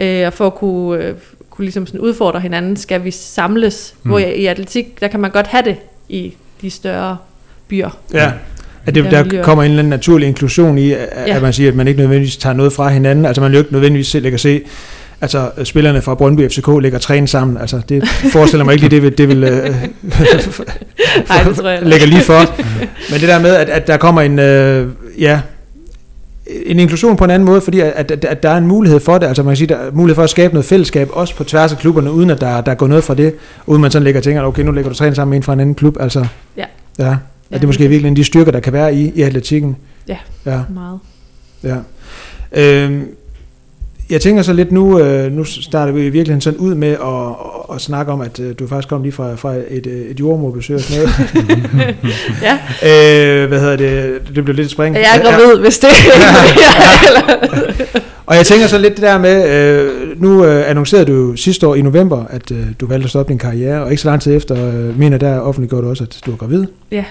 [0.00, 1.14] Øh, og for at kunne, øh,
[1.50, 3.94] kunne ligesom sådan udfordre hinanden, skal vi samles.
[4.02, 4.10] Mm.
[4.10, 5.76] Hvor i, i atletik, der kan man godt have det
[6.08, 7.16] i de større
[7.68, 7.98] byer.
[8.14, 8.32] ja.
[8.86, 11.22] At det, der kommer en eller anden naturlig inklusion i, at, ja.
[11.26, 11.36] Ja.
[11.36, 13.26] at man siger, at man ikke nødvendigvis tager noget fra hinanden.
[13.26, 14.62] Altså man jo ikke nødvendigvis selv kan se,
[15.20, 17.56] altså spillerne fra Brøndby FCK ligger træne sammen.
[17.56, 19.50] Altså det forestiller mig ikke lige, det vil, det vil øh,
[21.28, 22.40] Nej, det tror jeg lægger lige for.
[23.12, 25.40] Men det der med, at, at der kommer en, øh, ja,
[26.66, 29.18] en inklusion på en anden måde, fordi at, at, at der er en mulighed for
[29.18, 31.44] det, altså man kan sige, der er mulighed for at skabe noget fællesskab, også på
[31.44, 33.34] tværs af klubberne, uden at der, der går noget fra det,
[33.66, 35.52] uden man sådan lægger og tænker, okay, nu lægger du træne sammen med en fra
[35.52, 36.64] en anden klub, altså, Ja.
[36.98, 37.10] ja, ja
[37.50, 39.76] at det er måske virkelig en af de styrker, der kan være i, i atletikken.
[40.08, 40.16] Ja.
[40.46, 40.98] Ja, Meget.
[41.64, 41.76] ja.
[42.52, 43.04] Øhm,
[44.10, 46.98] jeg tænker så lidt nu, øh, nu starter vi i virkeligheden sådan ud med at,
[47.70, 50.76] og snakke om, at øh, du faktisk kom lige fra, fra et, øh, et jordmorbesøg
[50.76, 51.96] og sådan noget.
[52.42, 52.58] Ja,
[53.42, 54.20] øh, hvad hedder det?
[54.34, 54.94] Det blev lidt spring.
[54.94, 55.90] jeg er gravid, hvis det
[58.26, 59.90] Og jeg tænker så lidt det der med, øh,
[60.22, 63.38] nu øh, annoncerede du sidste år i november, at øh, du valgte at stoppe din
[63.38, 66.32] karriere, og ikke så lang tid efter, øh, mener der offentliggjorde du også, at du
[66.32, 66.64] er gravid.
[66.90, 67.04] Ja,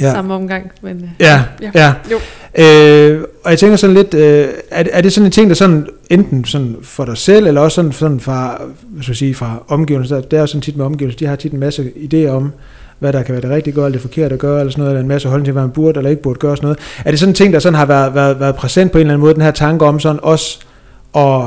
[0.00, 0.12] Ja.
[0.12, 0.70] samme omgang.
[0.82, 1.70] Men, øh, Ja, Ja.
[1.74, 1.92] ja.
[2.10, 2.16] Jo.
[2.64, 5.86] Øh, og jeg tænker sådan lidt, øh, er, er det sådan en ting, der sådan
[6.10, 9.62] enten sådan for dig selv, eller også sådan, sådan fra, hvad skal jeg sige, fra
[9.68, 12.52] omgivelser, det er sådan tit med omgivelser, de har tit en masse idéer om,
[12.98, 14.92] hvad der kan være det rigtige gøre, eller det forkerte at gøre, eller sådan noget,
[14.92, 16.78] eller en masse holdning til, hvad man burde eller ikke burde gøre, sådan noget.
[17.04, 19.14] Er det sådan en ting, der sådan har været, været, været præsent på en eller
[19.14, 20.58] anden måde, den her tanke om sådan også
[21.16, 21.42] at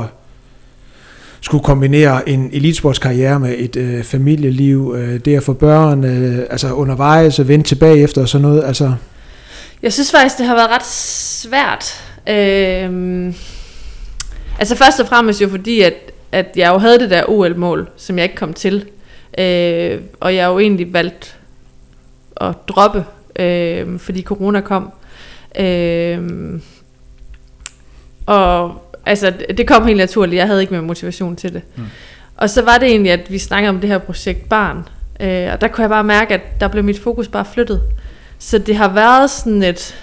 [1.40, 6.72] skulle kombinere en elitesportskarriere med et øh, familieliv, øh, det at få børn, øh, altså
[6.72, 8.94] undervejs og vende tilbage efter og sådan noget, altså...
[9.82, 12.04] Jeg synes faktisk, det har været ret svært.
[12.28, 13.34] Øh,
[14.58, 15.94] altså først og fremmest jo fordi, at,
[16.32, 18.84] at jeg jo havde det der OL-mål, som jeg ikke kom til.
[19.38, 21.36] Øh, og jeg jo egentlig valgt
[22.40, 23.04] at droppe,
[23.38, 24.92] øh, fordi corona kom.
[25.58, 26.20] Øh,
[28.26, 30.38] og altså, det kom helt naturligt.
[30.38, 31.62] Jeg havde ikke mere motivation til det.
[31.76, 31.84] Mm.
[32.36, 34.88] Og så var det egentlig, at vi snakkede om det her projekt Barn.
[35.20, 37.82] Øh, og der kunne jeg bare mærke, at der blev mit fokus bare flyttet.
[38.38, 39.94] Så det har været sådan et,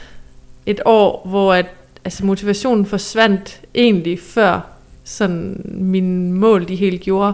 [0.65, 1.65] et år, hvor at,
[2.05, 4.59] altså motivationen forsvandt egentlig før
[5.03, 7.33] sådan mine mål de helt gjorde.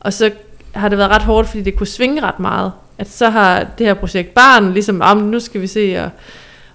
[0.00, 0.30] Og så
[0.72, 2.72] har det været ret hårdt, fordi det kunne svinge ret meget.
[2.98, 6.10] At så har det her projekt barn ligesom, om nu skal vi se, og,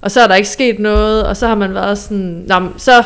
[0.02, 3.04] og så er der ikke sket noget, og så har man været sådan, Nå, så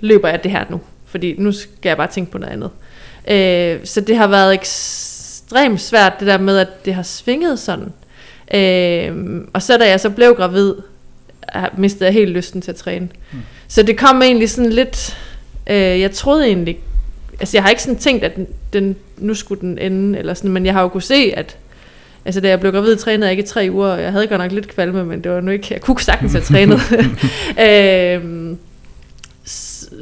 [0.00, 2.70] løber jeg det her nu, fordi nu skal jeg bare tænke på noget andet.
[3.28, 7.92] Øh, så det har været ekstremt svært, det der med, at det har svinget sådan.
[8.54, 10.74] Øh, og så da jeg så blev gravid,
[11.76, 13.08] mistede jeg helt lysten til at træne.
[13.32, 13.38] Mm.
[13.68, 15.18] Så det kom egentlig sådan lidt,
[15.66, 16.78] øh, jeg troede egentlig,
[17.40, 20.50] altså jeg har ikke sådan tænkt, at den, den, nu skulle den ende, eller sådan,
[20.50, 21.56] men jeg har jo kunne se, at
[22.24, 24.40] Altså da jeg blev gravid, trænede jeg ikke i tre uger, og jeg havde godt
[24.40, 26.80] nok lidt kvalme, men det var nu ikke, jeg kunne sagtens have trænet.
[27.66, 28.58] øhm,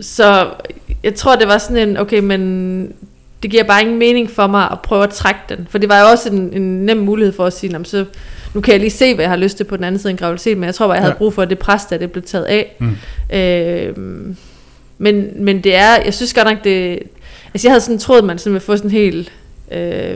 [0.01, 0.51] så
[1.05, 2.93] jeg tror, det var sådan en, okay, men
[3.43, 5.66] det giver bare ingen mening for mig at prøve at trække den.
[5.70, 8.05] For det var jo også en, en nem mulighed for at sige, "Nå, men så
[8.55, 10.12] nu kan jeg lige se, hvad jeg har lyst til på den anden side af
[10.12, 11.18] en graviditet, men jeg tror bare, jeg havde Ja.
[11.18, 12.76] brug for det pres, da det blev taget af.
[12.80, 12.97] Mm.
[13.36, 14.36] Øhm,
[14.99, 16.99] men, men det er, jeg synes godt nok, det...
[17.55, 19.32] Altså jeg havde sådan troet, at man sådan ville få sådan en helt
[19.72, 20.14] øh,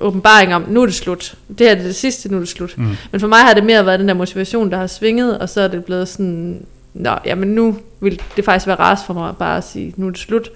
[0.00, 1.34] åbenbaring om, nu er det slut.
[1.58, 2.74] Det her er det sidste, nu er det slut.
[2.78, 2.96] Mm.
[3.10, 5.60] Men for mig har det mere været den der motivation, der har svinget, og så
[5.60, 6.66] er det blevet sådan,
[7.00, 10.10] nå, jamen nu vil det faktisk være rart for mig bare at sige, nu er
[10.10, 10.50] det slut.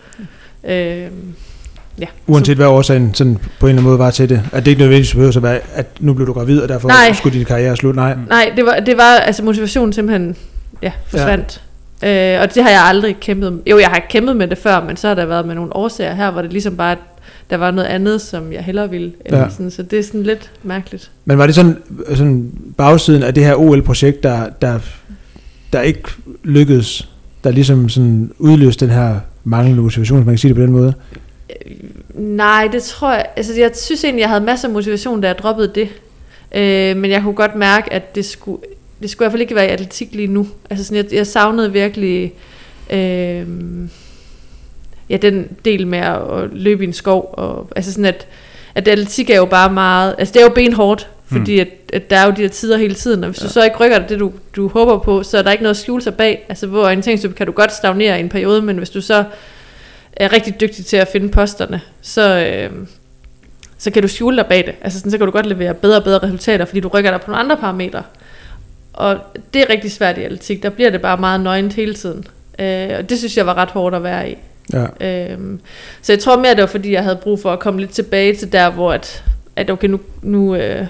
[0.65, 1.07] Øh,
[2.01, 2.07] ja.
[2.27, 4.43] Uanset hvad årsagen sådan på en eller anden måde var til det.
[4.53, 7.13] At det ikke nødvendigvis behøver at være, at nu blev du gravid, og derfor Nej.
[7.13, 7.95] skulle din karriere slut.
[7.97, 8.17] Nej.
[8.29, 10.37] Nej, det var, det var altså motivationen simpelthen
[10.83, 11.63] ja, forsvandt.
[12.03, 12.37] Ja.
[12.37, 13.61] Øh, og det har jeg aldrig kæmpet med.
[13.67, 16.15] Jo, jeg har kæmpet med det før, men så har der været med nogle årsager
[16.15, 16.97] her, hvor det ligesom bare,
[17.51, 19.13] der var noget andet, som jeg hellere ville.
[19.25, 19.51] Eller Ja.
[19.51, 21.11] sådan, så det er sådan lidt mærkeligt.
[21.25, 21.77] Men var det sådan,
[22.15, 24.79] sådan bagsiden af det her OL-projekt, der, der,
[25.73, 26.03] der ikke
[26.43, 27.09] lykkedes,
[27.45, 30.73] der ligesom sådan udløste den her manglende motivation, hvis man kan sige det på den
[30.73, 30.95] måde?
[32.15, 33.27] Nej, det tror jeg...
[33.37, 35.89] Altså, jeg synes egentlig, jeg havde masser af motivation, da jeg droppede det.
[36.55, 38.63] Øh, men jeg kunne godt mærke, at det skulle,
[39.03, 40.49] det skulle i hvert fald ikke være i atletik lige nu.
[40.71, 42.33] Altså, sådan, jeg, jeg savnede virkelig...
[42.91, 43.47] Øh,
[45.11, 47.31] ja, den del med at, at løbe i en skov.
[47.33, 48.27] Og, altså sådan, at,
[48.75, 50.15] at atletik er jo bare meget...
[50.19, 52.95] Altså, det er jo benhårdt, fordi at, at der er jo de her tider hele
[52.95, 53.47] tiden, og hvis ja.
[53.47, 55.81] du så ikke rykker det, du, du håber på, så er der ikke noget at
[55.81, 56.47] skjule sig bag.
[56.49, 59.25] Altså, hvor orienteringsløb kan du godt stagnere i en periode, men hvis du så
[60.13, 62.71] er rigtig dygtig til at finde posterne, så, øh,
[63.79, 64.75] så kan du skjule dig bag det.
[64.81, 67.21] Altså sådan, så kan du godt levere bedre og bedre resultater, fordi du rykker dig
[67.21, 68.03] på nogle andre parametre.
[68.93, 69.19] Og
[69.55, 70.63] det er rigtig svært i atletik.
[70.63, 72.25] Der bliver det bare meget nøgent hele tiden.
[72.59, 74.37] Øh, og det synes jeg var ret hårdt at være i.
[74.73, 75.31] Ja.
[75.31, 75.61] Øhm,
[76.03, 78.37] så jeg tror mere, det var fordi, jeg havde brug for at komme lidt tilbage
[78.37, 79.25] til der, hvor at,
[79.57, 80.87] at okay, nu, nu øh,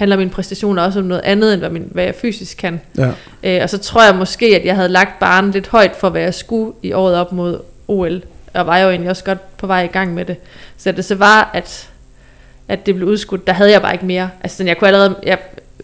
[0.00, 2.80] handler mine præstationer også om noget andet, end hvad, min, hvad jeg fysisk kan.
[2.98, 3.10] Ja.
[3.42, 6.22] Øh, og så tror jeg måske, at jeg havde lagt barnen lidt højt for, hvad
[6.22, 8.22] jeg skulle i året op mod OL.
[8.54, 10.36] Og var jo egentlig også godt på vej i gang med det.
[10.78, 11.88] Så det så var, at,
[12.68, 14.30] at det blev udskudt, der havde jeg bare ikke mere.
[14.42, 15.38] Altså sådan, jeg kunne allerede, jeg,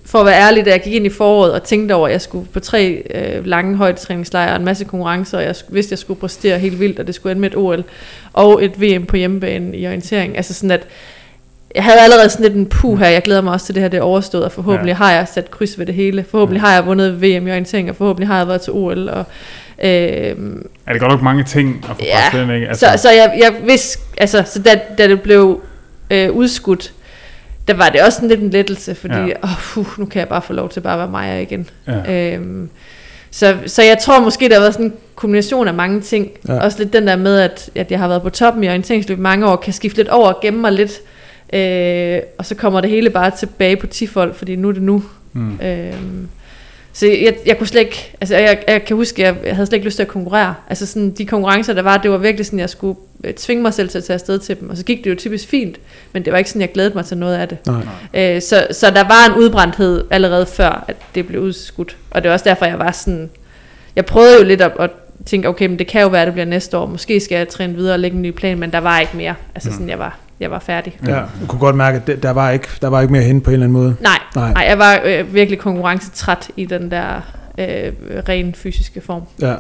[0.05, 2.21] for at være ærlig, da jeg gik ind i foråret og tænkte over, at jeg
[2.21, 5.99] skulle på tre øh, lange højdetræningslejre og en masse konkurrencer, og jeg vidste, at jeg
[5.99, 7.85] skulle præstere helt vildt, og det skulle ende med et OL
[8.33, 10.37] og et VM på hjemmebane i orientering.
[10.37, 10.87] Altså sådan, at
[11.77, 13.89] jeg havde allerede sådan lidt en puh her, jeg glæder mig også til det her,
[13.89, 14.95] det er overstået, og forhåbentlig ja.
[14.97, 16.25] har jeg sat kryds ved det hele.
[16.31, 19.25] Forhåbentlig har jeg vundet VM i orientering, og forhåbentlig har jeg været til OL, og
[19.83, 22.03] øh, Er det godt nok mange ting at få
[22.35, 22.69] Ja, ind, ikke?
[22.69, 22.87] Altså.
[22.97, 25.61] Så, så jeg, jeg vidste, altså, så da, da det blev
[26.11, 26.93] øh, udskudt,
[27.69, 29.27] der var det også sådan lidt en lettelse, fordi Ja.
[29.27, 29.35] ja.
[29.43, 31.69] oh, uh, nu kan jeg bare få lov til bare at være mig igen.
[31.87, 32.33] ja.
[32.35, 32.69] Øhm,
[33.31, 36.29] så, så jeg tror måske, der har været sådan en kombination af mange ting.
[36.49, 36.55] Ja.
[36.55, 36.61] Ja.
[36.61, 39.21] Også lidt den der med, at, at jeg har været på toppen i orienteringsløb i
[39.21, 40.93] mange år, kan skifte lidt over og gemme mig lidt
[41.53, 44.83] Øh, og så kommer det hele bare tilbage på 10 folk, fordi nu er det
[44.83, 45.03] nu.
[45.33, 45.61] Mm.
[45.61, 46.29] Øhm,
[46.93, 49.77] så jeg, jeg kunne slet ikke, altså jeg, jeg kan huske, jeg, jeg havde slet
[49.77, 50.55] ikke lyst til at konkurrere.
[50.69, 53.75] Altså sådan, de konkurrencer, der var, det var virkelig sådan, jeg skulle øh, tvinge mig
[53.75, 54.71] selv til at tage afsted til dem.
[54.71, 55.77] Og så gik det jo typisk fint,
[56.13, 57.59] men det var ikke sådan, jeg glædede mig til noget af det.
[57.67, 58.35] Nej.
[58.37, 61.97] Øh, så, så der var en udbrændthed allerede før, at det blev udskudt.
[62.11, 63.31] Og det var også derfor, jeg var sådan,
[63.97, 64.91] jeg prøvede jo lidt at, at
[65.27, 66.87] tænke, okay, men det kan jo være, at det bliver næste år.
[66.87, 69.35] Måske skal jeg træne videre og lægge en ny plan, men der var ikke mere.
[69.55, 70.99] Altså sådan, jeg var, jeg var færdig.
[71.07, 73.51] Ja, du kunne godt mærke, at der var ikke, der var ikke mere hen på
[73.51, 73.97] en eller anden måde.
[74.01, 74.53] Nej, Nej.
[74.53, 74.67] nej.
[74.69, 77.15] jeg var øh, virkelig konkurrencetræt i den der
[77.59, 77.93] øh,
[78.29, 79.23] ren fysiske form.
[79.41, 79.55] Ja.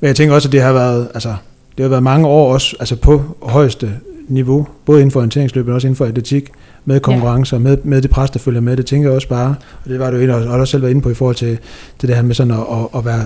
[0.00, 1.34] Men jeg tænker også, at det har været, altså,
[1.76, 3.90] det har været mange år også, altså på højeste
[4.28, 6.50] niveau, både inden for orienteringsløb, men også inden for atletik,
[6.84, 8.76] med konkurrencer, med, med det pres, der følger med.
[8.76, 9.54] Det tænker jeg også bare,
[9.84, 11.58] og det var du jo også, også selv været inde på i forhold til,
[11.98, 13.20] til det her med sådan at, at, at være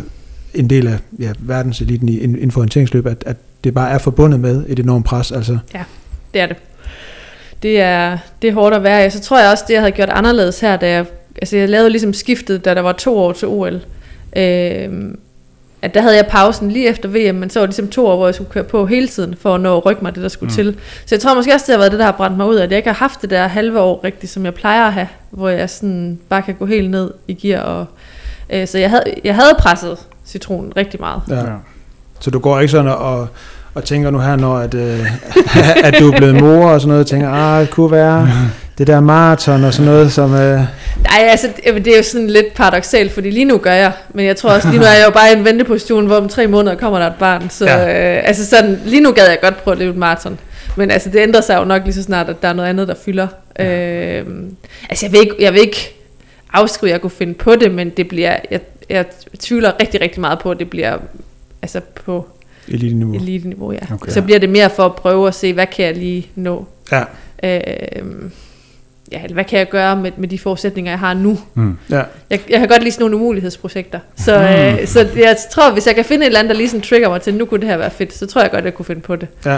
[0.55, 4.41] en del af ja, verdenseliten i- inden for orienteringsløb, at, at det bare er forbundet
[4.41, 5.33] med et enormt pres.
[5.33, 5.59] Altså,
[6.35, 6.57] Det er det.
[7.65, 9.11] Det er, det er hårdt at være i.
[9.11, 11.05] Så tror jeg også, det jeg havde gjort anderledes her, da jeg,
[11.43, 13.81] altså jeg lavede ligesom skiftet, da der var to år til OL.
[14.37, 15.19] Øhm,
[15.83, 18.17] at der havde jeg pausen lige efter VM, men så var det ligesom to år,
[18.17, 20.29] hvor jeg skulle køre på hele tiden, for at nå at rykke mig det, der
[20.29, 20.55] skulle Mm.
[20.55, 20.77] til.
[21.07, 22.71] Så jeg tror måske også, det har været det, der har brændt mig ud, at
[22.71, 25.49] jeg ikke har haft det der halve år rigtigt, som jeg plejer at have, hvor
[25.49, 27.61] jeg sådan bare kan gå helt ned i gear.
[27.63, 27.87] Og,
[28.51, 31.21] øh, så jeg havde, jeg havde presset citronen rigtig meget.
[31.29, 31.35] ja.
[31.35, 31.43] Ja.
[32.21, 33.29] Så du går ikke sådan og,
[33.75, 35.07] og tænker nu her, når at, øh,
[35.87, 38.29] at du er blevet mor og sådan noget, og tænker, ah, det kunne være
[38.79, 40.35] det der maraton og sådan noget, som...
[40.35, 40.61] Øh,
[41.03, 44.37] Nej, altså, det er jo sådan lidt paradoxalt, fordi lige nu gør jeg, men jeg
[44.37, 46.77] tror også, lige nu er jeg jo bare i en venteposition, hvor om tre måneder
[46.77, 48.17] kommer der et barn, så Ja.
[48.17, 50.39] øh, altså sådan, lige nu gad jeg godt prøve at løbe et maraton,
[50.77, 52.89] men altså, det ændrer sig jo nok lige så snart, at der er noget andet,
[52.89, 53.27] der fylder.
[53.59, 54.21] Ja.
[54.21, 54.27] Øh,
[54.91, 55.95] altså, jeg vil, ikke, jeg vil ikke
[56.53, 58.61] afskrive, at jeg kunne finde på det, men det bliver, jeg,
[58.91, 59.05] jeg
[59.41, 60.97] tvivler rigtig, rigtig meget på, at det bliver
[61.63, 62.29] altså på
[62.69, 63.15] elite-niveau.
[63.15, 63.79] elite-niveau, ja.
[63.95, 64.13] Okay.
[64.13, 66.67] Så bliver det mere for at prøve at se, hvad kan jeg lige nå.
[66.93, 67.03] Ja.
[67.43, 68.05] Øh,
[69.13, 71.39] ja, eller hvad kan jeg gøre med, med de forudsætninger, jeg har nu?
[71.55, 71.79] Mm.
[71.91, 72.03] Ja.
[72.31, 73.99] Jeg, jeg kan godt lide sådan nogle umulighedsprojekter.
[74.17, 76.83] Så, øh, så jeg tror, hvis jeg kan finde et eller andet, der lige sådan
[76.83, 78.87] trigger mig til, nu kunne det her være fedt, så tror jeg godt, jeg kunne
[78.87, 79.29] finde på det.
[79.45, 79.55] Ja.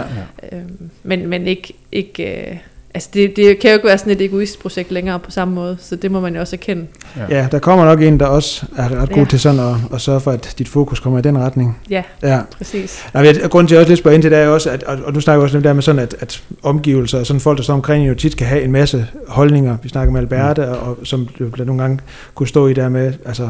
[0.51, 0.59] Øh,
[1.03, 2.57] men, men ikke, ikke øh,
[2.97, 5.77] altså det, det kan jo ikke være sådan et egoistisk projekt længere på samme måde,
[5.79, 6.87] så det må man jo også erkende.
[7.29, 9.25] ja, der kommer nok en, der også er ret god Ja.
[9.29, 11.77] til sådan at, at sørge for, at dit fokus kommer i den retning.
[11.89, 12.39] Ja, Ja.
[12.57, 13.05] præcis.
[13.13, 14.69] Nej, men grunden til, at jeg også lidt spørger ind til, det er jo også,
[14.69, 17.25] at, og, og nu snakker vi også det der med sådan, at, at omgivelser og
[17.25, 19.77] sådan folk, der står omkring, jo tit kan have en masse holdninger.
[19.83, 20.71] Vi snakker med Alberte, mm.
[20.71, 21.99] og, og som jo nogle gange
[22.35, 23.49] kunne stå i der med, altså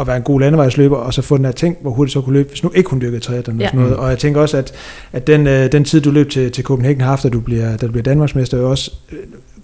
[0.00, 2.32] at være en god landevejsløber, og så få den her ting, hvor hurtigt så kunne
[2.32, 3.64] løbe, hvis nu ikke hun dyrkede triathlon Ja.
[3.66, 3.96] og sådan noget.
[3.96, 4.72] Og jeg tænker også, at,
[5.12, 7.76] at den, øh, den tid, du løb til, til Copenhagen har haft, da du bliver,
[7.76, 9.18] da du bliver Danmarksmester, også, øh,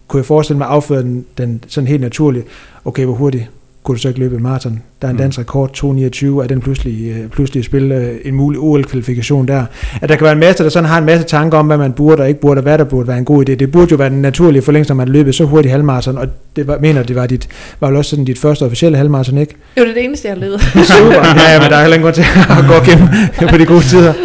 [0.09, 2.47] kunne jeg forestille mig, afføre den, den sådan helt naturligt,
[2.85, 3.51] okay, hvor hurtigt
[3.83, 4.83] kunne du så ikke løbe en maraton?
[5.03, 5.23] Der er en Mm.
[5.23, 9.65] dansk rekord, 2.29, er den pludselig, øh, pludselig spille øh, en mulig OL-kvalifikation der.
[10.03, 11.93] At der kan være en masse, der sådan har en masse tanker om, hvad man
[11.93, 13.55] burde og ikke burde, og hvad der burde være en god idé.
[13.55, 16.27] Det burde jo være den naturlige forlængelse, når man løbet så hurtigt halvmarathon, og
[16.57, 17.49] det var, mener, det var, dit,
[17.81, 19.55] var vel også sådan dit første officielle halvmarathon, ikke?
[19.79, 20.61] Jo, det er det eneste, jeg har levet.
[20.99, 21.13] Super.
[21.13, 23.09] ja, ja, men der er heller ingen grund til at gå gennem
[23.51, 24.13] på de gode tider.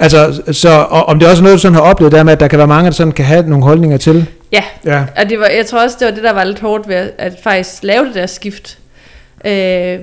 [0.00, 2.40] Altså, så og, om det er også noget, du sådan har oplevet der med, at
[2.40, 4.26] der kan være mange, der sådan kan have nogle holdninger til.
[4.52, 4.62] Ja.
[4.84, 5.04] Ja.
[5.16, 7.10] Og det var, jeg tror også, det var det, der var lidt hårdt ved at,
[7.18, 8.78] at faktisk lave det der skift.
[9.44, 10.00] Øh,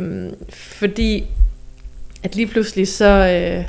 [0.49, 1.27] fordi
[2.23, 3.05] at lige pludselig så...
[3.05, 3.65] Øh,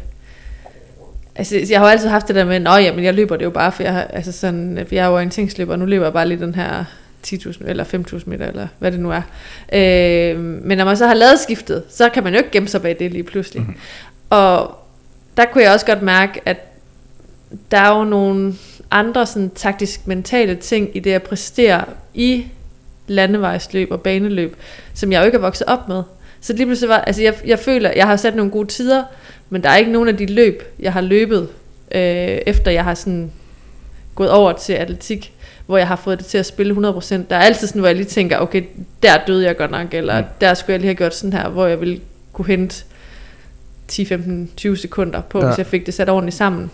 [1.36, 3.50] altså, jeg har jo altid haft det der med, at jamen, jeg løber det jo
[3.50, 6.28] bare, for jeg, har, altså sådan, jeg er jo orienteringsløber, og nu løber jeg bare
[6.28, 6.84] lige den her
[7.26, 9.22] 10.000 eller 5.000 meter, eller hvad det nu er.
[9.72, 12.82] Øh, men når man så har lavet skiftet, så kan man jo ikke gemme sig
[12.82, 13.62] bag det lige pludselig.
[13.62, 13.76] Mm-hmm.
[14.30, 14.74] Og
[15.36, 16.56] der kunne jeg også godt mærke, at
[17.70, 18.54] der er jo nogle
[18.90, 22.46] andre sådan taktisk mentale ting i det at præstere i
[23.08, 24.56] landevejsløb og baneløb,
[24.94, 26.02] som jeg jo ikke er vokset op med.
[26.40, 29.04] Så lige pludselig var, altså jeg, jeg føler, jeg har sat nogle gode tider,
[29.50, 31.48] men der er ikke nogen af de løb, jeg har løbet,
[31.92, 32.00] øh,
[32.46, 33.32] efter jeg har sådan
[34.14, 35.32] gået over til atletik,
[35.66, 37.14] hvor jeg har fået det til at spille 100%.
[37.30, 38.62] Der er altid sådan, hvor jeg lige tænker, okay,
[39.02, 40.26] der døde jeg godt nok, eller Mm.
[40.40, 42.00] der skulle jeg lige have gjort sådan her, hvor jeg ville
[42.32, 42.84] kunne hente
[43.88, 45.46] 10, 15, 20 sekunder på, Ja.
[45.46, 46.70] hvis jeg fik det sat ordentligt sammen.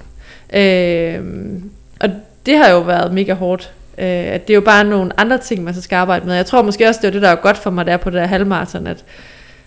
[0.55, 1.21] Øh,
[2.01, 2.11] og
[2.47, 3.73] det har jo været mega hårdt.
[3.99, 6.35] Øh, at det er jo bare nogle andre ting, man så skal arbejde med.
[6.35, 8.19] Jeg tror måske også, det var det, der var godt for mig der på det
[8.19, 9.05] der halvmarathon, at,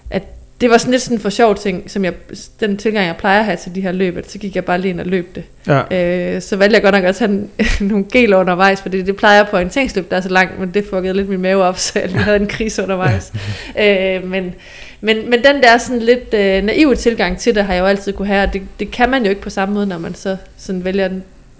[0.09, 0.23] at
[0.61, 2.13] det var sådan lidt sådan for sjov ting, som jeg,
[2.59, 4.81] den tilgang, jeg plejer at have til de her løb, at så gik jeg bare
[4.81, 5.43] lige ind og løb det.
[5.67, 6.35] Ja.
[6.35, 7.49] Øh, så valgte jeg godt nok at en,
[7.89, 10.73] nogle geler undervejs, fordi det plejer jeg på en tænksløb, der er så langt, men
[10.73, 13.33] det fuckede lidt min mave op, så jeg lige havde en krise undervejs.
[13.79, 14.55] øh, men,
[15.01, 18.13] men, men den der sådan lidt øh, naive tilgang til det, har jeg jo altid
[18.13, 20.37] kunne have, og det, det kan man jo ikke på samme måde, når man så
[20.57, 21.09] sådan vælger,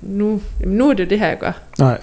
[0.01, 1.51] nu, jamen nu er det det her, jeg gør.
[1.79, 1.97] Nej.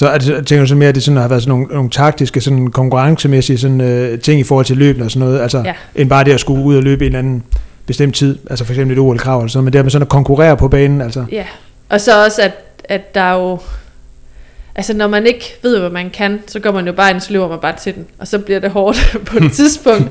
[0.00, 2.40] Så det, tænker du så mere, at det sådan har været sådan nogle, nogle taktiske,
[2.40, 5.72] sådan konkurrencemæssige sådan, øh, ting i forhold til løbene og sådan noget, altså Ja.
[5.94, 7.42] end bare det at skulle ud og løbe i en anden
[7.86, 10.08] bestemt tid, altså for eksempel et OL-krav eller sådan, men det er med sådan at
[10.08, 11.24] konkurrere på banen, altså.
[11.32, 11.44] Ja,
[11.88, 12.52] og så også, at,
[12.84, 13.58] at der er jo...
[14.76, 17.32] Altså når man ikke ved, hvad man kan, så går man jo bare ind, så
[17.32, 20.08] løber man bare til den, og så bliver det hårdt på et tidspunkt.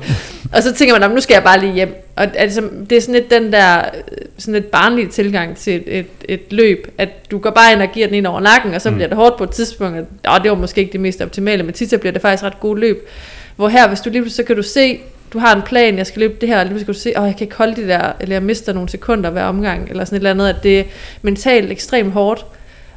[0.52, 1.94] og så tænker man, "Nå, nu skal jeg bare lige hjem.
[2.16, 5.98] Og altså, det er sådan lidt den der, øh, sådan lidt barnlige tilgang til et,
[5.98, 8.80] et, et løb, at du går bare ind og giver den ind over nakken, og
[8.80, 8.94] så Mm.
[8.96, 9.98] bliver det hårdt på et tidspunkt.
[9.98, 12.42] Og, åh, det var måske ikke det mest optimale, men tit så bliver det faktisk
[12.44, 13.08] ret gode løb.
[13.56, 15.00] Hvor her, hvis du lige pludselig, så kan du se,
[15.32, 17.20] du har en plan, jeg skal løbe det her, og lige pludselig kan du se,
[17.22, 20.04] åh, jeg kan ikke holde de der, eller jeg mister nogle sekunder hver omgang, eller
[20.04, 20.84] sådan et eller andet, at det er
[21.22, 22.46] mentalt ekstremt hårdt.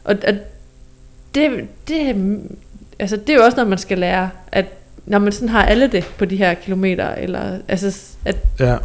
[0.03, 0.33] Og, og
[1.35, 1.49] det,
[1.87, 2.15] det,
[2.99, 4.65] altså, det er jo også noget, man skal lære, at
[5.05, 8.75] når man sådan har alle det på de her kilometer, eller, altså, at Ja,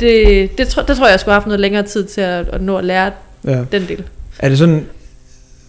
[0.00, 2.48] det, det, tro, det tror jeg, jeg skulle have haft noget længere tid til at,
[2.48, 3.10] at nå at lære
[3.44, 3.64] ja.
[3.72, 4.04] den del.
[4.38, 4.86] Er det sådan,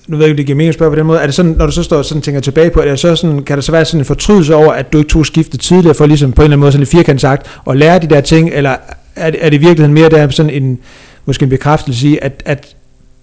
[0.08, 1.52] nu ved jeg ikke, det giver mening at spørge på den måde, er det sådan,
[1.52, 3.62] når du så står og sådan tænker tilbage på, er det så sådan, kan der
[3.62, 6.42] så være sådan en fortrydelse over, at du ikke tog skiftet tidligere, for ligesom på
[6.42, 8.76] en eller anden måde sådan lidt firkant sagt, at lære de der ting, eller
[9.16, 10.80] er det, er det i virkeligheden mere der sådan en,
[11.26, 12.76] måske en bekræftelse i, at, at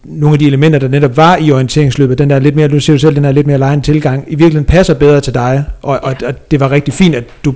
[0.05, 2.95] nogle af de elementer, der netop var i orienteringsløbet, den der lidt mere, du siger
[2.95, 6.01] jo selv, den der lidt mere lejen tilgang, i virkeligheden passer bedre til dig, og,
[6.03, 7.55] og, og det var rigtig fint, at du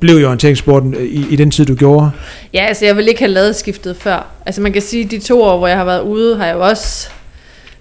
[0.00, 2.10] blev i orienteringssporten øh, i, i den tid, du gjorde.
[2.54, 4.26] Ja, altså jeg ville ikke have lavet skiftet før.
[4.46, 6.60] Altså man kan sige, de to år, hvor jeg har været ude, har jeg jo
[6.60, 7.08] også...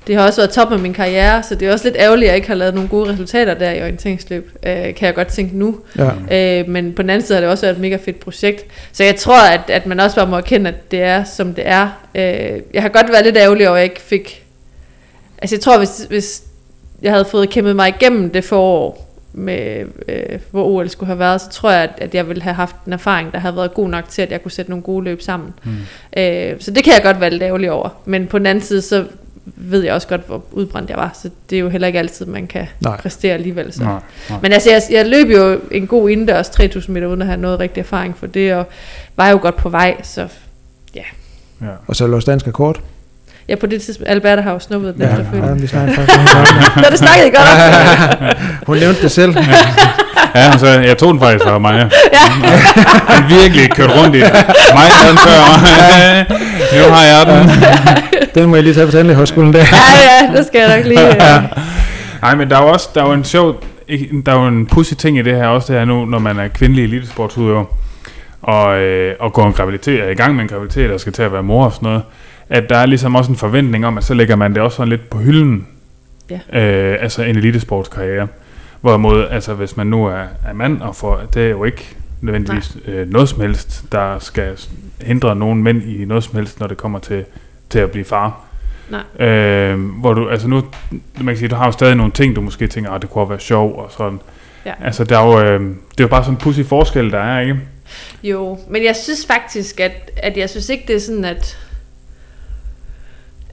[0.07, 2.29] Det har også været top af min karriere, så det er også lidt ærgerligt, at
[2.29, 5.57] jeg ikke har lavet nogle gode resultater der i orienteringsløb, øh, kan jeg godt tænke
[5.57, 5.79] nu.
[5.97, 6.59] Ja.
[6.59, 8.65] Øh, men på den anden side har det også været et mega fedt projekt.
[8.91, 11.67] Så jeg tror, at, at man også bare må erkende, at det er, som det
[11.67, 11.89] er.
[12.15, 14.43] Øh, jeg har godt været lidt ærgerlig over, at jeg ikke fik...
[15.37, 16.43] Altså jeg tror, hvis, hvis
[17.01, 21.41] jeg havde fået kæmpet mig igennem det forår, med, øh, hvor OL skulle have været,
[21.41, 23.89] så tror jeg, at, at jeg ville have haft en erfaring, der havde været god
[23.89, 25.53] nok til, at jeg kunne sætte nogle gode løb sammen.
[25.63, 25.71] Mm.
[26.17, 27.89] Øh, så det kan jeg godt være lidt ærgerlig over.
[28.05, 29.05] Men på den anden side, så
[29.45, 31.11] ved jeg også godt, hvor udbrændt jeg var.
[31.23, 32.97] Så det er jo heller ikke altid, man kan Nej.
[32.97, 33.73] præstere alligevel.
[33.73, 33.83] Så.
[33.83, 33.93] Nej,
[34.29, 34.39] nej.
[34.41, 37.59] Men altså, jeg, jeg løb jo en god indendørs 3000 meter, uden at have noget
[37.59, 38.67] rigtig erfaring for det, og
[39.15, 40.27] var jo godt på vej, så
[40.95, 41.01] Ja.
[41.87, 42.79] Og så lå dansk rekord.
[43.49, 45.47] ja, på det tidspunkt, Alberta har jo snuppet den Ja, efterfølgende.
[45.47, 46.75] ja, vi snakker faktisk om det.
[46.75, 48.27] Nå, det snakkede I godt om.
[48.67, 49.35] Hun nævnte det selv.
[50.35, 51.73] Ja, så jeg tog den faktisk fra mig.
[53.13, 54.31] Han virkelig kørt rundt i den.
[54.73, 55.41] Mig havde den før.
[56.77, 58.10] nu har jeg den.
[58.35, 59.59] Den må jeg lige tage på tandlægehøjskolen der.
[59.59, 59.65] Ja,
[60.31, 61.07] ja, det skal jeg nok lige...
[61.15, 61.43] Øh.
[62.21, 64.47] Nej, men der er jo også der er jo en sjov, ikke- der er jo
[64.47, 67.65] en pussy ting i det her, også det her nu, når man er kvindelig elitesportsudøver,
[68.41, 71.23] og, øh, og går en graviditet, er i gang med en graviditet, og skal til
[71.23, 72.01] at være mor og sådan noget,
[72.49, 74.89] at der er ligesom også en forventning om, at så lægger man det også sådan
[74.89, 75.67] lidt på hylden,
[76.51, 76.59] Ja.
[76.61, 78.27] øh, altså en elitesportskarriere.
[78.81, 80.13] Hvorimod, altså hvis man nu er,
[80.49, 84.49] er mand, og får, det er jo ikke nødvendigvis øh, noget som helst, der skal
[85.01, 87.23] hindre nogen mænd i noget som helst, når det kommer til,
[87.71, 88.45] til at blive far.
[88.89, 89.27] Nej.
[89.27, 90.63] Øh, hvor du, altså nu,
[91.17, 93.29] man kan sige, du har jo stadig nogle ting, du måske tænker, at det kunne
[93.29, 94.19] være sjov og sådan.
[94.65, 94.73] Ja.
[94.83, 97.41] Altså der er jo, øh, det er jo bare sådan en pussy forskel, der er,
[97.41, 97.59] ikke?
[98.23, 101.57] Jo, men jeg synes faktisk, at, at jeg synes ikke, det er sådan, at...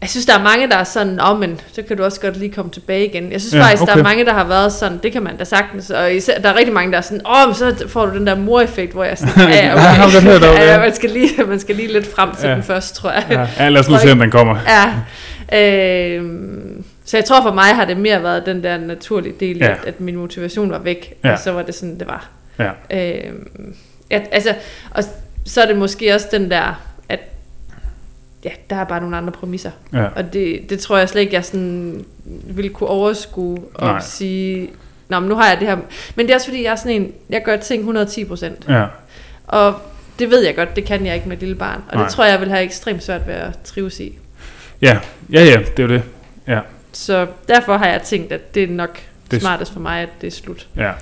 [0.01, 2.21] Jeg synes, der er mange, der er sådan, åh, oh, men så kan du også
[2.21, 3.33] godt lige komme tilbage igen.
[3.33, 3.93] Jeg synes Ja, faktisk, okay.
[3.93, 6.49] der er mange, der har været sådan, det kan man da sagtens, og især, der
[6.49, 9.05] er rigtig mange, der er sådan, åh, oh, så får du den der mor-effekt, hvor
[9.05, 9.75] jeg sådan, ja,
[10.07, 10.67] okay.
[10.67, 12.55] ja, man, skal lige, man skal lige lidt frem til Ja.
[12.55, 13.27] den først, tror jeg.
[13.31, 14.57] Ja, ja lad os nu se, om den kommer.
[14.69, 14.95] Ja.
[15.59, 16.25] Øh,
[17.05, 19.71] så jeg tror for mig har det mere været den der naturlige del, Ja.
[19.71, 21.33] at, at min motivation var væk, Ja.
[21.33, 22.29] og så var det sådan, det var.
[22.59, 22.71] Ja.
[22.91, 23.33] Øh,
[24.11, 24.55] ja, altså,
[24.91, 25.05] og
[25.47, 26.75] så er det måske også den der, at
[28.49, 29.71] ja, der er bare nogle andre præmisser.
[29.93, 30.05] Ja.
[30.17, 32.05] Og det, det tror jeg slet ikke, jeg sådan
[32.45, 34.01] ville kunne overskue og Nej.
[34.01, 34.71] sige,
[35.09, 35.77] Nå, men nu har jeg det her.
[36.17, 38.65] Men det er også fordi, jeg er sådan en, jeg gør ting 110 procent.
[38.69, 38.87] Ja,
[39.47, 39.75] Og
[40.19, 41.83] det ved jeg godt, det kan jeg ikke med et lille barn.
[41.89, 42.05] Og Nej.
[42.05, 44.19] det tror jeg, jeg vil have ekstremt svært ved at trives i.
[44.83, 44.99] ja,
[45.33, 46.03] ja, ja det er jo det.
[46.47, 46.61] Ja,
[46.93, 50.09] Så derfor har jeg tænkt, at det er nok Det- det smartest for mig, at
[50.21, 50.67] det er slut.
[50.77, 50.93] ja.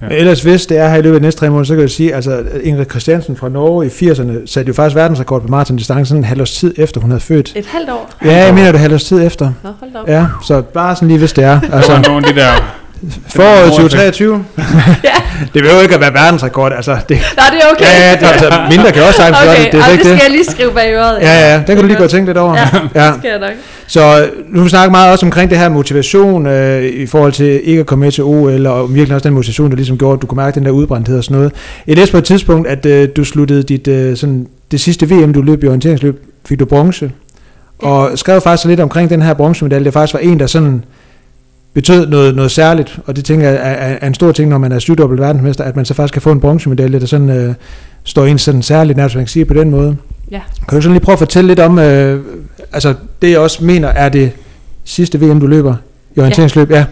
[0.00, 1.80] Men ellers hvis det er her i løbet af de næste tre måneder, så kan
[1.80, 6.06] jeg sige, altså Ingrid Christiansen fra Norge i 80'erne satte jo faktisk verdensrekord på maratondistancen
[6.06, 7.52] sådan en halv års tid efter hun havde født.
[7.56, 8.10] Et halvt år?
[8.24, 9.52] Ja, jeg mener det halv års tid efter.
[9.64, 10.08] Nå, hold op.
[10.08, 11.60] Ja, så bare sådan lige hvis det er.
[11.60, 12.76] Altså, Altså nogle af de der...
[13.28, 14.44] foråret mor- 2023.
[15.04, 15.10] Ja.
[15.54, 16.92] Det vil jo ikke at være verdensrekord, altså.
[17.08, 17.84] Det, Nå, det er okay.
[17.84, 19.72] ja, ja, det, altså, mindre kan også sagtens gøre okay, det.
[19.72, 20.22] Det er slet det skal det.
[20.22, 21.18] jeg lige skrive bag øret.
[21.22, 22.54] Ja, ja, det kan du lige gå og tænke lidt over.
[22.54, 22.68] Ja,
[23.02, 23.06] Ja.
[23.06, 23.50] det skal jeg nok.
[23.86, 27.86] Så nu snakker meget også omkring det her motivation øh, i forhold til ikke at
[27.86, 30.36] komme med til OL, og virkelig også den motivation, der ligesom gjorde, at du kunne
[30.36, 31.52] mærke den der udbrændthed og sådan noget.
[31.86, 35.32] Jeg læste på et tidspunkt, at øh, du sluttede dit, øh, sådan, det sidste VM,
[35.32, 37.10] du løb i orienteringsløb, fik du bronze.
[37.78, 39.84] Og skrev faktisk lidt omkring den her bronzemedalje.
[39.84, 40.84] Det faktisk var en, der sådan
[41.74, 44.72] betød noget, noget særligt, og det tænker jeg er, er, en stor ting, når man
[44.72, 47.54] er syvdobbelt verdensmester, at man så faktisk kan få en bronzemedalje, der sådan øh,
[48.04, 49.96] står en sådan særligt nær, hvis man kan sige på den måde.
[50.30, 50.40] Ja.
[50.68, 52.24] Kan du sådan lige prøve at fortælle lidt om, øh,
[52.72, 54.32] altså det jeg også mener er det
[54.84, 55.74] sidste VM, du løber
[56.16, 56.70] i orienteringsløb?
[56.70, 56.84] Ja.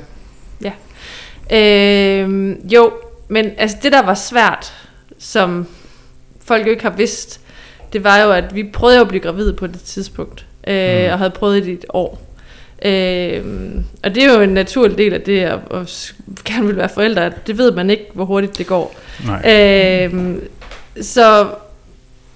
[1.52, 2.90] Øh, jo,
[3.28, 4.72] men altså det der var svært,
[5.18, 5.66] som
[6.44, 7.40] folk jo ikke har vidst,
[7.92, 11.12] det var jo, at vi prøvede at blive gravide på det tidspunkt, øh, Mm.
[11.12, 12.27] og havde prøvet det i et år.
[12.84, 13.42] Øh,
[14.04, 16.14] og det er jo en naturlig del af det at, at
[16.44, 17.30] gerne vil være forældre.
[17.46, 18.96] Det ved man ikke, hvor hurtigt det går.
[19.26, 19.52] Nej.
[19.54, 20.34] Øh,
[21.00, 21.46] så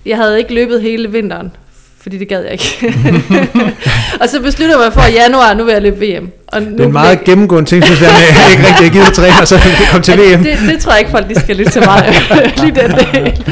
[0.07, 1.53] jeg havde ikke løbet hele vinteren,
[2.01, 2.95] fordi det gad jeg ikke.
[4.21, 6.31] og så besluttede jeg mig for, at januar, nu vil jeg løbe VM.
[6.47, 8.87] Og nu Det er en meget gennemgående ting, synes jeg, med, at jeg ikke rigtig
[8.87, 9.59] har givet træne, og så
[9.91, 10.43] kom til VM.
[10.45, 12.15] det, det tror jeg ikke, folk de skal lytte til mig,
[12.63, 13.45] lige den del.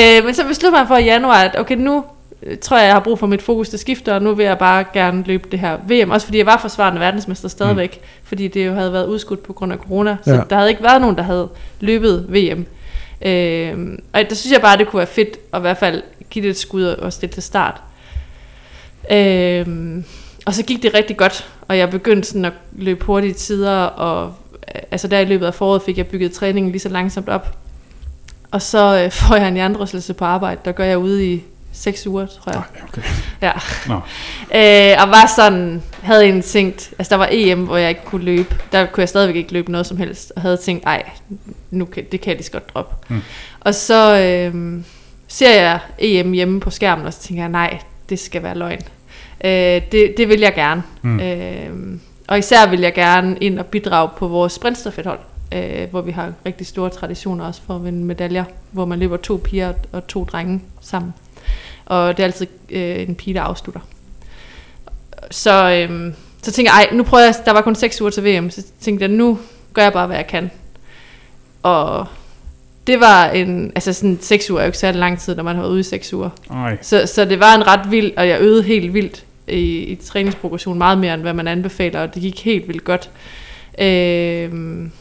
[0.00, 2.04] Øh, men så besluttede jeg mig for i januar, at okay, nu
[2.60, 4.84] tror jeg, jeg har brug for mit fokus til skifter, og nu vil jeg bare
[4.92, 6.10] gerne løbe det her VM.
[6.10, 8.06] Også fordi jeg var forsvarende verdensmester stadigvæk, mm.
[8.24, 10.16] fordi det jo havde været udskudt på grund af corona.
[10.24, 10.40] Så Ja.
[10.50, 11.48] der havde ikke været nogen, der havde
[11.80, 12.66] løbet VM.
[13.26, 16.42] Øh, og der synes jeg bare, det kunne være fedt at i hvert fald give
[16.42, 17.80] det et skud og stille til start.
[19.10, 19.66] Øh,
[20.46, 24.34] og så gik det rigtig godt, og jeg begyndte sådan at løbe hurtige tider, og
[24.74, 27.56] øh, altså der i løbet af foråret fik jeg bygget træningen lige så langsomt op.
[28.50, 32.06] Og så øh, får jeg en hjernerystelse på arbejde, der gør jeg ude i 6
[32.06, 32.62] uger, tror jeg.
[32.74, 33.02] Nej, okay.
[33.42, 33.52] Ja.
[33.88, 33.94] Nå.
[34.54, 38.24] Øh, og var sådan, havde en tænkt, altså der var EM, hvor jeg ikke kunne
[38.24, 38.56] løbe.
[38.72, 40.32] Der kunne jeg stadigvæk ikke løbe noget som helst.
[40.36, 41.10] Og havde tænkt, ej,
[41.70, 43.14] nu kan, det kan jeg lige så godt droppe.
[43.14, 43.22] Mm.
[43.60, 44.82] Og så øh,
[45.28, 47.78] ser jeg EM hjemme på skærmen, og så tænker jeg, nej,
[48.08, 48.80] det skal være løgn.
[49.44, 50.82] Øh, det, det vil jeg gerne.
[51.02, 51.20] Mm.
[51.20, 55.18] Øh, og især vil jeg gerne ind og bidrage på vores sprintstafethold,
[55.54, 59.16] øh, hvor vi har rigtig store traditioner også for at vinde medaljer, hvor man løber
[59.16, 61.14] to piger og to drenge sammen.
[61.92, 63.80] Og det er altid øh, en pige, der afslutter.
[65.30, 68.24] Så, øhm, så tænker jeg, ej, nu prøver jeg, der var kun 6 uger til
[68.24, 69.38] VM, så tænkte jeg, nu
[69.74, 70.50] gør jeg bare, hvad jeg kan.
[71.62, 72.06] Og
[72.86, 75.54] det var en, altså sådan 6 uger er jo ikke særlig lang tid, når man
[75.54, 76.30] har været ude i 6 uger.
[76.82, 80.78] Så, så det var en ret vild, og jeg øvede helt vildt i, i træningsprogression,
[80.78, 83.10] meget mere end hvad man anbefaler, og det gik helt vildt godt.
[83.78, 84.92] Øhm,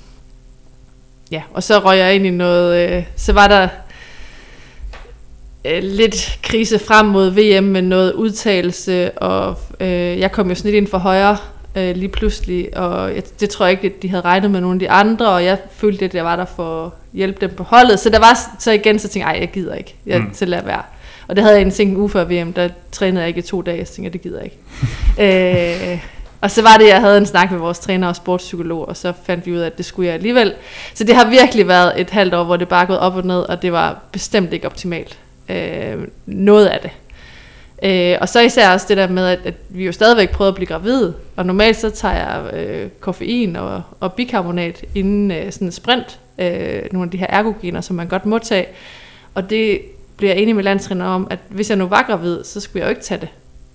[1.31, 3.67] ja, og så røg jeg ind i noget, øh, så var der
[5.65, 10.71] øh, lidt krise frem mod VM med noget udtalelse, og øh, jeg kom jo sådan
[10.71, 11.37] lidt ind for højre
[11.75, 14.75] øh, lige pludselig, og jeg, det tror jeg ikke, at de havde regnet med nogle
[14.75, 17.63] af de andre, og jeg følte, at jeg var der for at hjælpe dem på
[17.63, 17.99] holdet.
[17.99, 20.31] Så der var så igen, så tænkte jeg, jeg gider ikke, jeg Mm.
[20.33, 20.81] til at være.
[21.27, 23.61] Og det havde jeg en en uge før VM, der trænede jeg ikke i to
[23.61, 25.91] dage, så tænkte jeg, det gider jeg ikke.
[25.93, 25.99] øh,
[26.41, 29.13] og så var det, jeg havde en snak med vores træner og sportspsykolog, og så
[29.25, 30.53] fandt vi ud af, at det skulle jeg alligevel.
[30.93, 33.25] Så det har virkelig været et halvt år, hvor det bare er gået op og
[33.25, 35.17] ned, og det var bestemt ikke optimalt.
[35.49, 36.91] Øh, noget af det.
[37.83, 40.55] Øh, og så især også det der med, at, at vi jo stadigvæk prøvede at
[40.55, 45.67] blive gravide, og normalt så tager jeg øh, koffein og, og bikarbonat inden øh, sådan
[45.67, 48.65] en sprint, øh, nogle af de her ergogener, som man godt må tage,
[49.33, 49.81] og det
[50.17, 52.85] blev jeg enig med landstræner om, at hvis jeg nu var gravid, så skulle jeg
[52.85, 53.29] jo ikke tage det.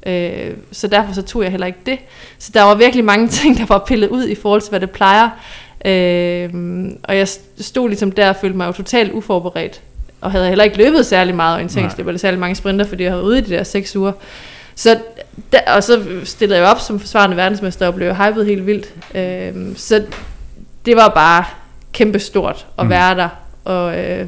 [0.06, 1.98] Øh, så derfor så tog jeg heller ikke det.
[2.38, 4.90] Så der var virkelig mange ting, der var pillet ud i forhold til, hvad det
[4.90, 5.30] plejer.
[5.84, 6.50] Øh,
[7.02, 7.28] og jeg
[7.58, 9.82] stod ligesom der og følte mig jo totalt uforberedt.
[10.20, 13.24] Og havde heller ikke løbet særlig meget orienteringsløb, eller særlig mange sprinter, fordi jeg havde
[13.24, 14.12] ude i de der seks uger.
[14.74, 14.98] Så
[15.52, 18.86] der, og så stillede jeg op som forsvarende verdensmester og blev hypet helt vildt.
[19.14, 20.04] Øh, så
[20.86, 21.44] det var bare
[21.92, 22.90] kæmpestort at Mm.
[22.90, 23.28] være der.
[23.64, 24.26] Og, øh,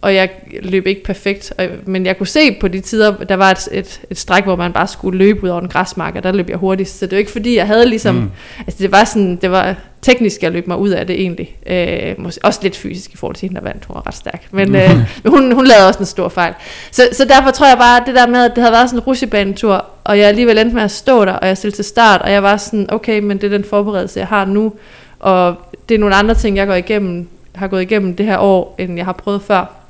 [0.00, 0.30] og jeg
[0.62, 4.00] løb ikke perfekt, og, men jeg kunne se på de tider, der var et, et,
[4.10, 6.56] et stræk, hvor man bare skulle løbe ud over en græsmark, og der løb jeg
[6.56, 6.98] hurtigst.
[6.98, 8.20] Så det var ikke fordi, jeg havde ligesom, Mm.
[8.20, 8.30] mm.
[8.58, 11.56] altså det var sådan, det var teknisk, jeg løb mig ud af det egentlig.
[11.66, 14.48] Øh, måske, også lidt fysisk i forhold til hende, der vandt, hun var ret stærk.
[14.50, 14.90] Men øh,
[15.22, 16.54] men hun, hun lavede også en stor fejl.
[16.90, 18.98] Så, så derfor tror jeg bare, at det der med, at det havde været sådan
[18.98, 22.22] en rusjebanetur, og jeg alligevel endte med at stå der, og jeg stillede til start,
[22.22, 24.72] og jeg var sådan, okay, men det er den forberedelse, jeg har nu,
[25.20, 25.54] og
[25.88, 28.96] det er nogle andre ting, jeg går igennem, har gået igennem det her år, end
[28.96, 29.85] jeg har prøvet før.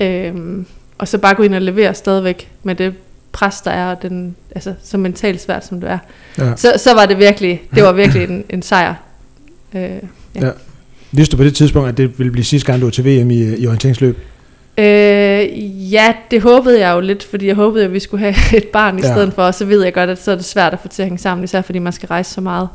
[0.00, 0.66] Øhm,
[0.98, 2.94] og så bare gå ind og levere stadigvæk med det
[3.32, 5.98] pres, der er, og den, altså, så mentalt svært, som det er.
[6.38, 6.56] Ja.
[6.56, 8.94] Så, så var det virkelig, det var virkelig en, en sejr.
[9.74, 9.90] Øh,
[10.34, 10.50] ja.
[11.12, 13.30] Vidste du på det tidspunkt, at det ville blive sidste gang, du var til VM
[13.30, 14.18] i, i orienteringsløb?
[14.78, 14.84] Øh,
[15.92, 18.98] ja, det håbede jeg jo lidt, fordi jeg håbede, at vi skulle have et barn
[18.98, 19.12] i Ja.
[19.12, 21.02] stedet for, og så ved jeg godt, at så er det svært at få til
[21.02, 22.68] at hænge sammen, især fordi man skal rejse så meget.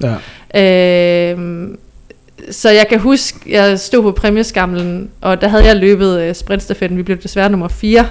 [0.53, 1.31] Ja.
[1.31, 1.67] Øh,
[2.51, 6.97] så jeg kan huske, jeg stod på præmieskamlen, og der havde jeg løbet øh, sprintstafetten.
[6.97, 8.05] Vi blev desværre nummer 4.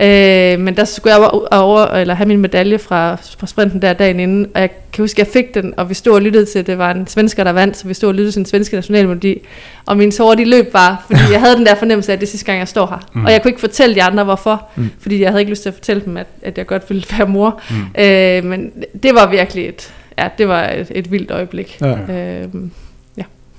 [0.00, 4.20] Øh, men der skulle jeg over, eller have min medalje fra, fra sprinten der dagen
[4.20, 4.46] inden.
[4.54, 6.90] Og jeg kan huske, jeg fik den, og vi stod og lyttede til, det var
[6.90, 9.40] en svensker, der vandt, så vi stod og lyttede til den svenske nationalmelodi.
[9.86, 12.26] Og min tårer, de løb bare, fordi jeg havde den der fornemmelse af, at det
[12.26, 13.08] er sidste gang, jeg står her.
[13.14, 13.24] Mm.
[13.24, 14.68] Og jeg kunne ikke fortælle de andre, hvorfor.
[14.76, 14.90] Mm.
[15.00, 17.28] Fordi jeg havde ikke lyst til at fortælle dem, at, at jeg godt ville være
[17.28, 17.60] mor.
[17.70, 18.02] Mm.
[18.02, 18.72] Øh, men
[19.02, 21.80] det var virkelig et, ja, det var et, et vildt øjeblik.
[21.80, 22.14] Ja.
[22.14, 22.48] Øh,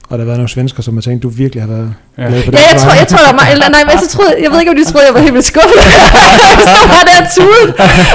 [0.10, 2.22] Og der har været nogle svensker, som har tænkt, du virkelig har været Ja.
[2.28, 2.72] glad for Ja, det.
[2.74, 4.78] jeg tror, jeg tror, der var eller nej, men så troede, jeg ved ikke, om
[4.78, 5.82] de troede, jeg var helt vildt skuffet.
[6.76, 7.74] så var det at tude.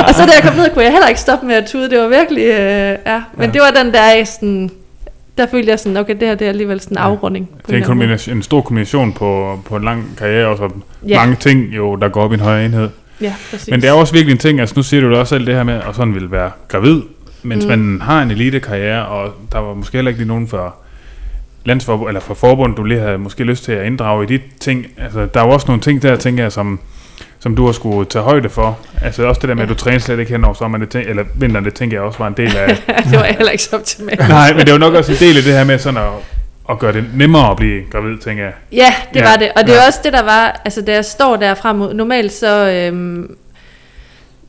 [0.09, 1.91] Og så da jeg kom ned, kunne jeg heller ikke stoppe med at tude.
[1.91, 3.23] Det var virkelig, øh, ja.
[3.37, 3.45] Men Ja.
[3.45, 3.51] ja.
[3.53, 4.71] det var den der, sådan,
[5.39, 7.09] der følte jeg sådan, okay, det her det er alligevel sådan en Ja.
[7.11, 7.49] afrunding.
[7.49, 10.69] på Det er en, kombination, en stor kombination på, på en lang karriere, og så
[11.09, 11.17] Ja.
[11.21, 12.89] mange ting, jo, der går op i en højere enhed.
[13.21, 13.69] Ja, præcis.
[13.71, 15.55] Men det er også virkelig en ting, altså nu siger du da også alt det
[15.55, 17.01] her med, at sådan vil være gravid,
[17.43, 17.71] mens Mm.
[17.71, 20.75] man har en elitekarriere, og der var måske heller ikke lige nogen for
[21.65, 24.87] landsforbund, eller for forbund, du lige havde måske lyst til at inddrage i de ting.
[24.99, 26.81] Altså, der er jo også nogle ting der, tænker jeg, som,
[27.41, 28.79] som du har skulle tage højde for.
[29.03, 31.09] Altså også det der med, at du træner slet ikke hen over sommeren, det tænk,
[31.09, 32.67] eller vinteren, det tænker jeg også var en del af.
[33.11, 34.19] det var heller ikke så optimalt.
[34.29, 36.09] Nej, men det var nok også en del af det her med sådan at,
[36.71, 38.53] at gøre det nemmere at blive gravid, tænker jeg.
[38.73, 39.53] Ja, det Ja, var det.
[39.57, 39.87] Og det er ja.
[39.87, 43.37] også det, der var, altså da jeg står der frem mod, normalt så, øhm,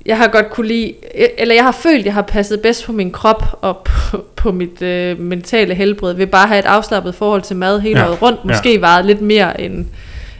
[0.05, 0.93] jeg har godt kunne lide,
[1.37, 4.81] eller jeg har følt, jeg har passet bedst på min krop og på, på mit
[4.81, 8.21] øh, mentale helbred, ved bare at have et afslappet forhold til mad hele Ja, året
[8.21, 8.39] rundt.
[8.43, 8.47] ja.
[8.47, 9.85] Måske varet lidt mere end,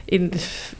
[0.08, 0.32] end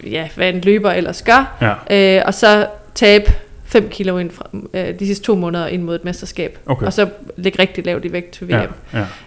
[0.07, 1.57] ja, hvad en løber ellers gør.
[1.91, 3.33] Ja, Øh, og så tabe
[3.67, 6.59] 5 kilo ind fra, øh, de sidste to måneder ind mod et mesterskab.
[6.67, 6.87] okay.
[6.87, 8.53] Og så ligge rigtig lavt i vægt til VM.
[8.53, 8.63] Ja,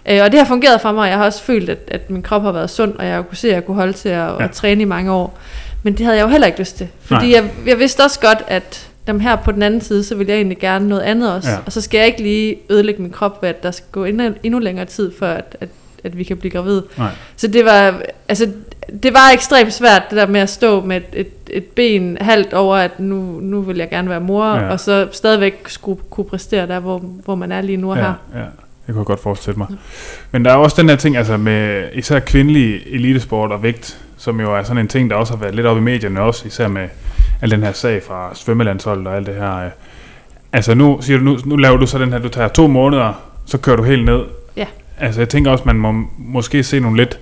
[0.06, 2.22] ja, Øh, og det har fungeret for mig, jeg har også følt, at, at min
[2.22, 4.14] krop har været sund, og jeg har kunne se, at jeg kunne holde til at,
[4.16, 4.24] ja.
[4.32, 4.44] Ja.
[4.44, 5.38] at træne i mange år.
[5.82, 6.88] Men det havde jeg jo heller ikke lyst til.
[7.02, 10.26] Fordi jeg, jeg vidste også godt, at dem her på den anden side, så vil
[10.26, 11.50] jeg egentlig gerne noget andet også.
[11.50, 11.56] Ja.
[11.66, 14.34] Og så skal jeg ikke lige ødelægge min krop, ved at der skal gå endnu,
[14.42, 15.68] endnu længere tid, for at, at,
[16.04, 16.82] at vi kan blive gravid.
[16.98, 17.10] Nej.
[17.36, 18.50] Så det var, altså,
[19.02, 22.52] det var ekstremt svært, det der med at stå med et, et, et ben halvt
[22.54, 24.68] over, at nu, nu vil jeg gerne være mor, Ja.
[24.70, 28.02] og så stadigvæk skulle kunne præstere der, hvor, hvor man er lige nu og ja,
[28.02, 28.12] her.
[28.34, 28.40] ja.
[28.86, 29.66] Det kunne jeg godt forestille mig.
[30.32, 34.40] Men der er også den her ting, altså med især kvindelig elitesport og vægt, som
[34.40, 36.68] jo er sådan en ting, der også har været lidt op i medierne også, især
[36.68, 36.88] med
[37.42, 39.56] al den her sag fra svømmelandsholdet og alt det her.
[39.64, 39.70] øh.
[40.52, 43.12] Altså nu siger du, nu, nu laver du så den her, du tager to måneder,
[43.46, 44.24] så kører du helt ned.
[44.56, 44.66] Ja.
[44.98, 47.18] Altså jeg tænker også, man må måske se nogle lidt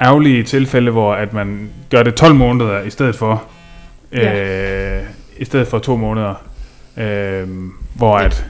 [0.00, 3.42] ærgerlige tilfælde, hvor at man gør det 12 måneder i stedet for,
[4.12, 5.02] øh,
[5.36, 6.34] i stedet for to måneder,
[6.96, 7.48] øh,
[7.94, 8.24] hvor Ja.
[8.24, 8.46] at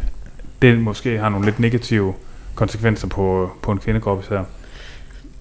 [0.63, 2.15] det måske har nogle lidt negative
[2.55, 4.43] konsekvenser på, på en kvindekrop især.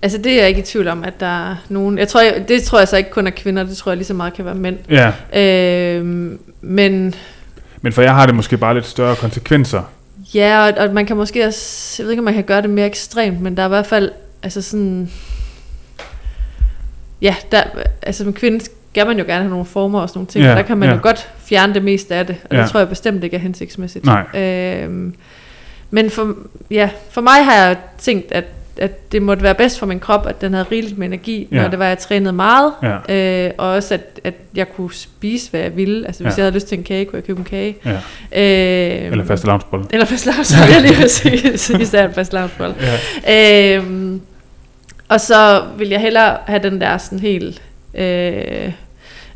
[0.03, 1.97] Altså det er jeg ikke i tvivl om, at der er nogen...
[1.97, 4.07] Jeg tror, jeg, det tror jeg så ikke kun er kvinder, det tror jeg lige
[4.07, 4.77] så meget kan være mænd.
[4.89, 7.15] Ja, Øhm, men
[7.81, 9.81] men for jeg har det måske bare lidt større konsekvenser.
[10.35, 11.95] ja, og, og man kan måske også...
[11.99, 13.85] Jeg ved ikke, om man kan gøre det mere ekstremt, men der er i hvert
[13.87, 14.11] fald...
[14.43, 15.11] Altså sådan...
[17.21, 17.63] Ja, der,
[18.01, 20.43] altså med kvinde skal man jo gerne have nogle former og sådan nogle ting.
[20.43, 20.95] Ja, Ja, der kan man ja.
[20.95, 22.61] jo godt fjerne det meste af det, og Ja.
[22.61, 24.05] det tror jeg bestemt ikke er hensigtsmæssigt.
[24.05, 24.41] Nej.
[24.41, 25.15] Øhm,
[25.91, 26.35] men for,
[26.71, 28.43] ja, for mig har jeg tænkt, at,
[28.77, 31.61] at det måtte være bedst for min krop, at den havde rigeligt med energi, Ja.
[31.61, 32.73] når det var, jeg trænede meget.
[32.83, 36.07] Ja, Øh, og også, at, at jeg kunne spise, hvad jeg ville.
[36.07, 36.37] Altså, hvis Ja.
[36.37, 37.75] jeg havde lyst til en kage, kunne jeg købe en kage.
[37.85, 37.91] ja.
[37.91, 39.85] Øh, Eller faste lavnsbolle.
[39.93, 41.69] Eller fast lavnsbolle, jeg lige præcis.
[41.69, 42.33] Især en fast.
[42.33, 43.75] Ja.
[43.77, 44.21] Øhm,
[45.09, 47.61] og så vil jeg hellere have den der sådan helt
[47.95, 48.71] øh,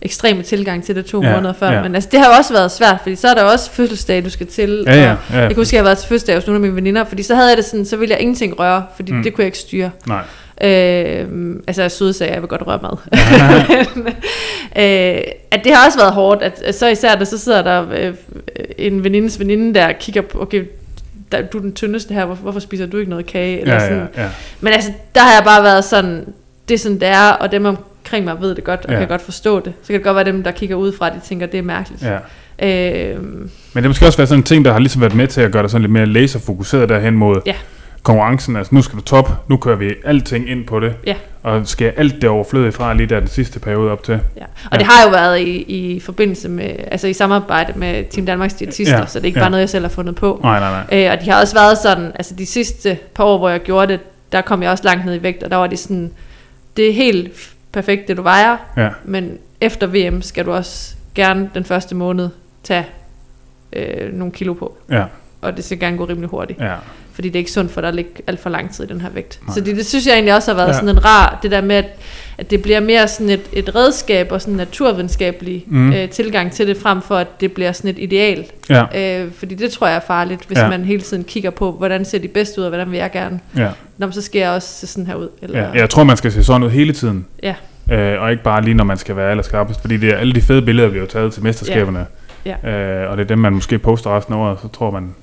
[0.01, 1.71] ekstreme tilgang til det to Ja, måneder før.
[1.71, 1.83] ja.
[1.83, 4.47] Men altså, det har også været svært, fordi så er der også fødselsdag, du skal
[4.47, 4.83] til.
[4.87, 5.39] Ja, ja, og ja.
[5.39, 7.23] Jeg kan huske, at jeg har været til fødselsdag hos nogle af mine veninder, fordi
[7.23, 9.23] så havde jeg det sådan, så ville jeg ingenting røre, fordi Mm.
[9.23, 9.91] det kunne jeg ikke styre.
[10.07, 10.21] Nej.
[10.63, 11.27] Øh,
[11.67, 12.97] altså søde sagde, at jeg vil godt røre mad.
[13.95, 14.07] Men,
[14.83, 15.21] øh,
[15.51, 18.13] at det har også været hårdt, at, at så især, der så sidder der øh,
[18.77, 20.63] en venindes veninde, der kigger på, okay,
[21.31, 23.59] der, du er den tyndeste her, hvorfor, hvorfor spiser du ikke noget kage?
[23.61, 24.07] Eller Ja, sådan.
[24.17, 24.29] ja, ja.
[24.61, 26.25] Men altså, der har jeg bare været sådan,
[26.67, 28.99] det er sådan, det er, og dem omkring mig ved det godt, og Ja.
[28.99, 29.73] kan godt forstå det.
[29.81, 32.03] Så kan det godt være dem, der kigger udefra, de tænker, det er mærkeligt.
[32.03, 32.17] ja.
[32.61, 35.27] Øh, Men det har måske også været sådan en ting, der har ligesom været med
[35.27, 37.53] til at gøre dig sådan lidt mere laserfokuseret derhen mod Ja.
[38.03, 38.55] konkurrencen.
[38.55, 40.93] Altså nu skal du top, nu kører vi alting ind på det.
[41.05, 41.15] Ja.
[41.43, 44.19] Og skal alt det overflødige fra lige der den sidste periode op til.
[44.37, 44.41] Ja.
[44.43, 44.77] Og Ja.
[44.77, 48.97] det har jo været i, i forbindelse med, altså i samarbejde med Team Danmarks diætister,
[48.99, 49.43] Ja, så det er ikke ja.
[49.43, 50.39] bare noget, jeg selv har fundet på.
[50.43, 51.05] Nej, nej, nej.
[51.05, 53.87] Øh, og de har også været sådan, altså de sidste par år, hvor jeg gjorde
[53.93, 53.99] det,
[54.31, 56.11] der kom jeg også langt ned i vægt, og der var de sådan,
[56.77, 57.31] det er helt
[57.77, 62.29] perfekt, det du vejer, Ja, men efter VM skal du også gerne den første måned
[62.63, 62.85] tage
[63.73, 64.77] øh, nogle kilo på.
[64.91, 65.03] ja,
[65.47, 66.73] Og det skal gerne gå rimelig hurtigt, ja.
[67.13, 69.01] fordi det er ikke sundt for dig at ligge alt for lang tid i den
[69.01, 69.39] her vægt.
[69.47, 69.53] Nej.
[69.53, 70.73] Så det, det synes jeg egentlig også har været Ja.
[70.73, 70.79] ja.
[70.79, 71.85] sådan en rar, det der med, at,
[72.37, 75.93] at det bliver mere sådan et, et redskab og sådan en naturvidenskabelig Mm.
[75.93, 78.45] øh, tilgang til det, frem for at det bliver sådan et ideal.
[78.69, 80.63] Ja, Øh, fordi det tror jeg er farligt, hvis Ja.
[80.63, 80.69] ja.
[80.69, 83.39] man hele tiden kigger på, hvordan ser de bedst ud, og hvordan vil jeg gerne.
[83.57, 85.29] ja, Nå, så skal jeg også se sådan her ud.
[85.41, 85.71] Eller, ja.
[85.71, 87.25] Jeg tror, man skal se sådan ud hele tiden.
[87.43, 87.55] Ja.
[87.91, 89.81] Øh, og ikke bare lige, når man skal være allerskarpest.
[89.81, 92.05] Fordi det er alle de fede billeder, vi har taget til mesterskaberne.
[92.45, 92.69] Ja.
[93.03, 95.15] Øh, og det er dem, man måske poster resten af året, så tror man...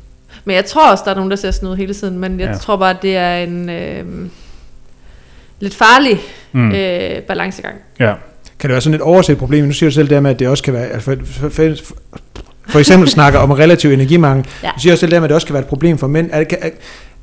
[0.44, 2.48] Men jeg tror også, der er nogen, der ser sådan ud hele tiden, men jeg
[2.48, 2.54] Ja.
[2.56, 4.04] tror bare, at det er en øh,
[5.60, 6.20] lidt farlig
[6.52, 6.72] Mm.
[6.72, 7.74] øh, balancegang.
[8.00, 8.12] Ja,
[8.58, 9.64] Kan det være sådan et overset problem?
[9.64, 10.86] Nu siger du selv det med, at det også kan være...
[10.86, 11.74] Altså for, for, for,
[12.68, 14.46] for eksempel snakker om relativ energimangel.
[14.62, 14.70] Ja.
[14.76, 16.30] Du siger også selv det med, at det også kan være et problem for mænd.
[16.32, 16.70] Er, det, kan, er,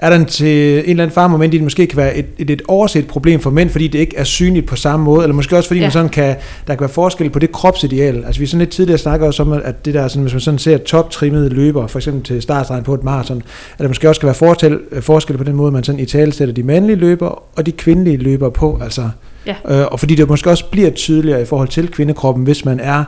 [0.01, 2.49] er der en, til en eller anden farmoment, i det måske kan være et, et,
[2.49, 5.57] et overset problem for mænd, fordi det ikke er synligt på samme måde, eller måske
[5.57, 5.83] også fordi ja.
[5.83, 5.87] Ja.
[5.87, 6.35] man sådan kan,
[6.67, 8.23] der kan være forskel på det kropsideal.
[8.25, 10.57] Altså vi sådan lidt tidligere snakker også om, at det der, sådan, hvis man sådan
[10.57, 13.37] ser toptrimmede løber, for eksempel til startstregen på et maraton,
[13.73, 16.33] at der måske også kan være forskel, forskel på den måde, man sådan i tale
[16.33, 18.79] sætter de mandlige løber og de kvindelige løber på.
[18.83, 19.09] Altså,
[19.45, 19.55] Ja.
[19.69, 23.03] øh, og fordi det måske også bliver tydeligere i forhold til kvindekroppen, hvis man er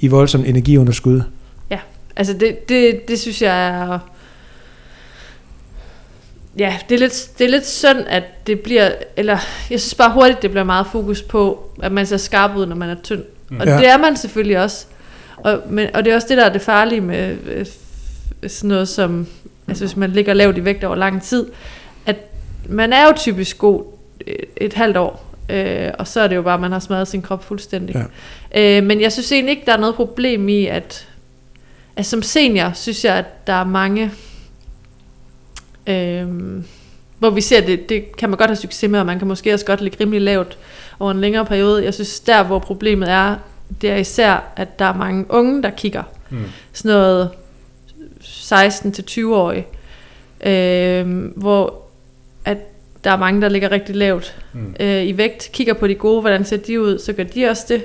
[0.00, 1.20] i voldsom energiunderskud.
[2.16, 3.98] Altså det, det, det synes jeg er
[6.58, 9.38] ja, det er, lidt, det er lidt synd, at det bliver, eller
[9.70, 12.76] jeg synes bare hurtigt, det bliver meget fokus på, at man ser skarp ud, når
[12.76, 13.22] man er tynd.
[13.48, 13.60] Mm.
[13.60, 13.76] Og Ja.
[13.76, 14.86] det er man selvfølgelig også.
[15.36, 17.66] Og, men, og det er også det, der er det farlige med øh,
[18.46, 19.26] sådan noget som,
[19.68, 21.46] altså hvis man ligger lavt i vægt over lang tid,
[22.06, 22.16] at
[22.68, 23.84] man er jo typisk god
[24.20, 27.08] et, et halvt år, øh, og så er det jo bare, at man har smadret
[27.08, 28.06] sin krop fuldstændig.
[28.54, 28.78] Ja.
[28.78, 31.08] Øh, men jeg synes egentlig ikke, der er noget problem i, at,
[31.96, 34.10] at som senior, synes jeg, at der er mange,
[35.86, 36.26] øh,
[37.18, 39.54] hvor vi ser, det, det kan man godt have succes med, og man kan måske
[39.54, 40.58] også godt ligge rimelig lavt
[41.00, 41.84] over en længere periode.
[41.84, 43.36] Jeg synes, der hvor problemet er,
[43.80, 46.02] det er især, at der er mange unge, der kigger.
[46.30, 46.44] Mm.
[46.72, 47.30] Sådan noget
[48.20, 49.66] 16-20-årige,
[50.46, 51.82] øh, hvor
[52.44, 52.58] at
[53.04, 54.74] der er mange, der ligger rigtig lavt Mm.
[54.80, 57.64] øh, i vægt, kigger på de gode, hvordan ser de ud, så gør de også
[57.68, 57.82] det.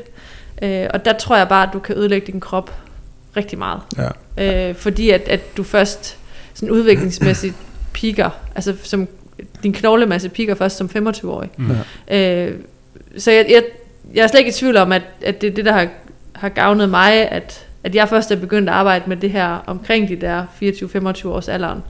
[0.62, 2.74] Øh, og der tror jeg bare, at du kan ødelægge din krop
[3.38, 3.82] rigtig meget.
[4.38, 4.70] Ja.
[4.70, 6.18] Øh, fordi at, at du først
[6.54, 7.56] sådan udviklingsmæssigt
[8.02, 9.08] piker, altså som
[9.64, 11.50] din knoglemasse piker først som 25-årig.
[11.58, 11.72] Mm.
[12.12, 12.52] Øh,
[13.18, 13.64] så jeg, jeg,
[14.14, 15.88] jeg er slet ikke i tvivl om, at, at det er det, der har,
[16.36, 20.10] har gavnet mig, at, at jeg først er begyndt at arbejde med det her omkring
[20.10, 20.44] de der
[21.24, 21.84] 24-25 års alderen.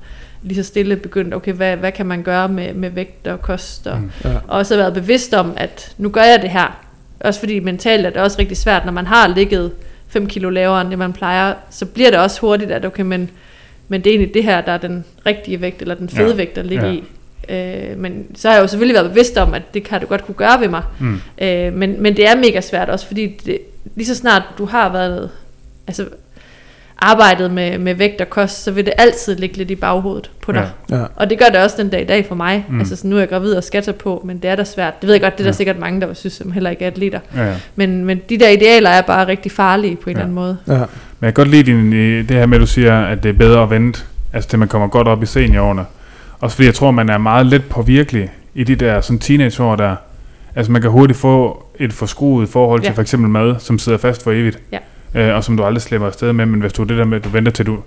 [0.43, 3.87] Lige så stille begyndt, okay, hvad, hvad kan man gøre med, med vægt og kost?
[3.87, 4.11] Og, Mm.
[4.23, 4.29] Ja.
[4.47, 6.77] og også været bevidst om, at nu gør jeg det her.
[7.19, 9.71] Også fordi mentalt er det også rigtig svært, når man har ligget
[10.07, 13.29] 5 kilo lavere end det, man plejer, så bliver det også hurtigt, at okay, men,
[13.91, 16.35] men det er egentlig det her, der er den rigtige vægt, eller den fede Ja.
[16.35, 16.91] vægt, der ligger Ja.
[16.91, 16.97] ja.
[16.97, 17.91] i.
[17.91, 20.25] Øh, men så har jeg jo selvfølgelig været bevidst om, at det kan du godt
[20.25, 20.83] kunne gøre ved mig.
[20.99, 21.21] Mm.
[21.41, 23.57] Øh, men, men det er mega svært også, fordi det,
[23.95, 25.29] lige så snart du har været,
[25.87, 26.05] altså
[27.01, 30.51] arbejdet med, med vægt og kost, så vil det altid ligge lidt i baghovedet på
[30.51, 30.69] dig.
[30.89, 30.97] Ja.
[30.97, 31.03] Ja.
[31.15, 32.65] Og det gør det også den dag i dag for mig.
[32.69, 32.79] Mm.
[32.79, 35.01] Altså så nu er jeg gravid og skal tage på, men det er da svært.
[35.01, 35.55] Det ved jeg godt, det er der Ja.
[35.55, 37.19] sikkert mange, der vil synes, som heller ikke er atleter.
[37.35, 37.55] Ja, ja.
[37.75, 40.21] Men, men de der idealer er bare rigtig farlige på en Ja.
[40.21, 40.57] eller anden måde.
[40.67, 40.73] Ja.
[40.73, 40.85] Men
[41.25, 41.91] jeg kan godt lide din,
[42.27, 44.01] det her med, at du siger, at det er bedre at vente,
[44.33, 45.85] altså til man kommer godt op i seniorårene.
[46.39, 49.95] Også fordi jeg tror, man er meget let påvirkelig i de der sådan teenageår der.
[50.55, 52.93] Altså man kan hurtigt få et forskruet forhold til Ja.
[52.93, 54.59] for eksempel mad, som sidder fast for evigt.
[54.71, 54.77] Ja.
[55.15, 56.45] Øh, og som du aldrig slipper afsted med.
[56.45, 57.79] Men hvis du det der med, at du venter til du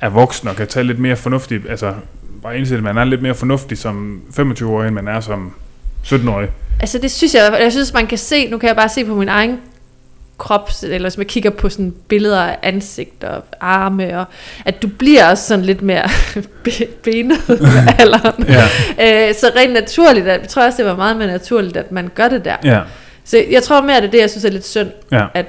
[0.00, 1.94] er voksen og kan tage lidt mere fornuftigt, altså
[2.42, 5.52] bare indse, at man er lidt mere fornuftig som 25-årig, end man er som
[6.04, 6.48] 17-årig.
[6.80, 9.14] Altså det synes jeg, jeg synes man kan se, nu kan jeg bare se på
[9.14, 9.60] min egen
[10.38, 14.24] krop, eller hvis man kigger på sådan billeder af ansigt og arme, og
[14.64, 16.08] at du bliver også sådan lidt mere
[16.64, 18.44] be- benet med alderen.
[18.48, 18.62] Ja,
[19.28, 22.10] Øh, så rent naturligt, at, jeg tror også, det var meget mere naturligt, at man
[22.14, 22.56] gør det der.
[22.64, 22.80] ja,
[23.24, 24.88] Så jeg tror mere, det er det, jeg synes er lidt synd.
[25.12, 25.26] ja.
[25.34, 25.46] At,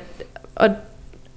[0.55, 0.69] og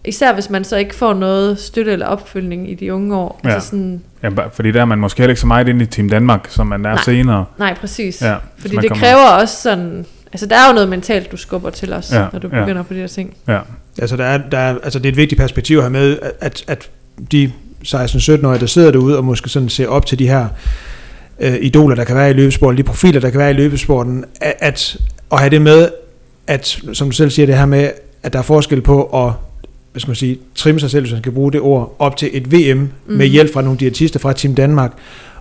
[0.06, 3.40] især hvis man så ikke får noget støtte eller opfølgning i de unge år.
[3.44, 3.48] Ja.
[3.50, 6.08] Altså sådan, ja fordi der er man måske heller ikke så meget inde i Team
[6.08, 7.02] Danmark, som man er Nej.
[7.02, 7.44] senere.
[7.58, 8.22] nej, præcis.
[8.22, 10.06] Ja, Fordi det kommer- kræver også sådan...
[10.32, 12.60] Altså, der er jo noget mentalt, du skubber til os, Ja, ja, når du ja.
[12.60, 13.34] begynder på de her ting.
[13.48, 13.58] Ja,
[13.98, 16.64] Altså, der er, der er, altså, det er et vigtigt perspektiv her med, at, at,
[16.68, 16.90] at
[17.32, 17.52] de
[17.86, 20.46] 16-17-årige, der sidder derude og måske sådan ser op til de her
[21.40, 24.54] øh, idoler, der kan være i løbesporten, de profiler, der kan være i løbesporten, at,
[24.58, 24.96] at,
[25.32, 25.88] at have det med,
[26.46, 27.90] at, som du selv siger, det her med,
[28.22, 29.32] at der er forskel på at
[29.96, 32.30] hvad skal man sige, trimme sig selv, hvis man skal bruge det ord, op til
[32.32, 32.88] et VM mm.
[33.06, 33.32] med Mhm.
[33.32, 34.92] hjælp fra nogle diætister fra Team Danmark,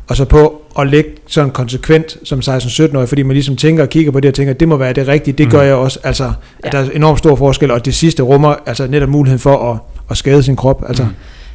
[0.07, 4.11] og så på at lægge sådan konsekvent som 16-17-årig, fordi man ligesom tænker og kigger
[4.11, 5.51] på det og tænker, at det må være det rigtige, det Mhm.
[5.51, 5.99] gør jeg også.
[6.03, 6.23] Altså,
[6.63, 6.77] at Ja.
[6.79, 9.77] der er enormt stor forskel, og det sidste rummer altså netop muligheden for at,
[10.11, 10.83] at skade sin krop.
[10.87, 11.09] Altså, Mm.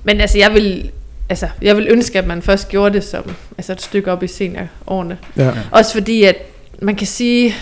[0.04, 0.90] Men altså, jeg vil,
[1.28, 3.22] altså, jeg vil ønske, at man først gjorde det som
[3.58, 5.18] altså et stykke op i seniorårene.
[5.36, 5.50] ja.
[5.70, 6.36] Også fordi, at
[6.82, 7.54] man kan sige et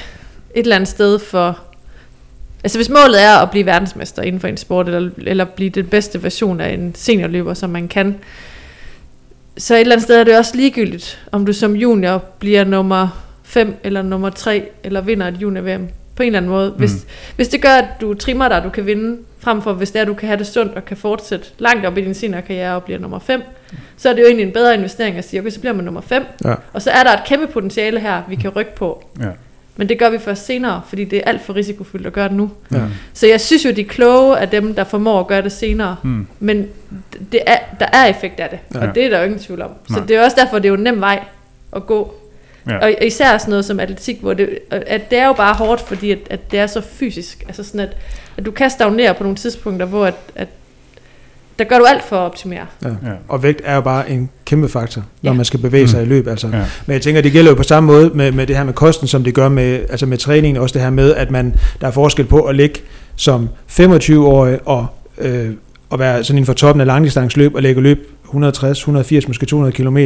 [0.55, 1.59] eller andet sted for...
[2.69, 5.87] Altså hvis målet er at blive verdensmester inden for en sport, eller, eller blive den
[5.87, 8.17] bedste version af en seniorløber, som man kan,
[9.57, 13.25] så et eller andet sted er det også ligegyldigt, om du som junior bliver nummer
[13.43, 16.71] 5 eller nummer 3, eller vinder et junior-VM på en eller anden måde.
[16.71, 17.01] Hvis, Mm.
[17.37, 20.03] hvis det gør, at du trimmer dig, du kan vinde, frem for hvis det er,
[20.03, 22.83] at du kan have det sundt og kan fortsætte langt op i din seniorkarriere og
[22.85, 23.43] bliver nummer 5,
[23.97, 26.01] så er det jo egentlig en bedre investering at sige, okay, så bliver man nummer
[26.01, 26.55] 5, Ja.
[26.73, 29.05] og så er der et kæmpe potentiale her, vi kan rykke på.
[29.21, 29.27] ja.
[29.79, 32.37] Men det gør vi først senere, fordi det er alt for risikofyldt at gøre det
[32.37, 32.51] nu.
[32.73, 32.81] Ja.
[33.13, 35.97] Så jeg synes jo, de kloge er dem, der formår at gøre det senere.
[36.03, 36.27] Mm.
[36.41, 36.69] Men
[37.33, 38.89] det er, der er effekt af det, Ja.
[38.89, 39.71] og det er der jo ingen tvivl om.
[39.89, 40.07] Så Nej.
[40.07, 41.25] det er også derfor, det er jo en nem vej
[41.77, 42.15] at gå.
[42.69, 42.79] Ja.
[42.79, 46.11] Og især sådan noget som atletik, hvor det, at det er jo bare hårdt, fordi
[46.11, 47.45] at, at det er så fysisk.
[47.49, 47.97] Altså sådan, at,
[48.37, 50.49] at du kan stagnere på nogle tidspunkter, hvor at, at
[51.59, 52.67] der gør du alt for at optimere.
[52.85, 52.89] Ja.
[52.89, 52.95] Ja.
[53.29, 55.37] Og vægt er jo bare en kæmpe faktor, når Ja.
[55.37, 56.07] man skal bevæge sig Mm.
[56.07, 56.29] i løb.
[56.29, 56.47] Altså.
[56.53, 56.59] Ja.
[56.87, 59.07] Men jeg tænker, det gælder jo på samme måde med, med det her med kosten,
[59.09, 60.63] som det gør med, altså med træningen.
[60.63, 62.81] Også det her med, at man, der er forskel på at ligge
[63.17, 64.87] som 25-årig og,
[65.19, 65.51] øh,
[65.91, 69.73] og være sådan inden for toppen af langdistanceløb og lægge løb 160, 180, måske 200
[69.73, 69.99] km,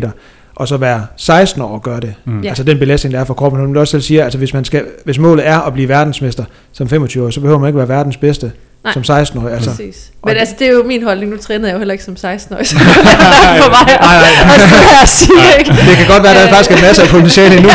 [0.55, 2.15] og så være 16 år og gøre det.
[2.25, 2.45] Mm.
[2.47, 3.61] Altså den belastning, der er for kroppen.
[3.63, 6.45] Som du også selv siger, altså hvis, man skal, hvis målet er at blive verdensmester
[6.73, 8.53] som 25 år, så behøver man ikke være verdens bedste
[8.85, 8.93] Nej.
[9.03, 9.53] som 16-årig.
[9.55, 9.71] Altså.
[9.71, 10.11] Præcis.
[10.25, 11.31] Men det- altså, det er jo min holdning.
[11.31, 12.67] Nu trænede jeg jo heller ikke som 16-årig.
[12.67, 15.01] Så Nej, for mig nej, nej.
[15.03, 15.71] og sige, ikke?
[15.71, 17.71] Det kan godt være, at der faktisk er masser af potentiale endnu.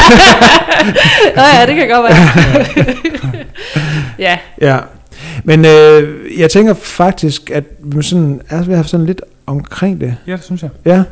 [1.36, 2.96] Nå ja, det kan godt være.
[4.20, 4.78] ja, ja.
[5.44, 10.16] Men øh, jeg tænker faktisk, at vi sådan, er vi har sådan lidt omkring det.
[10.28, 10.70] Ja, det synes jeg.
[10.86, 11.04] Ja.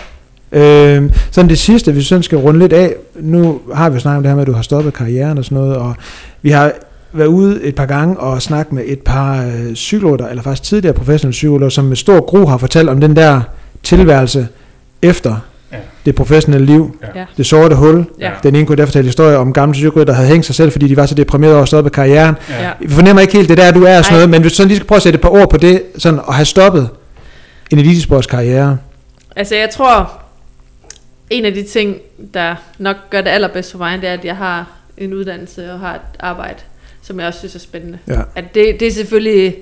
[0.52, 4.00] Øh, sådan det sidste, hvis vi sådan skal runde lidt af, nu har vi jo
[4.00, 5.96] snakket om det her med, at du har stoppet karrieren og sådan noget, og
[6.42, 6.72] vi har
[7.18, 10.94] været ude et par gange og snakket med et par øh, psykologer, eller faktisk tidligere
[10.94, 13.42] professionelle psykologer, som med stor gro har fortalt om den der
[13.84, 14.48] tilværelse
[15.02, 15.36] efter
[15.72, 15.78] Ja.
[16.06, 17.26] det professionelle liv, Ja.
[17.38, 18.06] det sorte hul.
[18.20, 18.32] ja.
[18.44, 20.88] Den ene kunne der fortælle historier om gamle psykologer, der havde hængt sig selv, fordi
[20.88, 22.36] de var så deprimerede over at stoppe karrieren.
[22.50, 22.64] Ja.
[22.64, 22.72] ja.
[22.80, 24.68] Vi fornemmer ikke helt det der, du er og sådan noget, men hvis du sådan
[24.68, 26.90] lige skal prøve at sætte et par ord på det, sådan at have stoppet
[27.72, 28.78] en elitesportskarriere.
[29.36, 30.12] Altså, jeg tror,
[31.30, 31.96] en af de ting,
[32.34, 34.66] der nok gør det allerbedst for mig, det er, at jeg har
[34.98, 36.56] en uddannelse og har et arbejde,
[37.06, 37.99] som jeg også synes er spændende.
[38.07, 38.22] Ja.
[38.36, 39.56] At det, det er selvfølgelig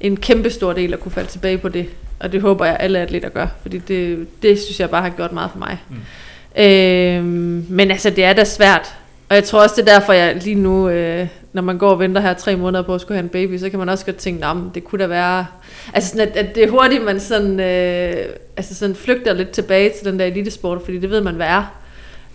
[0.00, 1.86] en kæmpe stor del at kunne falde tilbage på det,
[2.20, 5.32] og det håber jeg alle atleter gør, fordi det, det synes jeg bare har gjort
[5.32, 5.78] meget for mig.
[5.88, 6.62] Mm.
[6.62, 8.94] Øhm, men altså, det er da svært,
[9.28, 11.98] og jeg tror også, det er derfor, jeg lige nu, øh, når man går og
[11.98, 14.16] venter her tre måneder på at skulle have en baby, så kan man også godt
[14.16, 15.46] tænke, nah, det kunne da være...
[15.94, 18.26] Altså sådan, at, at det er hurtigt, man sådan, øh,
[18.56, 21.80] altså sådan flygter lidt tilbage til den der elitesport, fordi det ved man, hvad er.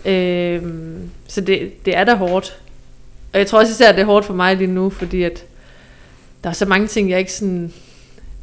[0.04, 2.56] Øhm, så det, det er da hårdt.
[3.32, 5.44] Og jeg tror også især, at det er hårdt for mig lige nu, fordi at
[6.44, 7.72] der er så mange ting, jeg ikke sådan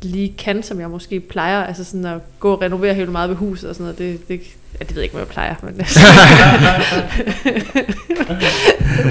[0.01, 1.63] lige kan, som jeg måske plejer.
[1.63, 3.97] Altså sådan at gå og renovere helt meget ved huset og sådan noget.
[3.97, 4.41] Det, det,
[4.79, 5.55] ja, det ved jeg ikke, hvad jeg plejer.
[5.63, 5.75] Men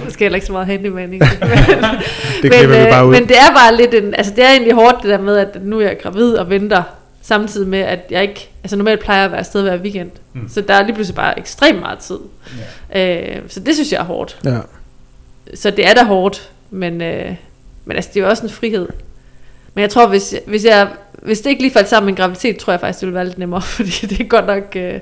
[0.04, 1.10] Måske heller ikke så meget handyman?
[1.10, 1.20] Det
[2.52, 3.12] klipper vi øh, bare ud.
[3.12, 5.58] men det er bare lidt en, altså det er egentlig hårdt det der med, at
[5.62, 6.82] nu er jeg gravid og venter,
[7.22, 10.10] samtidig med, at jeg ikke, altså normalt plejer jeg at være afsted hver weekend.
[10.32, 10.48] Mm.
[10.48, 12.18] Så der er lige pludselig bare ekstremt meget tid.
[12.94, 13.36] Ja.
[13.36, 14.38] Øh, så det synes jeg er hårdt.
[14.44, 14.58] Ja.
[15.54, 17.24] Så det er da hårdt, men, øh,
[17.84, 18.86] men altså, det er jo også en frihed.
[19.74, 20.86] Men jeg tror, hvis, hvis, jeg,
[21.22, 23.24] hvis det ikke lige faldt sammen med en graviditet, tror jeg faktisk, det ville være
[23.24, 24.92] lidt nemmere, fordi det er godt nok, øh,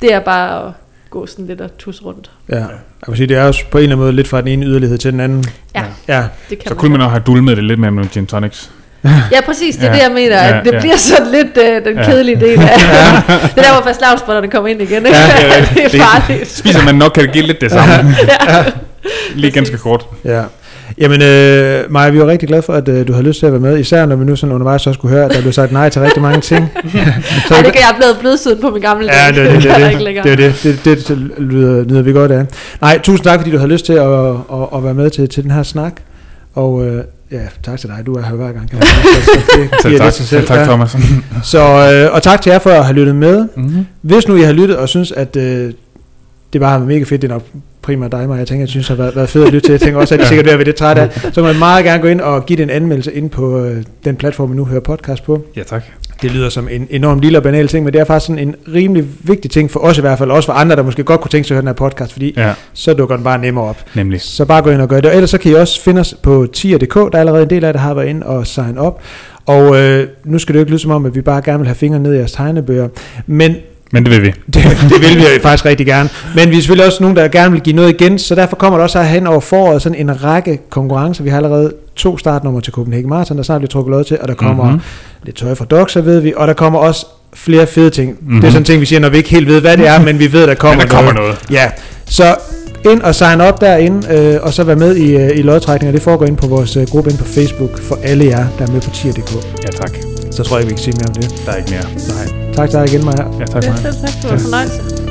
[0.00, 0.72] det er bare at
[1.10, 2.30] gå sådan lidt og tusse rundt.
[2.48, 2.66] Ja, jeg
[3.08, 4.98] vil sige, det er også på en eller anden måde lidt fra den ene yderlighed
[4.98, 5.44] til den anden.
[5.74, 7.96] Ja, Ja, det kan Så man kunne man også have dulmet det lidt mere med
[7.96, 8.70] nogle gin tonics.
[9.32, 9.94] Ja, præcis, det er Ja.
[9.96, 10.36] det, jeg mener.
[10.36, 10.80] Ja, At det ja.
[10.80, 12.04] bliver sådan lidt øh, den Ja.
[12.04, 12.68] kedelige del af
[13.54, 15.06] Det er der, hvor fast lavnsbotterne kommer ind igen.
[15.06, 15.18] Ikke?
[15.18, 16.50] Ja, ja, det er det- farligt.
[16.50, 18.14] Spiser man nok, kan det give lidt det samme.
[19.34, 20.06] Lige ganske kort.
[20.24, 20.42] ja.
[20.98, 23.52] Jamen, øh, Maja, vi var rigtig glade for, at øh, du har lyst til at
[23.52, 25.72] være med, især når vi nu sådan undervejs også kunne høre, at der blev sagt
[25.72, 26.70] nej til rigtig mange ting.
[27.48, 29.44] så, Ej, det kan jeg blevet blødsiden på min gamle Ja, dag.
[29.44, 32.02] det, det, det, er det, ikke det, det, er det, det, det, det lyder, lyder
[32.02, 32.46] vi godt af.
[32.80, 35.42] Nej, tusind tak, fordi du havde lyst til at, at, at være med til, til
[35.42, 35.92] den her snak.
[36.54, 37.02] Og øh,
[37.32, 38.06] ja, tak til dig.
[38.06, 38.70] Du er her hver gang.
[38.70, 39.24] Kan man sige.
[39.24, 40.64] Så det Selv tak, selv tak ja.
[40.64, 40.96] Thomas.
[41.42, 41.58] Så,
[41.94, 43.48] øh, og tak til jer for at have lyttet med.
[43.56, 43.86] Mm-hmm.
[44.02, 45.72] Hvis nu I har lyttet og synes, at øh,
[46.52, 47.42] det bare har været mega fedt, det er nok
[47.82, 48.18] primært dig.
[48.38, 49.72] Jeg tænker, jeg synes, det har været, været fedt at lytte til.
[49.72, 50.26] Jeg tænker også, at Ja.
[50.26, 51.08] sikkert er ved lidt træt af.
[51.32, 53.82] Så må man meget gerne gå ind og give det en anmeldelse ind på øh,
[54.04, 55.42] den platform, vi nu hører podcast på.
[55.56, 55.82] Ja, tak.
[56.22, 58.54] Det lyder som en enorm lille og banal ting, men det er faktisk sådan en
[58.74, 61.30] rimelig vigtig ting for os i hvert fald, også for andre, der måske godt kunne
[61.30, 63.76] tænke sig at høre den her podcast, fordi Ja, så dukker den bare nemmere op.
[63.94, 64.20] nemlig.
[64.20, 65.10] Så bare gå ind og gør det.
[65.10, 67.64] Og ellers så kan I også finde os på tier.dk, der er allerede en del
[67.64, 69.00] af det, har været ind og sign op.
[69.46, 71.66] Og øh, nu skal det jo ikke lyde som om, at vi bare gerne vil
[71.66, 72.88] have fingre ned i jeres tegnebøger,
[73.26, 73.54] men
[73.92, 74.26] Men det vil vi.
[74.46, 74.54] det,
[74.90, 76.08] det vil vi faktisk rigtig gerne.
[76.34, 78.78] Men vi er selvfølgelig også nogen, der gerne vil give noget igen, så derfor kommer
[78.78, 81.24] der også her hen over foråret sådan en række konkurrencer.
[81.24, 84.28] Vi har allerede to startnummer til Copenhagen Marathon, der snart bliver trukket lod til, og
[84.28, 84.72] der kommer Mhm.
[84.72, 85.24] mm-hmm.
[85.24, 88.10] lidt tøj fra Doxa, ved vi, og der kommer også flere fede ting.
[88.10, 88.32] Mm-hmm.
[88.32, 88.40] Mhm.
[88.40, 90.00] Det er sådan en ting, vi siger, når vi ikke helt ved, hvad det er,
[90.06, 91.36] men vi ved, der kommer, Men der kommer noget.
[91.50, 91.70] Ja,
[92.06, 92.34] så
[92.90, 95.92] ind og sign op derinde, øh, og så vær med i, øh, i lodtrækninger.
[95.92, 98.70] Det foregår ind på vores øh, gruppe ind på Facebook for alle jer, der er
[98.70, 99.32] med på tier.dk.
[99.64, 99.90] Ja, tak.
[100.30, 101.46] Så tror jeg ikke, vi kan sige mere om det.
[101.46, 101.82] Der er ikke mere.
[102.08, 102.47] Nej.
[102.58, 103.12] Takk, takk, Inma.
[103.14, 103.86] Ja, takk, Maja.
[103.86, 105.07] Ja, takk, takk, takk.